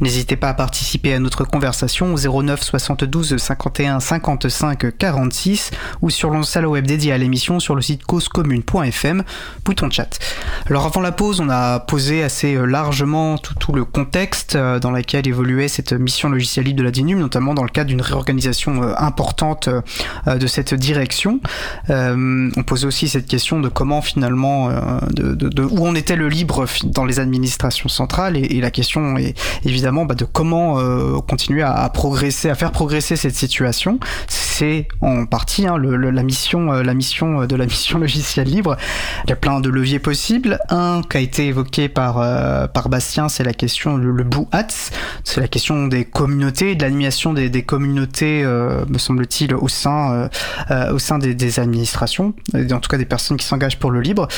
[0.01, 5.73] N'hésitez pas à participer à notre conversation au 09 72 51 55 46
[6.03, 9.25] ou sur le salon web dédié à l'émission sur le site causecommune.fm,
[9.65, 10.21] bouton chat.
[10.71, 15.27] Alors avant la pause, on a posé assez largement tout, le contexte euh, dans lequel
[15.27, 18.95] évoluait cette mission logicielle libre de la DINUB, notamment dans le cadre d'une réorganisation euh,
[18.99, 21.41] importante euh, de cette direction.
[21.89, 24.71] on posait aussi cette question de comment finalement,
[25.11, 29.35] de, où on était le libre dans les administrations centrales et la question est
[29.65, 33.99] évidemment bah, de comment euh, continuer à, progresser, à faire progresser cette situation.
[34.29, 38.77] C'est en partie hein, la mission, euh, la mission de la mission logicielle libre.
[39.25, 40.59] Il y a plein de leviers possibles.
[40.69, 44.91] Un qui a été évoqué par euh, par Bastien, c'est la question le, le Hats,
[45.25, 50.29] c'est la question des communautés, de l'animation des, communautés, me semble-t-il, au sein
[50.91, 54.29] au sein des, administrations, en tout cas des personnes qui s'engagent pour le libre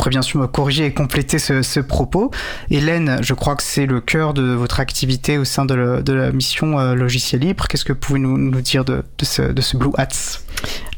[0.00, 2.30] pourrez bien sûr me corriger et compléter ce, propos.
[2.70, 4.99] Hélène, je crois que c'est le cœur de votre activité
[5.38, 7.66] au sein de, la mission euh, logiciel libre.
[7.68, 10.40] Qu'est-ce que vous pouvez nous, dire de, ce, Blue Hats?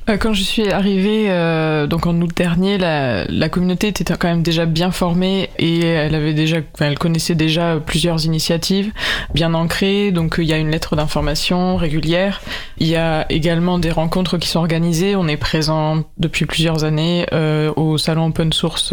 [0.09, 4.42] Euh, quand je suis arrivée, euh, donc en août dernier, la, communauté était quand même
[4.42, 8.90] déjà bien formée et elle avait déjà, elle connaissait déjà plusieurs initiatives
[9.34, 10.11] bien ancrées.
[10.11, 12.40] Donc il y a une lettre d'information régulière.
[12.78, 15.14] Il y a également des rencontres qui sont organisées.
[15.14, 18.92] On est présent depuis plusieurs années euh, au salon open source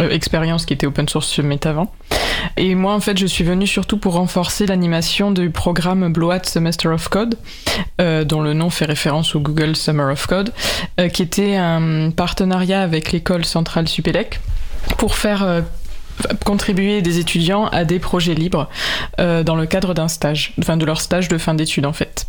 [0.00, 1.92] expérience qui était open source Metavant.
[2.56, 6.88] Et moi, en fait, je suis venue surtout pour renforcer l'animation du programme Bloat Semester
[6.88, 7.36] of Code,
[8.00, 10.52] euh, dont le nom fait référence au Google Summer of Code,
[11.00, 14.40] euh, qui était un partenariat avec l'école centrale Supélec
[14.98, 15.64] pour faire
[16.44, 18.70] contribuer des étudiants à des projets libres
[19.18, 22.26] dans le cadre d'un stage, enfin de leur stage de fin d'études en fait.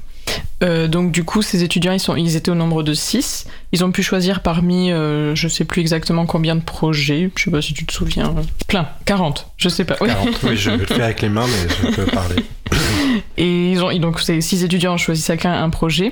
[0.63, 3.47] Euh, donc du coup, ces étudiants, ils, sont, ils étaient au nombre de 6.
[3.71, 7.51] Ils ont pu choisir parmi, euh, je sais plus exactement combien de projets, je sais
[7.51, 8.33] pas si tu te souviens,
[8.67, 9.95] plein, 40, je sais pas.
[9.95, 12.43] 40, oui, je vais le faire avec les mains, mais je peux parler.
[13.37, 16.11] Et donc ces 6 étudiants ont choisi chacun un projet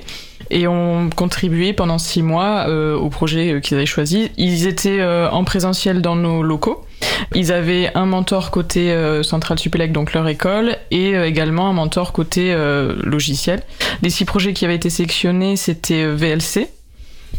[0.51, 4.31] et ont contribué pendant 6 mois euh, au projet qu'ils avaient choisi.
[4.37, 6.85] Ils étaient en présentiel dans nos locaux.
[7.33, 11.73] Ils avaient un mentor côté euh, Central Supélec, donc leur école, et euh, également un
[11.73, 13.63] mentor côté euh, logiciel.
[14.01, 16.69] Les six projets qui avaient été sélectionnés, c'était VLC,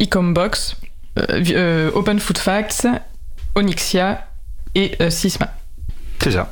[0.01, 0.77] Ecombox,
[1.17, 2.87] Open Food Facts,
[3.55, 4.27] Onyxia
[4.75, 5.51] et Sysma.
[6.23, 6.51] C'est ça.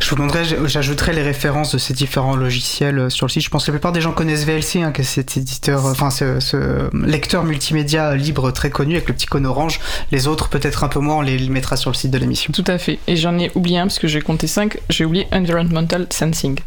[0.00, 3.42] Je vous demanderai, j'ajouterai les références de ces différents logiciels euh, sur le site.
[3.42, 6.10] Je pense que la plupart des gens connaissent VLC, hein, que cet éditeur, euh, enfin
[6.10, 9.80] ce, lecteur multimédia libre très connu avec le petit cône orange.
[10.10, 12.52] Les autres, peut-être un peu moins, on les mettra sur le site de l'émission.
[12.52, 12.98] Tout à fait.
[13.06, 14.78] Et j'en ai oublié un parce que j'ai compté 5.
[14.90, 16.58] J'ai oublié Environmental Sensing.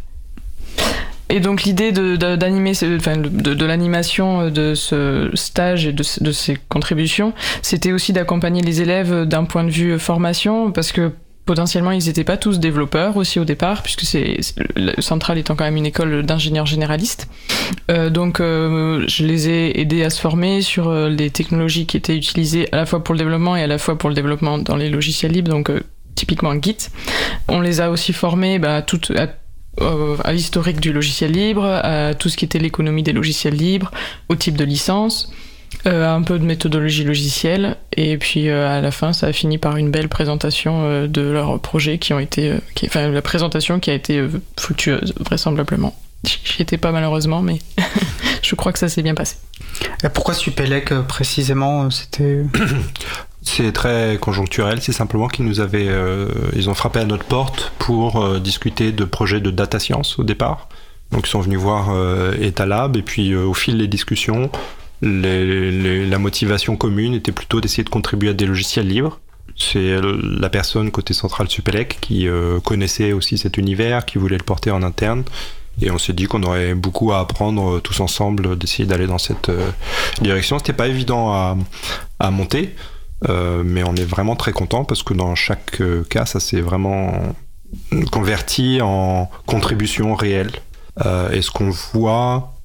[1.32, 6.57] Et donc l'idée d'animer, de, de, de l'animation de ce stage et de, de ces
[6.69, 11.11] contributions, c'était aussi d'accompagner les élèves d'un point de vue formation, parce que
[11.50, 14.38] potentiellement ils n'étaient pas tous développeurs aussi au départ, puisque c'est
[15.00, 17.28] Centrale étant quand même une école d'ingénieurs généralistes.
[17.89, 21.97] Euh, donc euh, je les ai aidés à se former sur euh, les technologies qui
[21.97, 24.60] étaient utilisées à la fois pour le développement et à la fois pour le développement
[24.60, 25.72] dans les logiciels libres, donc
[26.14, 26.89] typiquement Git.
[27.47, 28.86] On les a aussi formés bah,
[29.16, 29.28] à,
[30.24, 33.89] à l'historique du logiciel libre, à tout ce qui était l'économie des logiciels libres,
[34.30, 35.32] au type de licence.
[35.88, 37.77] Euh, un peu de méthodologie logicielle.
[37.95, 41.21] Et puis euh, à la fin ça a fini par une belle présentation euh, de
[41.21, 44.21] leurs projets qui ont été qui, enfin la présentation qui a été
[44.57, 45.95] fructueuse vraisemblablement.
[46.25, 47.59] J'y étais pas malheureusement mais
[48.41, 49.38] je crois que ça s'est bien passé.
[50.03, 52.43] Et pourquoi Supélec précisément c'était
[53.41, 55.88] C'est très conjoncturel, c'est simplement qu'ils nous avaient,
[56.53, 60.67] ils ont frappé à notre porte pour discuter de projets de data science au départ.
[61.13, 61.89] Donc ils sont venus voir
[62.41, 62.97] Etalab.
[62.97, 64.51] Et puis au fil des discussions,
[65.02, 69.20] la motivation commune était plutôt d'essayer de contribuer à des logiciels libres.
[69.58, 74.43] C'est la personne côté central Supélec qui euh, connaissait aussi cet univers, qui voulait le
[74.43, 75.24] porter en interne.
[75.82, 79.18] Et on s'est dit qu'on aurait beaucoup à apprendre euh, tous ensemble, d'essayer d'aller dans
[79.18, 79.70] cette euh,
[80.22, 80.58] direction.
[80.60, 81.58] C'était pas évident
[82.20, 82.76] à monter,
[83.28, 87.36] mais on est vraiment très content parce que dans chaque cas, ça s'est vraiment
[88.12, 90.52] converti en contribution réelle.
[91.32, 92.59] et ce qu'on voit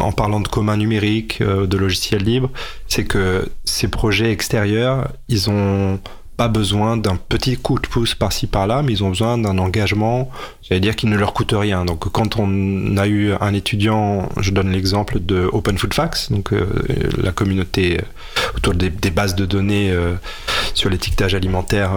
[0.00, 2.50] en parlant de commun numérique, de logiciels libres,
[2.88, 5.98] c'est que ces projets extérieurs, ils ont
[6.36, 10.30] pas besoin d'un petit coup de pouce par-ci par-là, mais ils ont besoin d'un engagement,
[10.62, 11.84] j'allais dire, qui ne leur coûte rien.
[11.84, 16.52] Donc quand on a eu un étudiant, je donne l'exemple de Open Food Facts, donc
[16.52, 16.66] euh,
[17.22, 18.02] la communauté euh,
[18.56, 20.14] autour des, bases de données euh,
[20.74, 21.92] sur l'étiquetage alimentaire,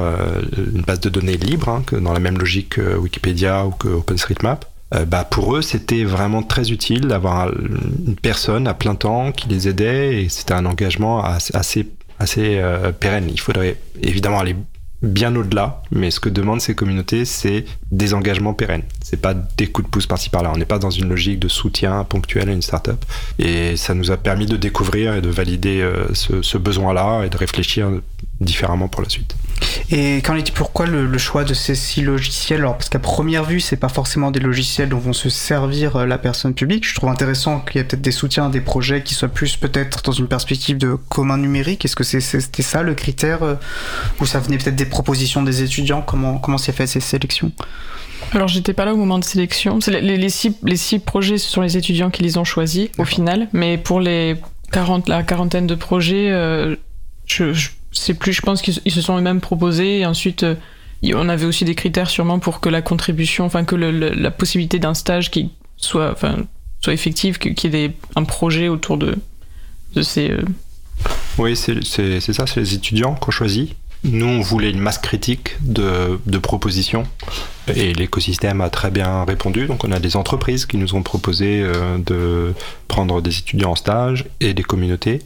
[0.56, 4.66] une base de données libre, hein, dans la même logique que Wikipédia ou que OpenStreetMap.
[4.92, 9.68] Bah pour eux, c'était vraiment très utile d'avoir une personne à plein temps qui les
[9.68, 11.86] aidait et c'était un engagement assez
[12.20, 13.28] assez euh, pérenne.
[13.30, 14.56] Il faudrait évidemment aller
[15.04, 18.82] bien au-delà, mais ce que demandent ces communautés, c'est des engagements pérennes.
[19.04, 20.52] C'est pas des coups de pouce par-ci par-là.
[20.54, 23.06] On n'est pas dans une logique de soutien ponctuel à une start-up.
[23.38, 27.38] Et ça nous a permis de découvrir et de valider euh, ce besoin-là et de
[27.38, 27.92] réfléchir
[28.40, 29.36] différemment pour la suite.
[29.90, 32.60] Et quand est pourquoi le, choix de ces six logiciels?
[32.60, 36.06] Alors parce qu'à première vue, c'est pas forcément des logiciels dont vont se servir euh,
[36.06, 36.88] la personne publique.
[36.88, 40.04] Je trouve intéressant qu'il y ait peut-être des soutiens, des projets qui soient plus peut-être
[40.04, 41.86] dans une perspective de commun numérique.
[41.86, 43.56] Est-ce que c'était ça le critère euh,
[44.20, 46.02] ou ça venait peut-être des propositions des étudiants?
[46.02, 47.52] Comment comment s'est fait ces sélections?
[48.34, 49.80] Alors j'étais pas là au moment de sélection.
[49.88, 52.90] Les, les, les, six, les six projets, ce sont les étudiants qui les ont choisis
[52.98, 53.48] au final.
[53.54, 54.36] Mais pour les
[54.72, 56.76] 40, la quarantaine de projets, euh,
[57.26, 57.70] je, je
[58.00, 60.56] c'est plus, je pense qu'ils se sont eux-mêmes proposés ensuite euh,
[61.14, 64.94] on avait aussi des critères sûrement pour que la contribution, enfin que la possibilité d'un
[64.94, 66.38] stage qui soit, enfin,
[66.82, 69.16] soit effective, qu'il y ait un projet autour de,
[69.94, 70.32] de ces.
[70.32, 70.44] Euh,
[71.38, 73.76] oui, c'est ça, c'est les étudiants qu'on choisit.
[74.04, 77.04] Nous, on voulait une masse critique de, de propositions
[77.76, 79.66] et l'écosystème a très bien répondu.
[79.66, 82.54] Donc, on a des entreprises qui nous ont proposé euh, de
[82.88, 85.20] prendre des étudiants en stage et des communautés.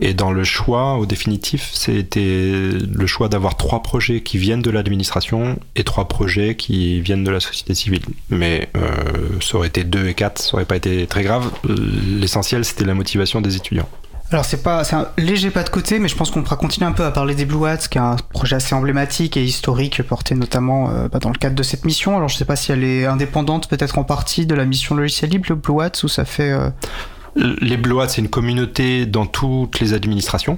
[0.00, 4.70] Et dans le choix, au définitif, c'était le choix d'avoir trois projets qui viennent de
[4.70, 8.02] l'administration et trois projets qui viennent de la société civile.
[8.30, 8.90] Mais euh,
[9.40, 11.50] ça aurait été deux et quatre, ça aurait pas été très grave.
[11.66, 13.88] L'essentiel, c'était la motivation des étudiants.
[14.30, 16.86] Alors c'est pas, c'est un léger pas de côté, mais je pense qu'on pourra continuer
[16.86, 20.02] un peu à parler des Blue Hats, qui est un projet assez emblématique et historique
[20.02, 22.14] porté notamment euh, bah, dans le cadre de cette mission.
[22.14, 25.30] Alors je sais pas si elle est indépendante, peut-être en partie de la mission logiciel
[25.30, 26.50] libre, le Blue Hats, ou ça fait.
[26.50, 26.68] Euh,
[27.36, 30.56] les Blois, c'est une communauté dans toutes les administrations.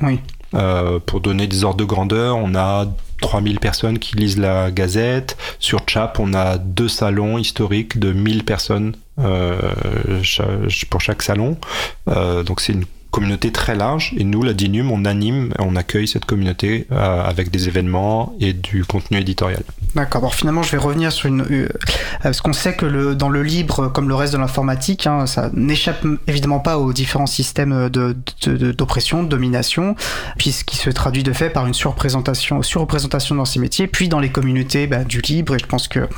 [0.54, 2.86] Euh, pour donner des ordres de grandeur, on a
[3.20, 5.36] 3000 personnes qui lisent la gazette.
[5.58, 9.58] Sur Chap, on a deux salons historiques de 1000 personnes euh,
[10.88, 11.56] pour chaque salon.
[12.08, 16.06] Euh, donc c'est une communauté très large et nous, la DINUM, on anime, on accueille
[16.06, 19.64] cette communauté avec des événements et du contenu éditorial.
[19.94, 20.20] D'accord.
[20.20, 21.42] Alors finalement, je vais revenir sur une.
[21.50, 21.68] Euh,
[22.22, 25.50] parce qu'on sait que le, dans le libre, comme le reste de l'informatique, hein, ça
[25.52, 29.96] n'échappe évidemment pas aux différents systèmes d'oppression, de, de, domination,
[30.38, 34.30] puisqu'il se traduit de fait par une surreprésentation, surreprésentation dans ces métiers, puis dans les
[34.30, 35.56] communautés bah, du libre.
[35.56, 36.08] Et je pense que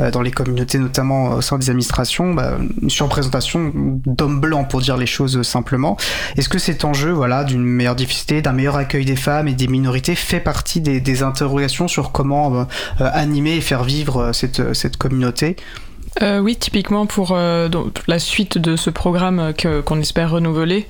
[0.00, 3.72] euh, dans les communautés, notamment au sein des administrations, bah, une surreprésentation
[4.06, 5.96] d'hommes blancs, pour dire les choses simplement.
[6.36, 9.68] Est-ce que cet enjeu, voilà, d'une meilleure diversité, d'un meilleur accueil des femmes et des
[9.68, 12.66] minorités, fait partie des, des interrogations sur comment
[13.00, 15.56] euh, animer et faire vivre euh, cette, euh, cette communauté
[16.42, 19.54] oui, typiquement pour la suite de ce programme
[19.86, 20.86] qu'on espère renouveler,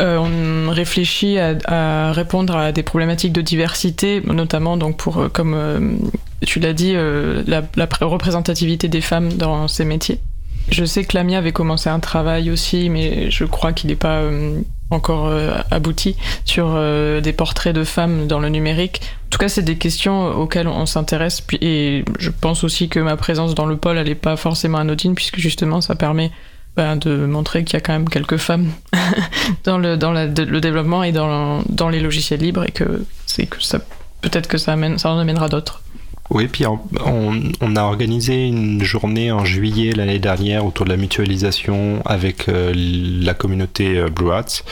[0.00, 6.10] on réfléchit à, répondre à des problématiques de diversité, notamment donc pour, comme
[6.44, 10.18] tu l'as dit, la, la, représentativité des femmes dans ces métiers.
[10.68, 14.20] Je sais que Lamia avait commencé un travail aussi, mais je crois qu'il n'est pas
[14.90, 19.02] encore euh, abouti sur euh, des portraits de femmes dans le numérique.
[19.26, 21.42] En tout cas, c'est des questions auxquelles on, s'intéresse.
[21.60, 25.14] Et je pense aussi que ma présence dans le pôle, elle n'est pas forcément anodine,
[25.14, 26.30] puisque justement, ça permet
[26.76, 28.70] ben, de montrer qu'il y a quand même quelques femmes
[29.64, 29.96] dans, le,
[30.60, 33.80] développement et dans, dans les logiciels libres, et que c'est que ça
[34.20, 35.82] peut-être que ça, amène, ça en amènera d'autres.
[36.30, 42.02] Oui, puis on, a organisé une journée en juillet l'année dernière autour de la mutualisation
[42.04, 44.62] avec euh, la communauté euh, Blue Hats.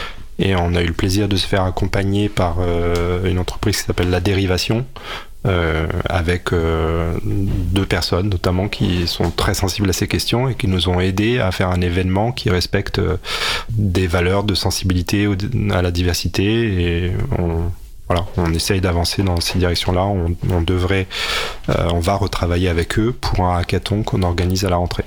[0.41, 3.85] Et on a eu le plaisir de se faire accompagner par euh, une entreprise qui
[3.85, 4.85] s'appelle La Dérivation,
[6.09, 11.01] avec deux personnes notamment qui sont très sensibles à ces questions et qui nous ont
[11.01, 12.99] aidés à faire un événement qui respecte
[13.69, 15.29] des valeurs de sensibilité
[15.71, 17.05] à la diversité.
[17.05, 17.71] Et on,
[18.09, 20.05] voilà, on essaye d'avancer dans ces directions-là.
[20.05, 21.07] On, devrait,
[21.71, 25.05] euh, on va retravailler avec eux pour un hackathon qu'on organise à la rentrée.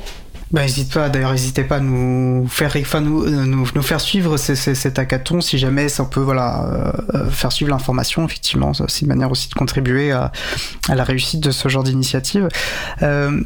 [0.51, 4.97] Bah, n'hésite pas, d'ailleurs, n'hésitez pas à nous faire, enfin, nous, nous, faire suivre cet
[4.97, 8.25] hackathon si jamais ça peut voilà, euh, faire suivre l'information.
[8.25, 10.31] Effectivement, c'est une manière aussi de contribuer à,
[10.87, 12.47] la réussite de ce genre d'initiative.
[13.01, 13.41] Euh,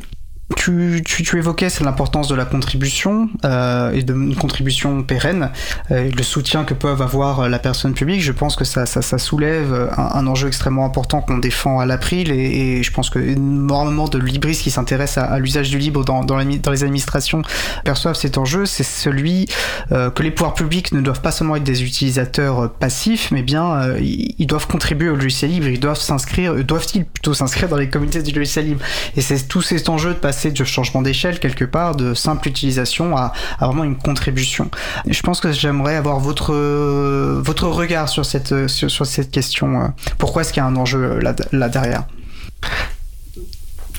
[0.56, 5.52] tu, tu, évoquais l'importance de la contribution euh, et de une contribution pérenne,
[5.92, 8.22] euh, le soutien que peuvent avoir la personne publique.
[8.22, 12.32] Je pense que ça, ça, ça soulève un, enjeu extrêmement important qu'on défend à l'April
[12.32, 16.24] et, et, je pense que énormément de libristes qui s'intéressent à, l'usage du libre dans,
[16.24, 17.42] dans, les administrations
[17.84, 18.66] perçoivent cet enjeu.
[18.66, 19.48] C'est celui
[19.92, 23.72] euh, que les pouvoirs publics ne doivent pas seulement être des utilisateurs passifs, mais bien
[23.74, 25.68] euh, ils doivent contribuer au logiciel libre.
[25.68, 28.82] Ils doivent s'inscrire, doivent-ils plutôt s'inscrire dans les communautés du logiciel libre?
[29.16, 33.16] Et c'est tout cet enjeu de passer de changement d'échelle quelque part, de simple utilisation
[33.16, 34.72] à, vraiment une contribution.
[35.08, 39.94] je pense que j'aimerais avoir votre, votre regard sur cette, sur, cette question.
[40.18, 42.06] Pourquoi est-ce qu'il y a un enjeu là, là derrière?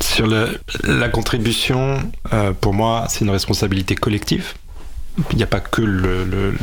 [0.00, 4.54] Sur la contribution, euh, pour moi, c'est une responsabilité collective.
[5.30, 6.54] Il n'y a le,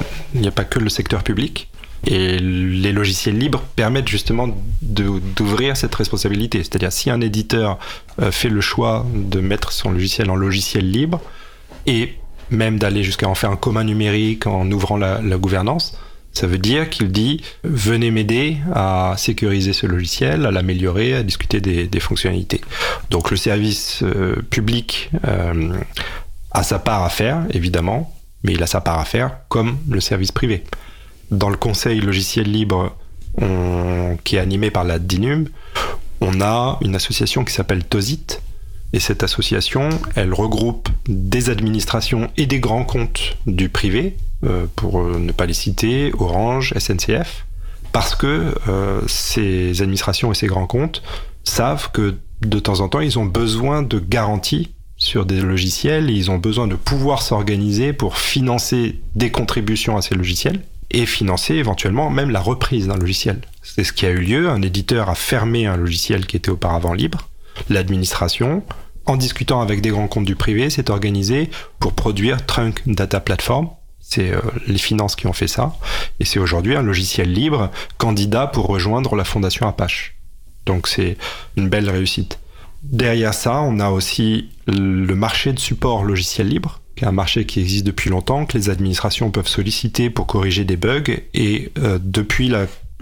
[0.45, 1.69] a pas que le secteur public.
[2.05, 4.49] Et les logiciels libres permettent justement
[4.81, 6.59] d'ouvrir cette responsabilité.
[6.59, 7.77] C'est-à-dire si un éditeur
[8.21, 11.21] euh, fait le choix de mettre son logiciel en logiciel libre
[11.85, 12.13] et
[12.49, 15.97] même d'aller jusqu'à en faire un commun numérique en ouvrant la, gouvernance,
[16.31, 21.59] ça veut dire qu'il dit venez m'aider à sécuriser ce logiciel, à l'améliorer, à discuter
[21.61, 22.61] des, fonctionnalités.
[23.09, 25.73] Donc le service euh, public euh,
[26.51, 29.99] a sa part à faire, évidemment, mais il a sa part à faire comme le
[29.99, 30.63] service privé
[31.31, 32.95] dans le conseil logiciel libre
[34.25, 35.47] qui est animé par la DINUM,
[36.21, 38.41] on a une association qui s'appelle TOSIT.
[38.91, 45.01] Et cette association, elle regroupe des administrations et des grands comptes du privé, euh, pour
[45.01, 47.45] euh, ne pas les citer, Orange, SNCF,
[47.91, 51.03] parce que euh, ces administrations et ces grands comptes
[51.43, 56.29] savent que de temps en temps, ils ont besoin de garanties sur des logiciels ils
[56.29, 60.61] ont besoin de pouvoir s'organiser pour financer des contributions à ces logiciels
[60.91, 63.41] et financer éventuellement même la reprise d'un logiciel.
[63.61, 64.49] C'est ce qui a eu lieu.
[64.49, 67.29] Un éditeur a fermé un logiciel qui était auparavant libre.
[67.69, 68.63] L'administration,
[69.05, 73.69] en discutant avec des grands comptes du privé, s'est organisée pour produire Trunk Data Platform.
[73.99, 75.75] C'est euh, les finances qui ont fait ça.
[76.19, 80.15] Et c'est aujourd'hui un logiciel libre candidat pour rejoindre la fondation Apache.
[80.65, 81.17] Donc c'est
[81.57, 82.39] une belle réussite.
[82.83, 87.85] Derrière ça, on a aussi le marché de support logiciel libre un marché qui existe
[87.85, 91.03] depuis longtemps, que les administrations peuvent solliciter pour corriger des bugs.
[91.33, 92.51] Et euh, depuis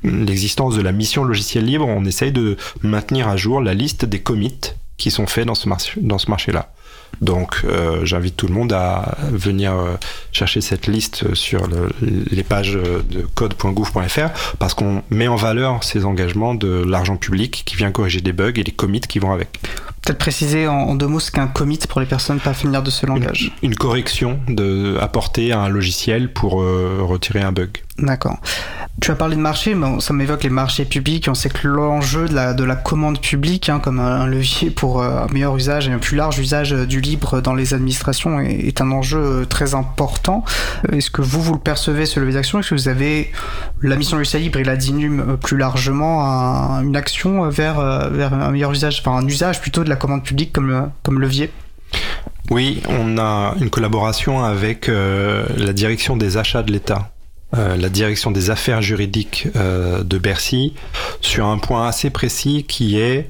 [0.03, 4.19] l'existence de la mission logiciel libre, on essaye de maintenir à jour la liste des
[4.19, 6.71] commits qui sont faits dans ce, dans ce marché-là.
[7.21, 9.95] Donc euh, j'invite tout le monde à venir euh,
[10.31, 11.67] chercher cette liste sur
[12.01, 17.75] les pages de code.gouv.fr parce qu'on met en valeur ces engagements de l'argent public qui
[17.75, 19.59] vient corriger des bugs et les commits qui vont avec.
[20.07, 22.89] Peut-être préciser en, deux mots ce qu'est un commit pour les personnes pas familières de
[22.89, 23.51] ce langage.
[23.61, 27.83] Une, correction de, apportée à un logiciel pour euh, retirer un bug.
[27.99, 28.37] D'accord.
[29.01, 31.27] Tu as parlé de marché, mais ça m'évoque les marchés publics.
[31.29, 35.01] On sait que l'enjeu de la, de la commande publique, hein, comme un levier pour
[35.01, 38.79] euh, un meilleur usage et un plus large usage du libre dans les administrations, est,
[38.79, 40.45] un enjeu euh, très important.
[40.93, 42.59] Est-ce que vous, vous le percevez, ce levier d'action?
[42.59, 43.31] Est-ce que vous avez
[43.81, 46.21] la mission du libre et la DINUM plus largement
[46.81, 50.53] une action vers, vers un meilleur usage, enfin un usage plutôt de la commande publique
[50.53, 51.51] comme, comme levier
[52.49, 57.11] Oui, on a une collaboration avec euh, la direction des achats de l'État.
[57.55, 60.73] Euh, la direction des affaires juridiques euh, de Bercy
[61.21, 63.29] sur un point assez précis qui est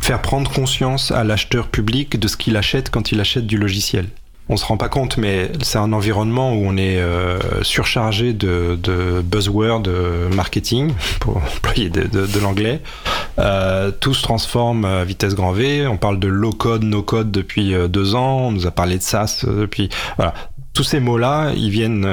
[0.00, 4.06] faire prendre conscience à l'acheteur public de ce qu'il achète quand il achète du logiciel
[4.50, 8.76] on se rend pas compte, mais c'est un environnement où on est euh, surchargé de,
[8.82, 12.80] de buzzwords de marketing, pour employer de, l'anglais.
[13.38, 15.86] Euh, tout se transforme à vitesse grand V.
[15.86, 18.48] On parle de low code, no code depuis euh, deux ans.
[18.48, 19.88] On nous a parlé de SaaS depuis.
[20.16, 20.34] Voilà.
[20.74, 22.08] Tous ces mots-là, ils viennent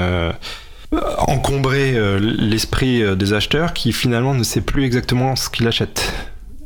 [1.20, 6.12] encombrer l'esprit des acheteurs qui finalement ne sait plus exactement ce qu'il achète.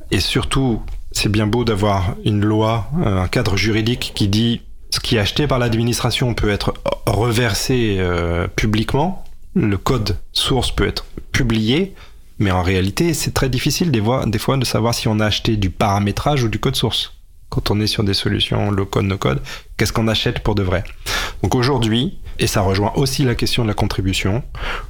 [0.09, 4.61] Et surtout, c'est bien beau d'avoir une loi, un cadre juridique qui dit
[4.91, 6.73] ce qui est acheté par l'administration peut être
[7.05, 9.23] reversé euh, publiquement,
[9.55, 11.95] le code source peut être publié,
[12.39, 15.25] mais en réalité, c'est très difficile des fois, des fois de savoir si on a
[15.25, 17.13] acheté du paramétrage ou du code source.
[17.49, 19.41] Quand on est sur des solutions low code, no code,
[19.77, 20.83] qu'est-ce qu'on achète pour de vrai?
[21.43, 24.43] Donc aujourd'hui, et ça rejoint aussi la question de la contribution.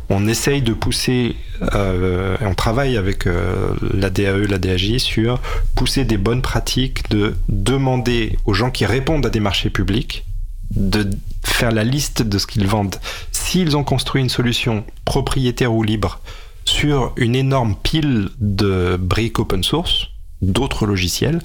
[0.09, 1.35] On essaye de pousser,
[1.73, 5.39] euh, on travaille avec euh, la DAE, la DAJ sur
[5.75, 10.25] pousser des bonnes pratiques, de demander aux gens qui répondent à des marchés publics
[10.75, 11.09] de
[11.43, 12.95] faire la liste de ce qu'ils vendent.
[13.31, 16.21] S'ils ont construit une solution propriétaire ou libre
[16.65, 20.07] sur une énorme pile de briques open source,
[20.41, 21.41] d'autres logiciels,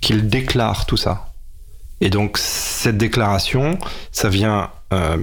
[0.00, 1.29] qu'ils déclarent tout ça.
[2.00, 3.78] Et donc cette déclaration,
[4.10, 5.16] ça vient euh,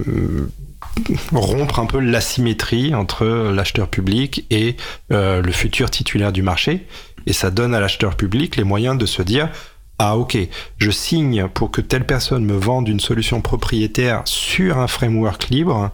[1.32, 4.76] rompre un peu l'asymétrie entre l'acheteur public et
[5.12, 6.86] euh, le futur titulaire du marché.
[7.26, 9.50] Et ça donne à l'acheteur public les moyens de se dire,
[9.98, 10.38] ah ok,
[10.78, 15.90] je signe pour que telle personne me vende une solution propriétaire sur un framework libre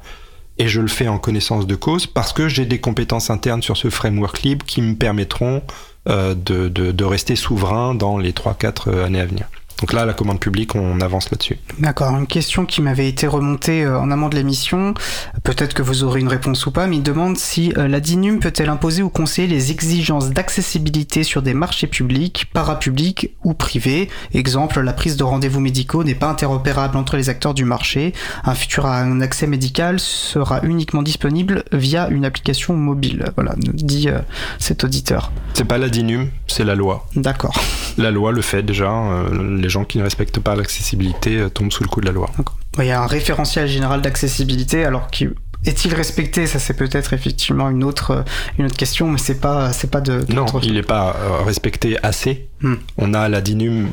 [0.58, 3.76] et je le fais en connaissance de cause parce que j'ai des compétences internes sur
[3.76, 5.62] ce framework libre qui me permettront
[6.08, 9.48] euh, de, de, de, rester souverain dans les 3-4 années à venir.
[9.80, 11.58] Donc là, la commande publique, on avance là-dessus.
[11.78, 12.16] D'accord.
[12.16, 14.94] Une question qui m'avait été remontée euh, en amont de l'émission,
[15.42, 18.38] peut-être que vous aurez une réponse ou pas, mais il demande si euh, la DINUM
[18.38, 24.08] peut-elle imposer ou conseiller les exigences d'accessibilité sur des marchés publics, parapublics ou privés?
[24.32, 28.12] Exemple, la prise de rendez-vous médicaux n'est pas interopérable entre les acteurs du marché.
[28.44, 33.24] Un futur un accès médical sera uniquement disponible via une application mobile.
[33.34, 34.18] Voilà, nous dit euh,
[34.58, 35.32] cet auditeur.
[35.54, 37.06] C'est pas la DINUM, c'est la loi.
[37.16, 37.60] D'accord.
[37.98, 38.90] La loi le fait déjà.
[38.90, 42.12] Euh, les gens qui ne respectent pas l'accessibilité euh, tombent sous le coup de la
[42.12, 42.30] loi.
[42.78, 45.28] Il y a un référentiel général d'accessibilité, alors qui
[45.64, 46.46] est-il respecté?
[46.46, 48.22] Ça, c'est peut-être effectivement une autre, euh,
[48.58, 50.22] une autre question, mais c'est pas, c'est pas de.
[50.34, 52.48] non, il n'est pas respecté assez.
[52.60, 52.74] Hmm.
[52.98, 53.88] On a à la DINUM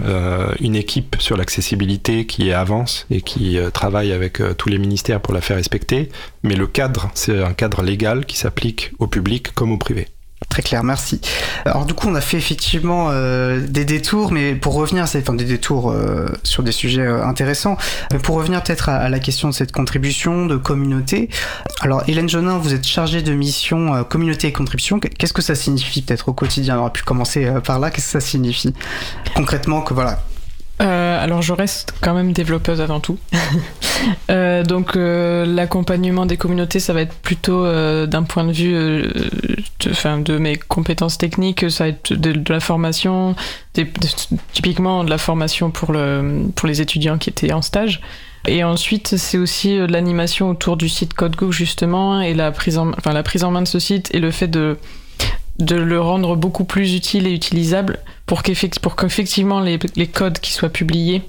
[0.59, 5.41] une équipe sur l'accessibilité qui avance et qui travaille avec tous les ministères pour la
[5.41, 6.09] faire respecter.
[6.43, 10.07] Mais le cadre, c'est un cadre légal qui s'applique au public comme au privé.
[10.51, 11.21] Très clair, merci.
[11.63, 15.33] Alors du coup, on a fait effectivement euh, des détours, mais pour revenir, c'est enfin,
[15.33, 17.77] des détours euh, sur des sujets euh, intéressants.
[18.11, 21.29] Mais pour revenir peut-être à, la question de cette contribution de communauté.
[21.79, 24.99] Alors Hélène Jonin, vous êtes chargée de mission communauté et contribution.
[24.99, 26.77] Qu'est-ce que ça signifie peut-être au quotidien?
[26.79, 27.89] On aurait pu commencer par là.
[27.89, 28.73] Qu'est-ce que ça signifie
[29.33, 30.21] concrètement que voilà
[30.81, 33.19] euh, alors je reste quand même développeuse avant tout.
[34.31, 38.73] euh, donc euh, l'accompagnement des communautés, ça va être plutôt euh, d'un point de vue
[38.73, 43.35] de, de, mes compétences techniques, ça va être de, de la formation,
[43.75, 43.87] des,
[44.53, 48.01] typiquement de la formation pour, le, pour les étudiants qui étaient en stage.
[48.47, 53.13] Et ensuite, c'est aussi l'animation autour du site CodeGo justement et la prise en, enfin,
[53.13, 54.79] la prise en main de ce site et le fait de
[55.59, 61.21] de le rendre beaucoup plus utile et utilisable pour qu'effectivement les, codes qui soient publiés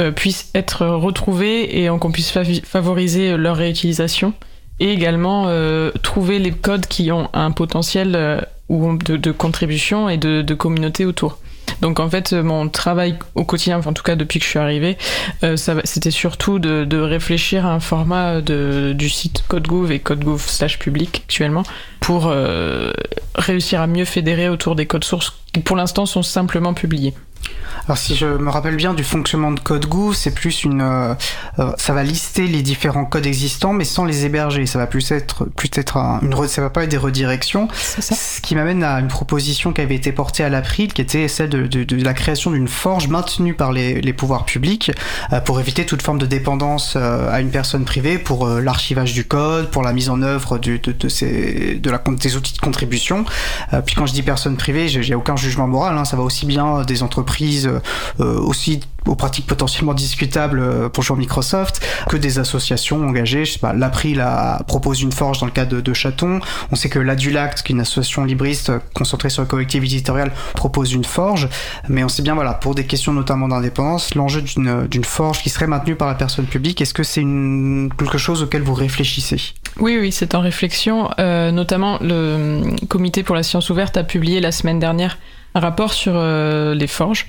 [0.00, 2.32] euh, puissent être retrouvés et qu'on puisse
[2.64, 4.34] favoriser leur réutilisation
[4.80, 10.54] et également euh, trouver les codes qui ont un potentiel euh, de, contribution et de,
[10.54, 11.38] communauté autour.
[11.80, 14.98] Donc en fait, mon travail au quotidien, en tout cas depuis que je suis arrivée,
[15.42, 20.40] euh, c'était surtout de, de, réfléchir à un format de, du site CodeGouv et CodeGouv
[20.46, 21.64] slash public actuellement
[22.00, 22.92] pour euh,
[23.34, 27.14] réussir à mieux fédérer autour des codes sources qui pour l'instant sont simplement publiés.
[27.86, 31.14] Alors si je me rappelle bien du fonctionnement de CodeGouv, c'est plus une, euh,
[31.58, 34.66] euh, ça va lister les différents codes existants, mais sans les héberger.
[34.66, 37.68] Ça va plus être, plus être une, ça va pas être des redirections.
[37.74, 38.14] Ça.
[38.14, 41.48] Ce qui m'amène à une proposition qui avait été portée à l'April, qui était celle
[41.48, 44.92] de, de, de la création d'une forge maintenue par les, les pouvoirs publics
[45.32, 49.70] euh, pour éviter toute forme de dépendance à une personne privée, pour l'archivage du code,
[49.70, 53.24] pour la mise en œuvre du, de, de, ces, de la, des outils de contribution.
[53.86, 55.98] puis quand je dis personne privée, j'ai aucun jugement moral.
[55.98, 57.80] Hein, ça va aussi bien des entreprises euh,
[58.18, 63.44] aussi aux pratiques potentiellement discutables euh, pour jouer Microsoft, que des associations engagées.
[63.44, 64.24] Je sais pas, l'April
[64.66, 66.40] propose une forge dans le cadre de, de Chaton.
[66.70, 70.92] On sait que l'Adulact, qui est une association libriste concentrée sur le collectif éditorial, propose
[70.92, 71.48] une forge.
[71.88, 75.66] Mais on sait bien, voilà, pour des questions notamment d'indépendance, l'enjeu d'une forge qui serait
[75.66, 79.40] maintenue par la personne publique, est-ce que c'est quelque chose auquel vous réfléchissez?
[79.80, 81.10] Oui, oui, c'est en réflexion.
[81.18, 85.18] Euh, notamment, le Comité pour la science ouverte a publié la semaine dernière
[85.54, 87.26] un rapport sur euh, les forges.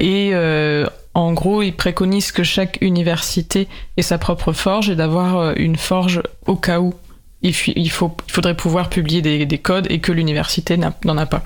[0.00, 5.36] Et euh, en gros, il préconise que chaque université ait sa propre forge et d'avoir
[5.38, 6.94] euh, une forge au cas où
[7.42, 11.42] il, faudrait pouvoir publier des codes et que l'université n'en a, pas.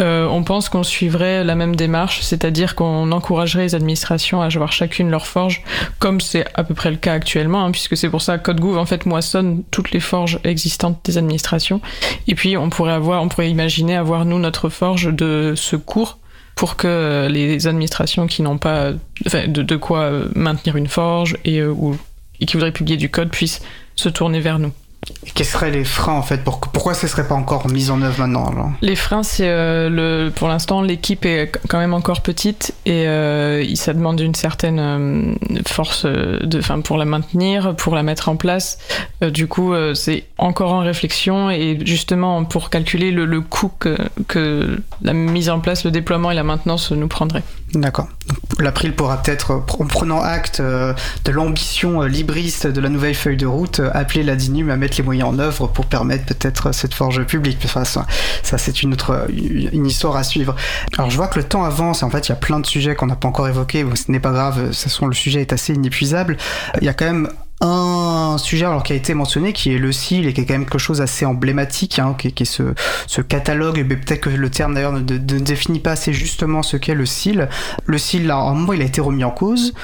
[0.00, 4.72] Euh, on pense qu'on suivrait la même démarche, c'est-à-dire qu'on encouragerait les administrations à avoir
[4.72, 5.62] chacune leur forge,
[5.98, 8.78] comme c'est à peu près le cas actuellement, hein, puisque c'est pour ça que CodeGouv
[8.78, 11.80] en fait moissonne toutes les forges existantes des administrations.
[12.28, 16.18] Et puis on pourrait avoir, on pourrait imaginer avoir nous notre forge de secours
[16.54, 18.90] pour que les administrations qui n'ont pas
[19.24, 21.96] de, quoi maintenir une forge et, euh, ou,
[22.40, 23.62] et qui voudraient publier du code puissent
[23.94, 24.72] se tourner vers nous.
[25.26, 27.90] Et quels seraient les freins en fait pour, Pourquoi ce ne serait pas encore mis
[27.90, 32.20] en œuvre maintenant Les freins, c'est euh, le, pour l'instant l'équipe est quand même encore
[32.20, 35.34] petite et euh, ça demande une certaine euh,
[35.66, 38.78] force de, fin, pour la maintenir, pour la mettre en place.
[39.20, 43.96] Du coup, c'est encore en réflexion et justement pour calculer le, le coût que,
[44.26, 47.44] que, la mise en place, le déploiement et la maintenance nous prendraient.
[47.74, 48.08] D'accord.
[48.58, 53.80] L'April pourra peut-être, en prenant acte de l'ambition libriste de la nouvelle feuille de route,
[53.92, 57.58] appeler la DINUM à mettre les moyens en œuvre pour permettre peut-être cette forge publique.
[57.64, 58.06] Enfin, ça,
[58.42, 60.56] ça c'est une autre une histoire à suivre.
[60.96, 62.02] Alors je vois que le temps avance.
[62.02, 63.84] En fait, il y a plein de sujets qu'on n'a pas encore évoqués.
[63.94, 64.62] Ce n'est pas grave.
[64.62, 66.36] De toute façon, le sujet est assez inépuisable.
[66.80, 67.28] Il y a quand même
[67.60, 70.54] un sujet alors qui a été mentionné qui est le CIL et qui est quand
[70.54, 74.74] même quelque chose assez emblématique hein, qui, est, ce, catalogue mais peut-être que le terme
[74.74, 77.48] d'ailleurs ne, définit pas assez justement ce qu'est le CIL
[77.84, 79.74] le CIL à un moment il a été remis en cause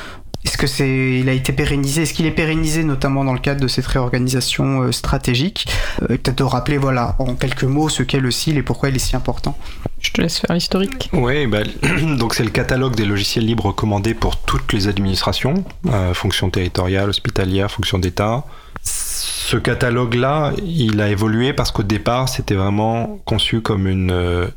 [0.45, 2.03] est-ce que c'est, il a été pérennisé?
[2.03, 5.67] Est-ce qu'il est pérennisé notamment dans le cadre de cette réorganisation euh, stratégique?
[6.03, 8.97] Euh, Peut-être de rappeler, voilà, en quelques mots, ce qu'est le CIL et pourquoi il
[8.97, 9.57] est si important.
[10.01, 11.09] Je te laisse faire l'historique.
[11.15, 11.61] Oui, bah,
[12.19, 17.09] donc c'est le catalogue des logiciels libres recommandés pour toutes les administrations, euh, fonctions territoriales,
[17.09, 18.45] hospitalières, fonctions d'État.
[18.83, 24.51] Ce catalogue-là, il a évolué parce qu'au départ, c'était vraiment conçu comme une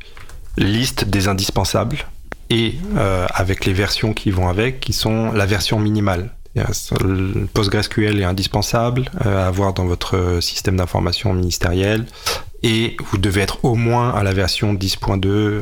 [0.58, 2.04] liste des indispensables
[2.50, 6.30] et euh, avec les versions qui vont avec, qui sont la version minimale.
[7.54, 12.04] PostgreSQL est indispensable euh, à avoir dans votre système d'information ministériel
[12.64, 15.60] et vous devez être au moins à la version 10.2.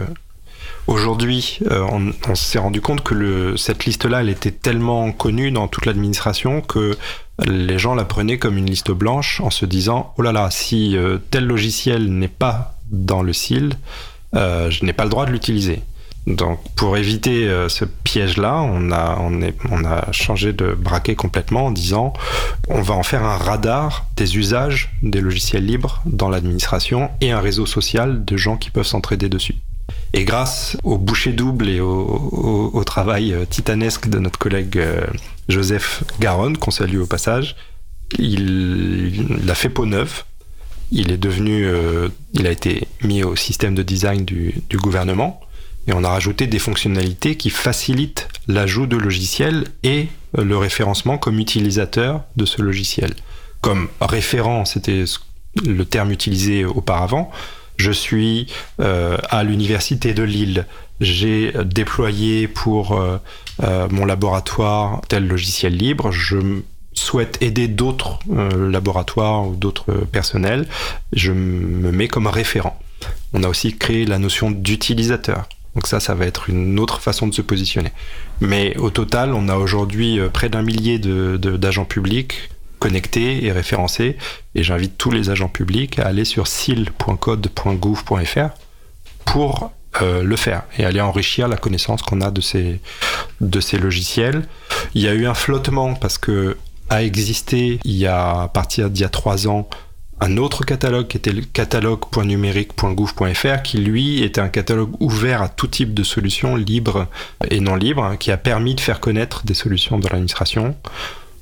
[0.87, 1.85] Aujourd'hui, euh,
[2.27, 6.97] on, s'est rendu compte que cette liste-là, elle était tellement connue dans toute l'administration que
[7.45, 10.97] les gens la prenaient comme une liste blanche en se disant oh là là, si
[11.31, 13.75] tel logiciel n'est pas dans le SIL,
[14.33, 15.83] je n'ai pas le droit de l'utiliser.
[16.27, 22.12] Donc, pour éviter euh, ce piège-là, on a, changé de braquet complètement en disant
[22.69, 27.40] on va en faire un radar des usages des logiciels libres dans l'administration et un
[27.40, 29.55] réseau social de gens qui peuvent s'entraider dessus.
[30.15, 35.07] Et grâce au boucher double et au, travail euh, titanesque de notre collègue euh,
[35.48, 37.55] Joseph Garonne, qu'on salue au passage,
[38.19, 40.24] il, il, a fait peau neuve.
[40.90, 41.69] Il est devenu,
[42.32, 45.40] il a été mis au système de design du gouvernement
[45.87, 51.39] et on a rajouté des fonctionnalités qui facilitent l'ajout de logiciels et le référencement comme
[51.39, 53.15] utilisateur de ce logiciel.
[53.61, 55.05] Comme référent, c'était
[55.65, 57.31] le terme utilisé auparavant,
[57.77, 58.47] je suis
[58.81, 60.67] euh, à l'université de Lille,
[61.01, 63.19] j'ai déployé pour euh,
[63.63, 66.39] euh, mon laboratoire tel logiciel libre, je
[66.95, 70.67] souhaite aider d'autres euh, laboratoires ou d'autres personnels,
[71.13, 72.79] je me mets comme référent.
[73.35, 75.49] On a aussi créé la notion d'utilisateur.
[75.77, 77.93] Donc ça, ça va être une autre façon de se positionner.
[78.40, 84.16] Mais au total, on a aujourd'hui euh, près d'un millier d'agents publics connectés et référencés.
[84.55, 88.48] Et j'invite tous les agents publics à aller sur sil.code.gouv.fr
[89.27, 89.70] pour
[90.03, 92.81] euh, le faire et aller enrichir la connaissance qu'on a de ces,
[93.40, 94.48] de ces logiciels.
[94.94, 96.57] Il y a eu un flottement parce que
[96.89, 99.69] a existé il y a à partir d'il y a trois ans
[100.21, 105.67] un autre catalogue qui était le catalogue.numérique.gouv.fr qui lui était un catalogue ouvert à tout
[105.67, 107.07] type de solutions libres
[107.51, 110.75] et non libres hein, qui a permis de faire connaître des solutions dans l'administration.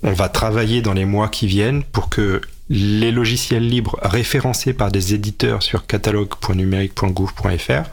[0.03, 4.91] On va travailler dans les mois qui viennent pour que les logiciels libres référencés par
[4.91, 7.85] des éditeurs sur catalogue.numérique.gouv.fr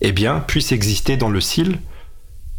[0.00, 1.78] eh bien, puissent exister dans le SIL.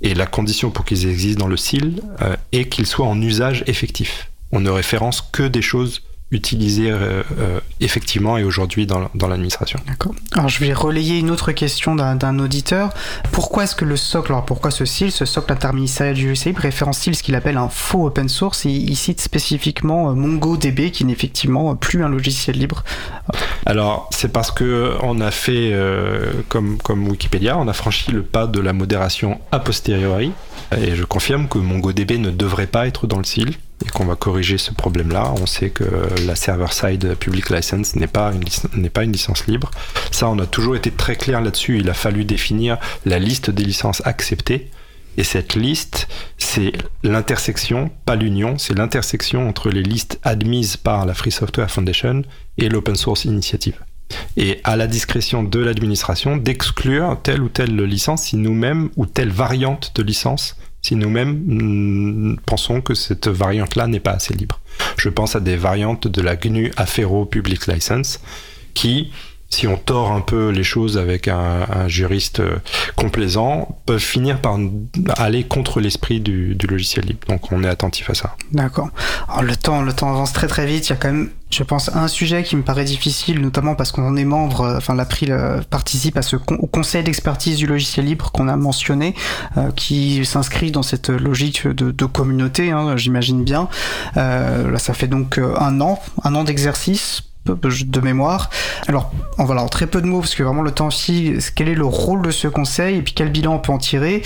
[0.02, 3.64] Et la condition pour qu'ils existent dans le SIL euh, est qu'ils soient en usage
[3.68, 4.30] effectif.
[4.52, 9.79] On ne référence que des choses utilisé euh, euh, effectivement et aujourd'hui dans, dans l'administration.
[9.87, 10.13] D'accord.
[10.33, 12.89] Alors je vais relayer une autre question d'un auditeur.
[13.31, 17.15] Pourquoi est-ce que le socle, alors pourquoi ce SIL, ce socle interministériel du GCI, référence-t-il
[17.15, 21.11] ce qu'il appelle un faux open source et il cite spécifiquement euh, MongoDB qui n'est
[21.11, 22.83] effectivement plus un logiciel libre
[23.65, 25.73] Alors c'est parce que on a fait,
[26.47, 30.31] comme, comme Wikipédia, on a franchi le pas de la modération a posteriori
[30.77, 33.55] et je confirme que MongoDB ne devrait pas être dans le SIL
[33.85, 35.33] et qu'on va corriger ce problème-là.
[35.41, 35.85] On sait que
[36.25, 39.71] la server-side public license n'est pas, une, pas une licence libre.
[40.11, 41.79] Ça, on a toujours été très clair là-dessus.
[41.79, 44.69] Il a fallu définir la liste des licences acceptées.
[45.17, 46.71] Et cette liste, c'est
[47.03, 52.23] l'intersection, pas l'union, c'est l'intersection entre les listes admises par la Free Software Foundation
[52.57, 53.77] et l'Open Source Initiative.
[54.38, 59.29] Et à la discrétion de l'administration d'exclure telle ou telle licence si nous-mêmes ou telle
[59.29, 64.59] variante de licence si nous-mêmes mm, pensons que cette variante-là n'est pas assez libre.
[64.97, 68.19] Je pense à des variantes de la GNU Affero Public License
[68.73, 69.11] qui,
[69.52, 72.57] si on tord un peu les choses avec un, juriste euh,
[72.95, 74.57] complaisant, peuvent finir par
[75.18, 77.28] aller contre l'esprit du, logiciel libre.
[77.28, 78.36] Donc on est attentif à ça.
[78.52, 78.90] D'accord.
[79.41, 80.88] Le temps, le temps avance très très vite.
[80.88, 83.91] Il y a quand même, je pense, un sujet qui me paraît difficile, notamment parce
[83.91, 85.38] qu'on est membre, euh, enfin l'April
[85.69, 89.15] participe à ce au conseil d'expertise du logiciel libre qu'on a mentionné,
[89.57, 93.68] euh, qui s'inscrit dans cette logique de, communauté, hein, j'imagine bien.
[94.18, 98.49] Euh, là, ça fait donc un an, un an d'exercice de mémoire.
[98.88, 101.39] Alors, on va en très peu de mots parce que vraiment le temps file.
[101.55, 104.22] Quel est le rôle de ce conseil et puis quel bilan on peut en tirer?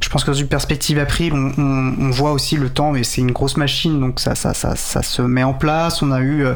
[0.00, 3.20] Je pense que dans une perspective April, on, on, voit aussi le temps, mais c'est
[3.20, 6.02] une grosse machine, donc ça, ça, ça, ça, se met en place.
[6.02, 6.54] On a eu euh,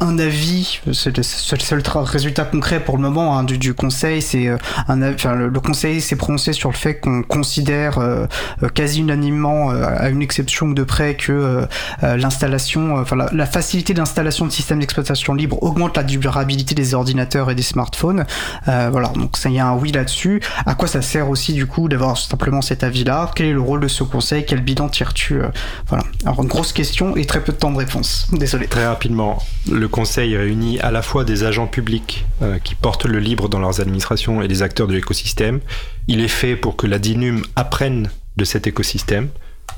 [0.00, 4.22] un avis, c'est le seul résultat concret pour le moment hein, du, du, conseil.
[4.22, 4.56] C'est euh,
[4.88, 8.26] un, enfin, le, conseil s'est prononcé sur le fait qu'on considère euh,
[8.74, 11.66] quasi unanimement, à une exception de près, que
[12.02, 17.50] l'installation, enfin la, la facilité d'installation de systèmes d'exploitation libre augmente la durabilité des ordinateurs
[17.50, 18.24] et des smartphones.
[18.68, 20.40] Euh, voilà, donc ça y a un oui là-dessus.
[20.66, 23.30] À quoi ça sert aussi du coup d'avoir simplement cet avis-là?
[23.34, 24.44] Quel est le rôle de ce conseil?
[24.46, 25.48] Quel bilan tires-tu euh,
[25.88, 26.04] Voilà.
[26.24, 28.28] Alors une grosse question et très peu de temps de réponse.
[28.32, 28.66] Désolé.
[28.66, 33.18] Très rapidement, le conseil réunit à la fois des agents publics euh, qui portent le
[33.18, 35.60] libre dans leurs administrations et des acteurs de l'écosystème.
[36.08, 39.28] Il est fait pour que la DINUM apprenne de cet écosystème.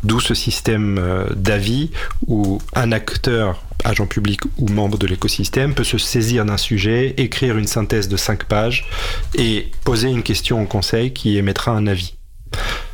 [0.02, 1.90] D'où ce système d'avis
[2.26, 7.56] où un acteur agent public ou membre de l'écosystème, peut se saisir d'un sujet, écrire
[7.56, 8.86] une synthèse de 5 pages
[9.34, 12.14] et poser une question au conseil qui émettra un avis.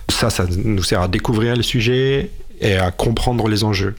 [0.09, 3.97] Ça, ça nous sert à découvrir le sujet et à comprendre les enjeux.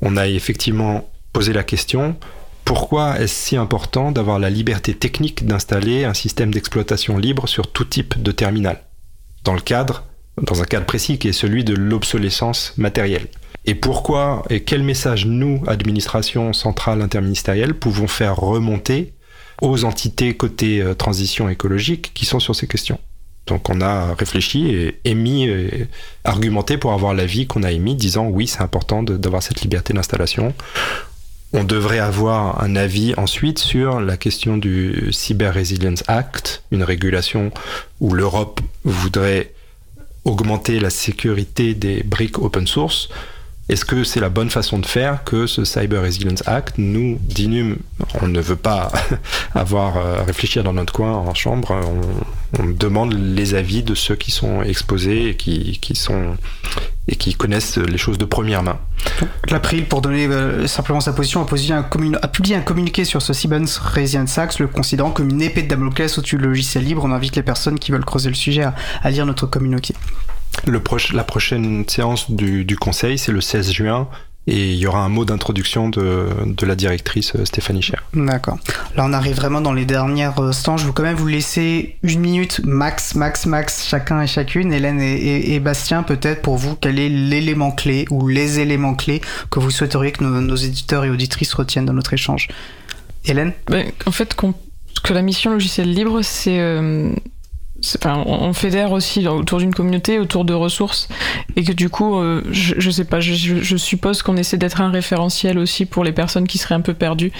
[0.00, 2.16] On a effectivement posé la question,
[2.64, 7.84] pourquoi est-ce si important d'avoir la liberté technique d'installer un système d'exploitation libre sur tout
[7.84, 8.82] type de terminal?
[9.44, 10.04] Dans le cadre,
[10.40, 13.28] dans un cadre précis qui est celui de l'obsolescence matérielle.
[13.64, 19.12] Et pourquoi et quel message nous, administration centrale interministérielle, pouvons faire remonter
[19.60, 23.00] aux entités côté euh, transition écologique qui sont sur ces questions?
[23.46, 25.86] Donc on a réfléchi et émis, et
[26.24, 30.52] argumenté pour avoir l'avis qu'on a émis, disant oui c'est important d'avoir cette liberté d'installation.
[31.52, 37.52] On devrait avoir un avis ensuite sur la question du Cyber Resilience Act, une régulation
[38.00, 39.52] où l'Europe voudrait
[40.26, 43.08] augmenter la sécurité des briques open source.
[43.68, 47.78] Est-ce que c'est la bonne façon de faire que ce Cyber Resilience Act Nous, d'Inum,
[48.22, 48.92] on ne veut pas
[49.56, 51.74] avoir à réfléchir dans notre coin en chambre.
[52.58, 56.36] On, demande les avis de ceux qui sont exposés et qui, sont
[57.08, 58.78] et qui connaissent les choses de première main.
[59.50, 64.38] L'April, pour donner euh, simplement sa position, a, publié un communiqué sur ce Cyber Resilience
[64.38, 67.02] Act, le considérant comme une épée de Damoclès au-dessus du logiciel libre.
[67.04, 69.94] On invite les personnes qui veulent creuser le sujet à, à lire notre communiqué.
[70.64, 70.80] Le
[71.12, 74.08] la prochaine séance du, du conseil, c'est le 16 juin.
[74.48, 78.04] Et il y aura un mot d'introduction de, de, la directrice euh, Stéphanie Cher.
[78.14, 78.58] D'accord.
[78.94, 80.76] Là, on arrive vraiment dans les dernières instants.
[80.76, 84.72] Je veux quand même vous laisser une minute max, max, max, chacun et chacune.
[84.72, 89.20] Hélène et, et, Bastien, peut-être pour vous, quel est l'élément clé ou les éléments clés
[89.50, 92.46] que vous souhaiteriez que nos, nos éditeurs et auditrices retiennent dans notre échange?
[93.24, 93.52] Hélène?
[93.66, 94.36] Ben, En fait,
[95.02, 97.12] que la mission logiciel libre, c'est euh,
[98.04, 101.08] On fédère aussi autour d'une communauté, autour de ressources,
[101.56, 104.90] et que du coup, euh, je, je, sais pas, je, suppose qu'on essaie d'être un
[104.90, 107.32] référentiel aussi pour les personnes qui seraient un peu perdues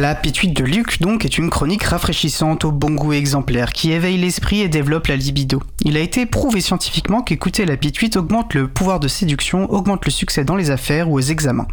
[0.00, 4.16] La pituite de Luc, donc, est une chronique rafraîchissante au bon goût exemplaire qui éveille
[4.16, 5.62] l'esprit et développe la libido.
[5.82, 10.10] Il a été prouvé scientifiquement qu'écouter la pituite augmente le pouvoir de séduction, augmente le
[10.10, 11.68] succès dans les affaires ou aux examens.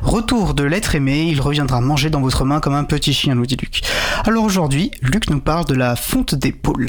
[0.00, 3.44] Retour de l'être aimé, il reviendra manger dans votre main comme un petit chien, nous
[3.44, 3.82] dit Luc.
[4.24, 6.88] Alors aujourd'hui, Luc nous parle de la fonte d'épaule.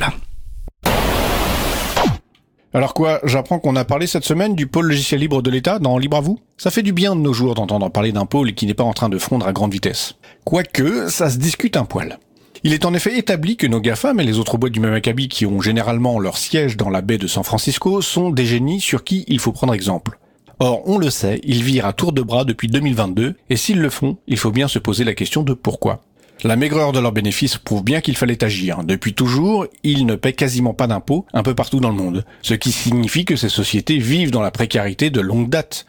[2.74, 5.98] Alors quoi, j'apprends qu'on a parlé cette semaine du pôle logiciel libre de l'État dans
[5.98, 6.40] Libre à vous?
[6.58, 8.92] Ça fait du bien de nos jours d'entendre parler d'un pôle qui n'est pas en
[8.92, 10.16] train de fondre à grande vitesse.
[10.44, 12.20] Quoique, ça se discute un poil.
[12.64, 15.30] Il est en effet établi que nos GAFAM et les autres boîtes du même acabit
[15.30, 19.06] qui ont généralement leur siège dans la baie de San Francisco sont des génies sur
[19.06, 20.20] qui il faut prendre exemple.
[20.60, 23.92] Or, on le sait, ils virent à tour de bras depuis 2022, et s'ils le
[23.92, 26.02] font, il faut bien se poser la question de pourquoi.
[26.44, 28.84] La maigreur de leurs bénéfices prouve bien qu'il fallait agir.
[28.84, 32.54] Depuis toujours, ils ne paient quasiment pas d'impôts un peu partout dans le monde, ce
[32.54, 35.88] qui signifie que ces sociétés vivent dans la précarité de longue date.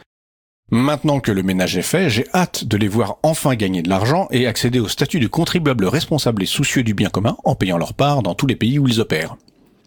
[0.71, 4.27] Maintenant que le ménage est fait, j'ai hâte de les voir enfin gagner de l'argent
[4.31, 7.95] et accéder au statut de contribuable responsable et soucieux du bien commun en payant leur
[7.95, 9.37] part dans tous les pays où ils opèrent.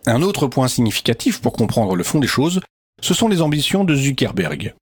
[0.06, 2.62] Un autre point significatif pour comprendre le fond des choses,
[3.02, 4.74] ce sont les ambitions de Zuckerberg.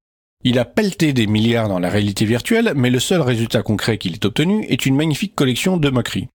[0.46, 4.14] Il a pelleté des milliards dans la réalité virtuelle, mais le seul résultat concret qu'il
[4.14, 6.30] ait obtenu est une magnifique collection de moqueries.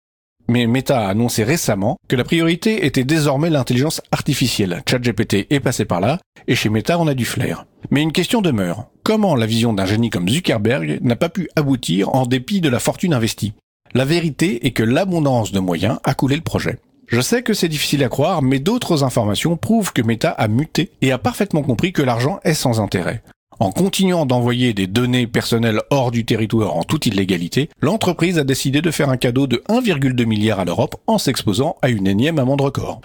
[0.48, 4.82] Mais Meta a annoncé récemment que la priorité était désormais l'intelligence artificielle.
[4.90, 6.18] ChatGPT est passé par là,
[6.48, 7.64] et chez Meta on a du flair.
[7.92, 8.88] Mais une question demeure.
[9.04, 12.80] Comment la vision d'un génie comme Zuckerberg n'a pas pu aboutir en dépit de la
[12.80, 13.52] fortune investie?
[13.94, 16.80] La vérité est que l'abondance de moyens a coulé le projet.
[17.06, 20.90] Je sais que c'est difficile à croire, mais d'autres informations prouvent que Meta a muté
[21.02, 23.22] et a parfaitement compris que l'argent est sans intérêt.
[23.62, 28.82] En continuant d'envoyer des données personnelles hors du territoire en toute illégalité, l'entreprise a décidé
[28.82, 32.60] de faire un cadeau de 1,2 milliard à l'Europe en s'exposant à une énième amende
[32.60, 33.00] record.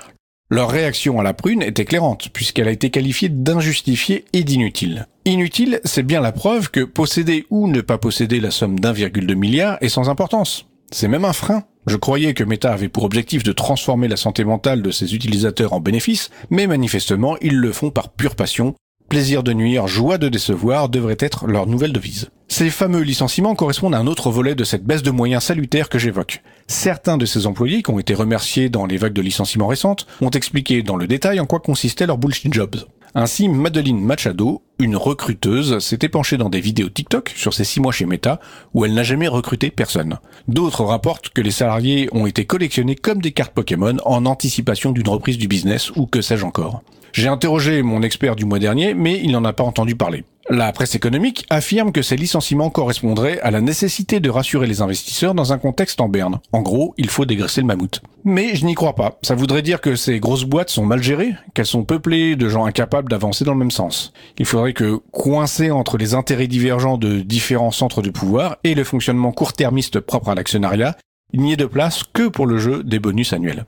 [0.49, 5.05] Leur réaction à la prune est éclairante, puisqu'elle a été qualifiée d'injustifiée et d'inutile.
[5.25, 9.77] Inutile, c'est bien la preuve que posséder ou ne pas posséder la somme d'1,2 milliard
[9.81, 10.65] est sans importance.
[10.91, 11.65] C'est même un frein.
[11.85, 15.73] Je croyais que Meta avait pour objectif de transformer la santé mentale de ses utilisateurs
[15.73, 18.73] en bénéfice, mais manifestement ils le font par pure passion,
[19.09, 22.29] Plaisir de nuire, joie de décevoir devrait être leur nouvelle devise.
[22.49, 25.97] Ces fameux licenciements correspondent à un autre volet de cette baisse de moyens salutaire que
[25.97, 26.43] j'évoque.
[26.67, 30.29] Certains de ces employés qui ont été remerciés dans les vagues de licenciements récentes ont
[30.29, 32.75] expliqué dans le détail en quoi consistait leur bullshit jobs.
[33.15, 37.93] Ainsi, Madeline Machado, une recruteuse, s'était penchée dans des vidéos TikTok sur ses six mois
[37.93, 38.41] chez Meta,
[38.73, 40.19] où elle n'a jamais recruté personne.
[40.49, 45.07] D'autres rapportent que les salariés ont été collectionnés comme des cartes Pokémon en anticipation d'une
[45.07, 46.83] reprise du business ou que sais-je encore.
[47.13, 50.23] J'ai interrogé mon expert du mois dernier, mais il n'en a pas entendu parler.
[50.49, 55.33] La presse économique affirme que ces licenciements correspondraient à la nécessité de rassurer les investisseurs
[55.33, 56.39] dans un contexte en berne.
[56.53, 58.01] En gros, il faut dégraisser le mammouth.
[58.23, 59.19] Mais je n'y crois pas.
[59.23, 62.65] Ça voudrait dire que ces grosses boîtes sont mal gérées, qu'elles sont peuplées de gens
[62.65, 64.13] incapables d'avancer dans le même sens.
[64.37, 68.85] Il faudrait que, coincés entre les intérêts divergents de différents centres de pouvoir et le
[68.85, 70.95] fonctionnement court-termiste propre à l'actionnariat,
[71.33, 73.65] il n'y ait de place que pour le jeu des bonus annuels.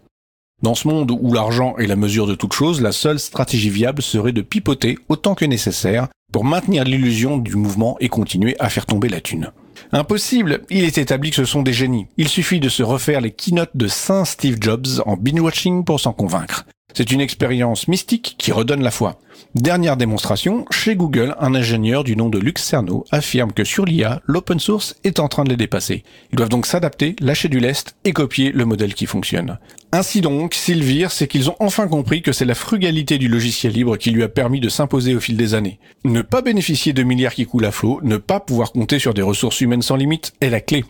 [0.61, 4.02] Dans ce monde où l'argent est la mesure de toute chose, la seule stratégie viable
[4.02, 8.86] serait de pipoter autant que nécessaire pour maintenir l'illusion du mouvement et continuer à faire
[8.86, 9.52] tomber la thune.
[9.94, 12.07] Impossible, il est établi que ce sont des génies.
[12.18, 16.11] Il suffit de se refaire les keynotes de Saint Steve Jobs en binge-watching pour s'en
[16.11, 16.65] convaincre.
[16.94, 19.20] C'est une expérience mystique qui redonne la foi.
[19.56, 24.22] Dernière démonstration, chez Google, un ingénieur du nom de Lux Cerno affirme que sur l'IA,
[24.26, 26.03] l'open source est en train de les dépasser.
[26.32, 29.57] Ils doivent donc s'adapter, lâcher du lest et copier le modèle qui fonctionne.
[29.91, 33.74] Ainsi donc, s'ils virent, c'est qu'ils ont enfin compris que c'est la frugalité du logiciel
[33.74, 35.80] libre qui lui a permis de s'imposer au fil des années.
[36.03, 39.22] Ne pas bénéficier de milliards qui coulent à flot, ne pas pouvoir compter sur des
[39.22, 40.86] ressources humaines sans limite est la clé.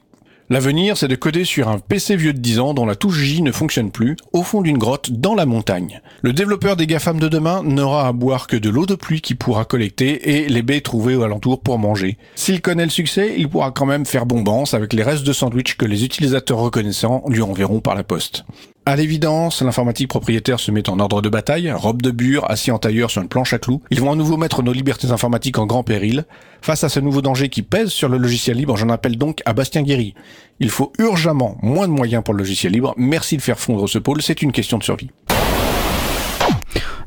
[0.52, 3.44] L'avenir, c'est de coder sur un PC vieux de 10 ans dont la touche J
[3.44, 6.02] ne fonctionne plus, au fond d'une grotte dans la montagne.
[6.24, 9.38] Le développeur des GAFAM de demain n'aura à boire que de l'eau de pluie qu'il
[9.38, 12.18] pourra collecter et les baies trouvées aux alentours pour manger.
[12.34, 15.78] S'il connaît le succès, il pourra quand même faire bombance avec les restes de sandwich
[15.78, 18.44] que les utilisateurs reconnaissants lui enverront par la poste.
[18.86, 22.80] À l'évidence, l'informatique propriétaire se met en ordre de bataille, robe de bure, assis en
[22.80, 23.84] tailleur sur une planche à clous.
[23.92, 26.26] Ils vont à nouveau mettre nos libertés informatiques en grand péril.
[26.62, 29.54] Face à ce nouveau danger qui pèse sur le logiciel libre, j'en appelle donc à
[29.54, 30.16] Bastien Guéry.
[30.60, 32.96] Il faut urgemment moins de moyens pour le logiciel libre.
[32.98, 35.12] Merci de faire fondre ce pôle, c'est une question de survie.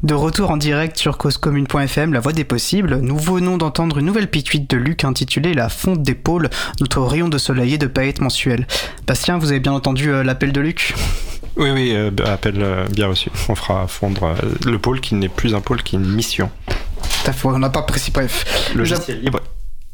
[0.02, 4.28] De retour en direct sur causecommune.fm, la voix des possibles, nous venons d'entendre une nouvelle
[4.28, 6.50] pituite de Luc intitulée La fonte des pôles,
[6.80, 8.66] notre rayon de soleil et de paillettes mensuelles.
[9.06, 10.94] Bastien, vous avez bien entendu euh, l'appel de Luc?
[11.56, 13.30] Oui, oui, euh, appel euh, bien reçu.
[13.48, 14.34] On fera fondre euh,
[14.64, 16.50] le pôle qui n'est plus un pôle, qui est une mission.
[17.44, 18.72] On n'a pas précisé, bref.
[18.74, 19.40] Logiciel libre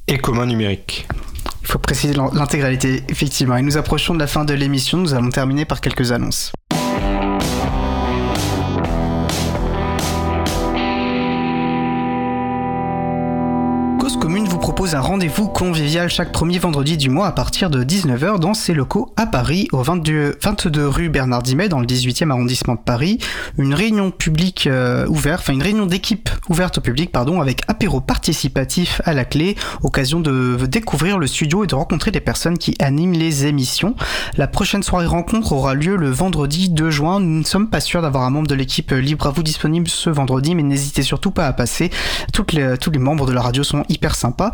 [0.07, 1.07] et commun numérique.
[1.63, 3.57] Il faut préciser l'in- l'intégralité, effectivement.
[3.57, 6.53] Et nous approchons de la fin de l'émission, nous allons terminer par quelques annonces.
[14.09, 17.85] Cause Commune vous propose un rendez-vous convivial chaque premier vendredi du mois à partir de
[17.85, 22.31] 19h dans ses locaux à Paris, au 22, 22 rue Bernard Dimet, dans le 18e
[22.31, 23.19] arrondissement de Paris.
[23.59, 28.01] Une réunion publique euh, ouverte, enfin une réunion d'équipe ouverte au public, pardon, avec apéro
[28.01, 32.77] participatif à la clé, occasion de découvrir le studio et de rencontrer les personnes qui
[32.79, 33.95] animent les émissions.
[34.39, 37.21] La prochaine soirée rencontre aura lieu le vendredi 2 juin.
[37.21, 40.09] Nous ne sommes pas sûrs d'avoir un membre de l'équipe libre à vous disponible ce
[40.09, 41.91] vendredi, mais n'hésitez surtout pas à passer.
[42.33, 43.85] Tous les membres de la radio sont
[44.15, 44.51] sympas.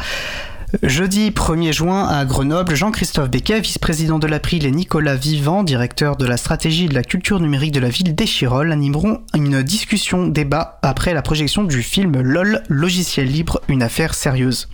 [0.83, 6.27] Jeudi 1er juin à Grenoble, Jean-Christophe Becquet, vice-président de l'April et Nicolas Vivant, directeur de
[6.27, 11.15] la stratégie de la culture numérique de la ville d'Échirol, animeront une discussion débat après
[11.15, 14.69] la projection du film LOL, logiciel libre, une affaire sérieuse.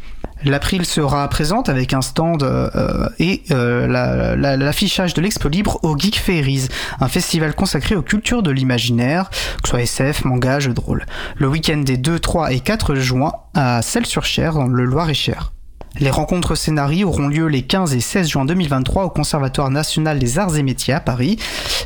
[0.44, 5.78] L'April sera présente avec un stand euh, et euh, la- la- l'affichage de l'Expo Libre
[5.82, 6.68] au Geek Fairies,
[7.00, 11.04] un festival consacré aux cultures de l'imaginaire, que ce soit SF, manga, jeux de rôle.
[11.36, 15.52] Le week-end des 2, 3 et 4 juin à Celles-sur-Cher, dans le Loir-et-Cher.
[15.98, 20.38] Les rencontres scénarii auront lieu les 15 et 16 juin 2023 au Conservatoire national des
[20.38, 21.36] arts et métiers à Paris.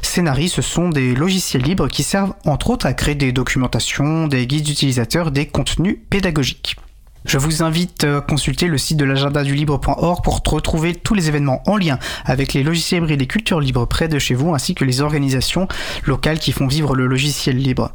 [0.02, 4.46] Scénarii, ce sont des logiciels libres qui servent entre autres à créer des documentations, des
[4.46, 6.76] guides utilisateurs, des contenus pédagogiques.
[7.24, 11.28] Je vous invite à consulter le site de l'agenda du libre.org pour retrouver tous les
[11.28, 14.54] événements en lien avec les logiciels libres et les cultures libres près de chez vous
[14.54, 15.66] ainsi que les organisations
[16.04, 17.92] locales qui font vivre le logiciel libre.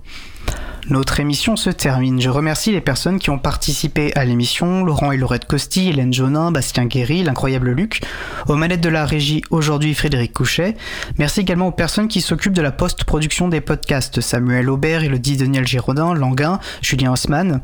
[0.87, 2.19] Notre émission se termine.
[2.19, 6.51] Je remercie les personnes qui ont participé à l'émission, Laurent et Laurette Costi, Hélène Jonin,
[6.51, 8.01] Bastien Guéry, l'incroyable Luc,
[8.47, 10.75] aux manettes de la régie aujourd'hui Frédéric Couchet.
[11.17, 15.67] Merci également aux personnes qui s'occupent de la post-production des podcasts, Samuel Aubert, Elodie Daniel
[15.67, 17.61] Giraudin, Languin, Julien Haussmann,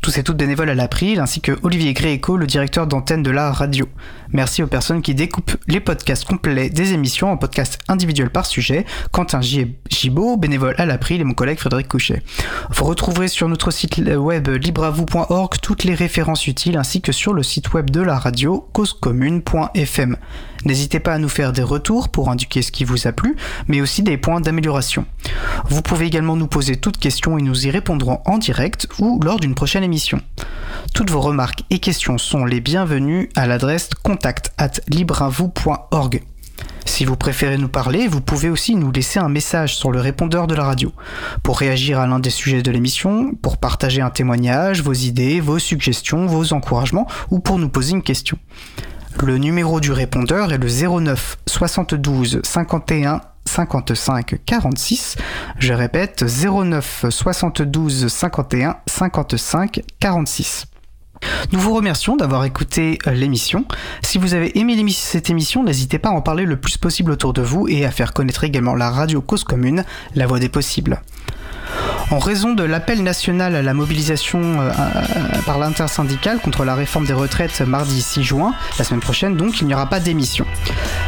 [0.00, 3.52] tous et toutes bénévoles à l'April, ainsi que Olivier Gréco, le directeur d'antenne de la
[3.52, 3.88] radio.
[4.32, 8.84] Merci aux personnes qui découpent les podcasts complets des émissions en podcasts individuels par sujet,
[9.12, 12.22] Quentin Gibaud, bénévole à l'April et mon collègue Frédéric Couchet.
[12.70, 17.42] Vous retrouverez sur notre site web libravou.org toutes les références utiles ainsi que sur le
[17.42, 20.16] site web de la radio causecommune.fm.
[20.64, 23.36] N'hésitez pas à nous faire des retours pour indiquer ce qui vous a plu,
[23.68, 25.04] mais aussi des points d'amélioration.
[25.68, 29.40] Vous pouvez également nous poser toutes questions et nous y répondrons en direct ou lors
[29.40, 30.20] d'une prochaine émission.
[30.94, 36.22] Toutes vos remarques et questions sont les bienvenues à l'adresse contact at libravou.org.
[36.84, 40.46] Si vous préférez nous parler, vous pouvez aussi nous laisser un message sur le répondeur
[40.46, 40.92] de la radio.
[41.42, 45.58] Pour réagir à l'un des sujets de l'émission, pour partager un témoignage, vos idées, vos
[45.58, 48.38] suggestions, vos encouragements ou pour nous poser une question.
[49.22, 55.16] Le numéro du répondeur est le 09 72 51 55 46.
[55.58, 60.66] Je répète 09 72 51 55 46.
[61.52, 63.64] Nous vous remercions d'avoir écouté euh, l'émission.
[64.02, 67.32] Si vous avez aimé cette émission, n'hésitez pas à en parler le plus possible autour
[67.32, 69.84] de vous et à faire connaître également la radio Cause Commune,
[70.14, 71.00] la voix des possibles.
[72.10, 74.70] En raison de l'appel national à la mobilisation euh,
[75.46, 79.66] par l'intersyndicale contre la réforme des retraites mardi 6 juin, la semaine prochaine donc, il
[79.66, 80.46] n'y aura pas d'émission.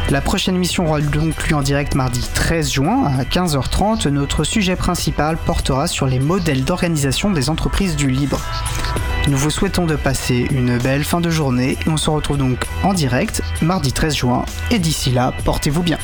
[0.09, 4.07] La prochaine émission aura donc lieu en direct mardi 13 juin à 15h30.
[4.09, 8.41] Notre sujet principal portera sur les modèles d'organisation des entreprises du libre.
[9.27, 12.65] Nous vous souhaitons de passer une belle fin de journée et on se retrouve donc
[12.83, 15.97] en direct mardi 13 juin et d'ici là, portez-vous bien.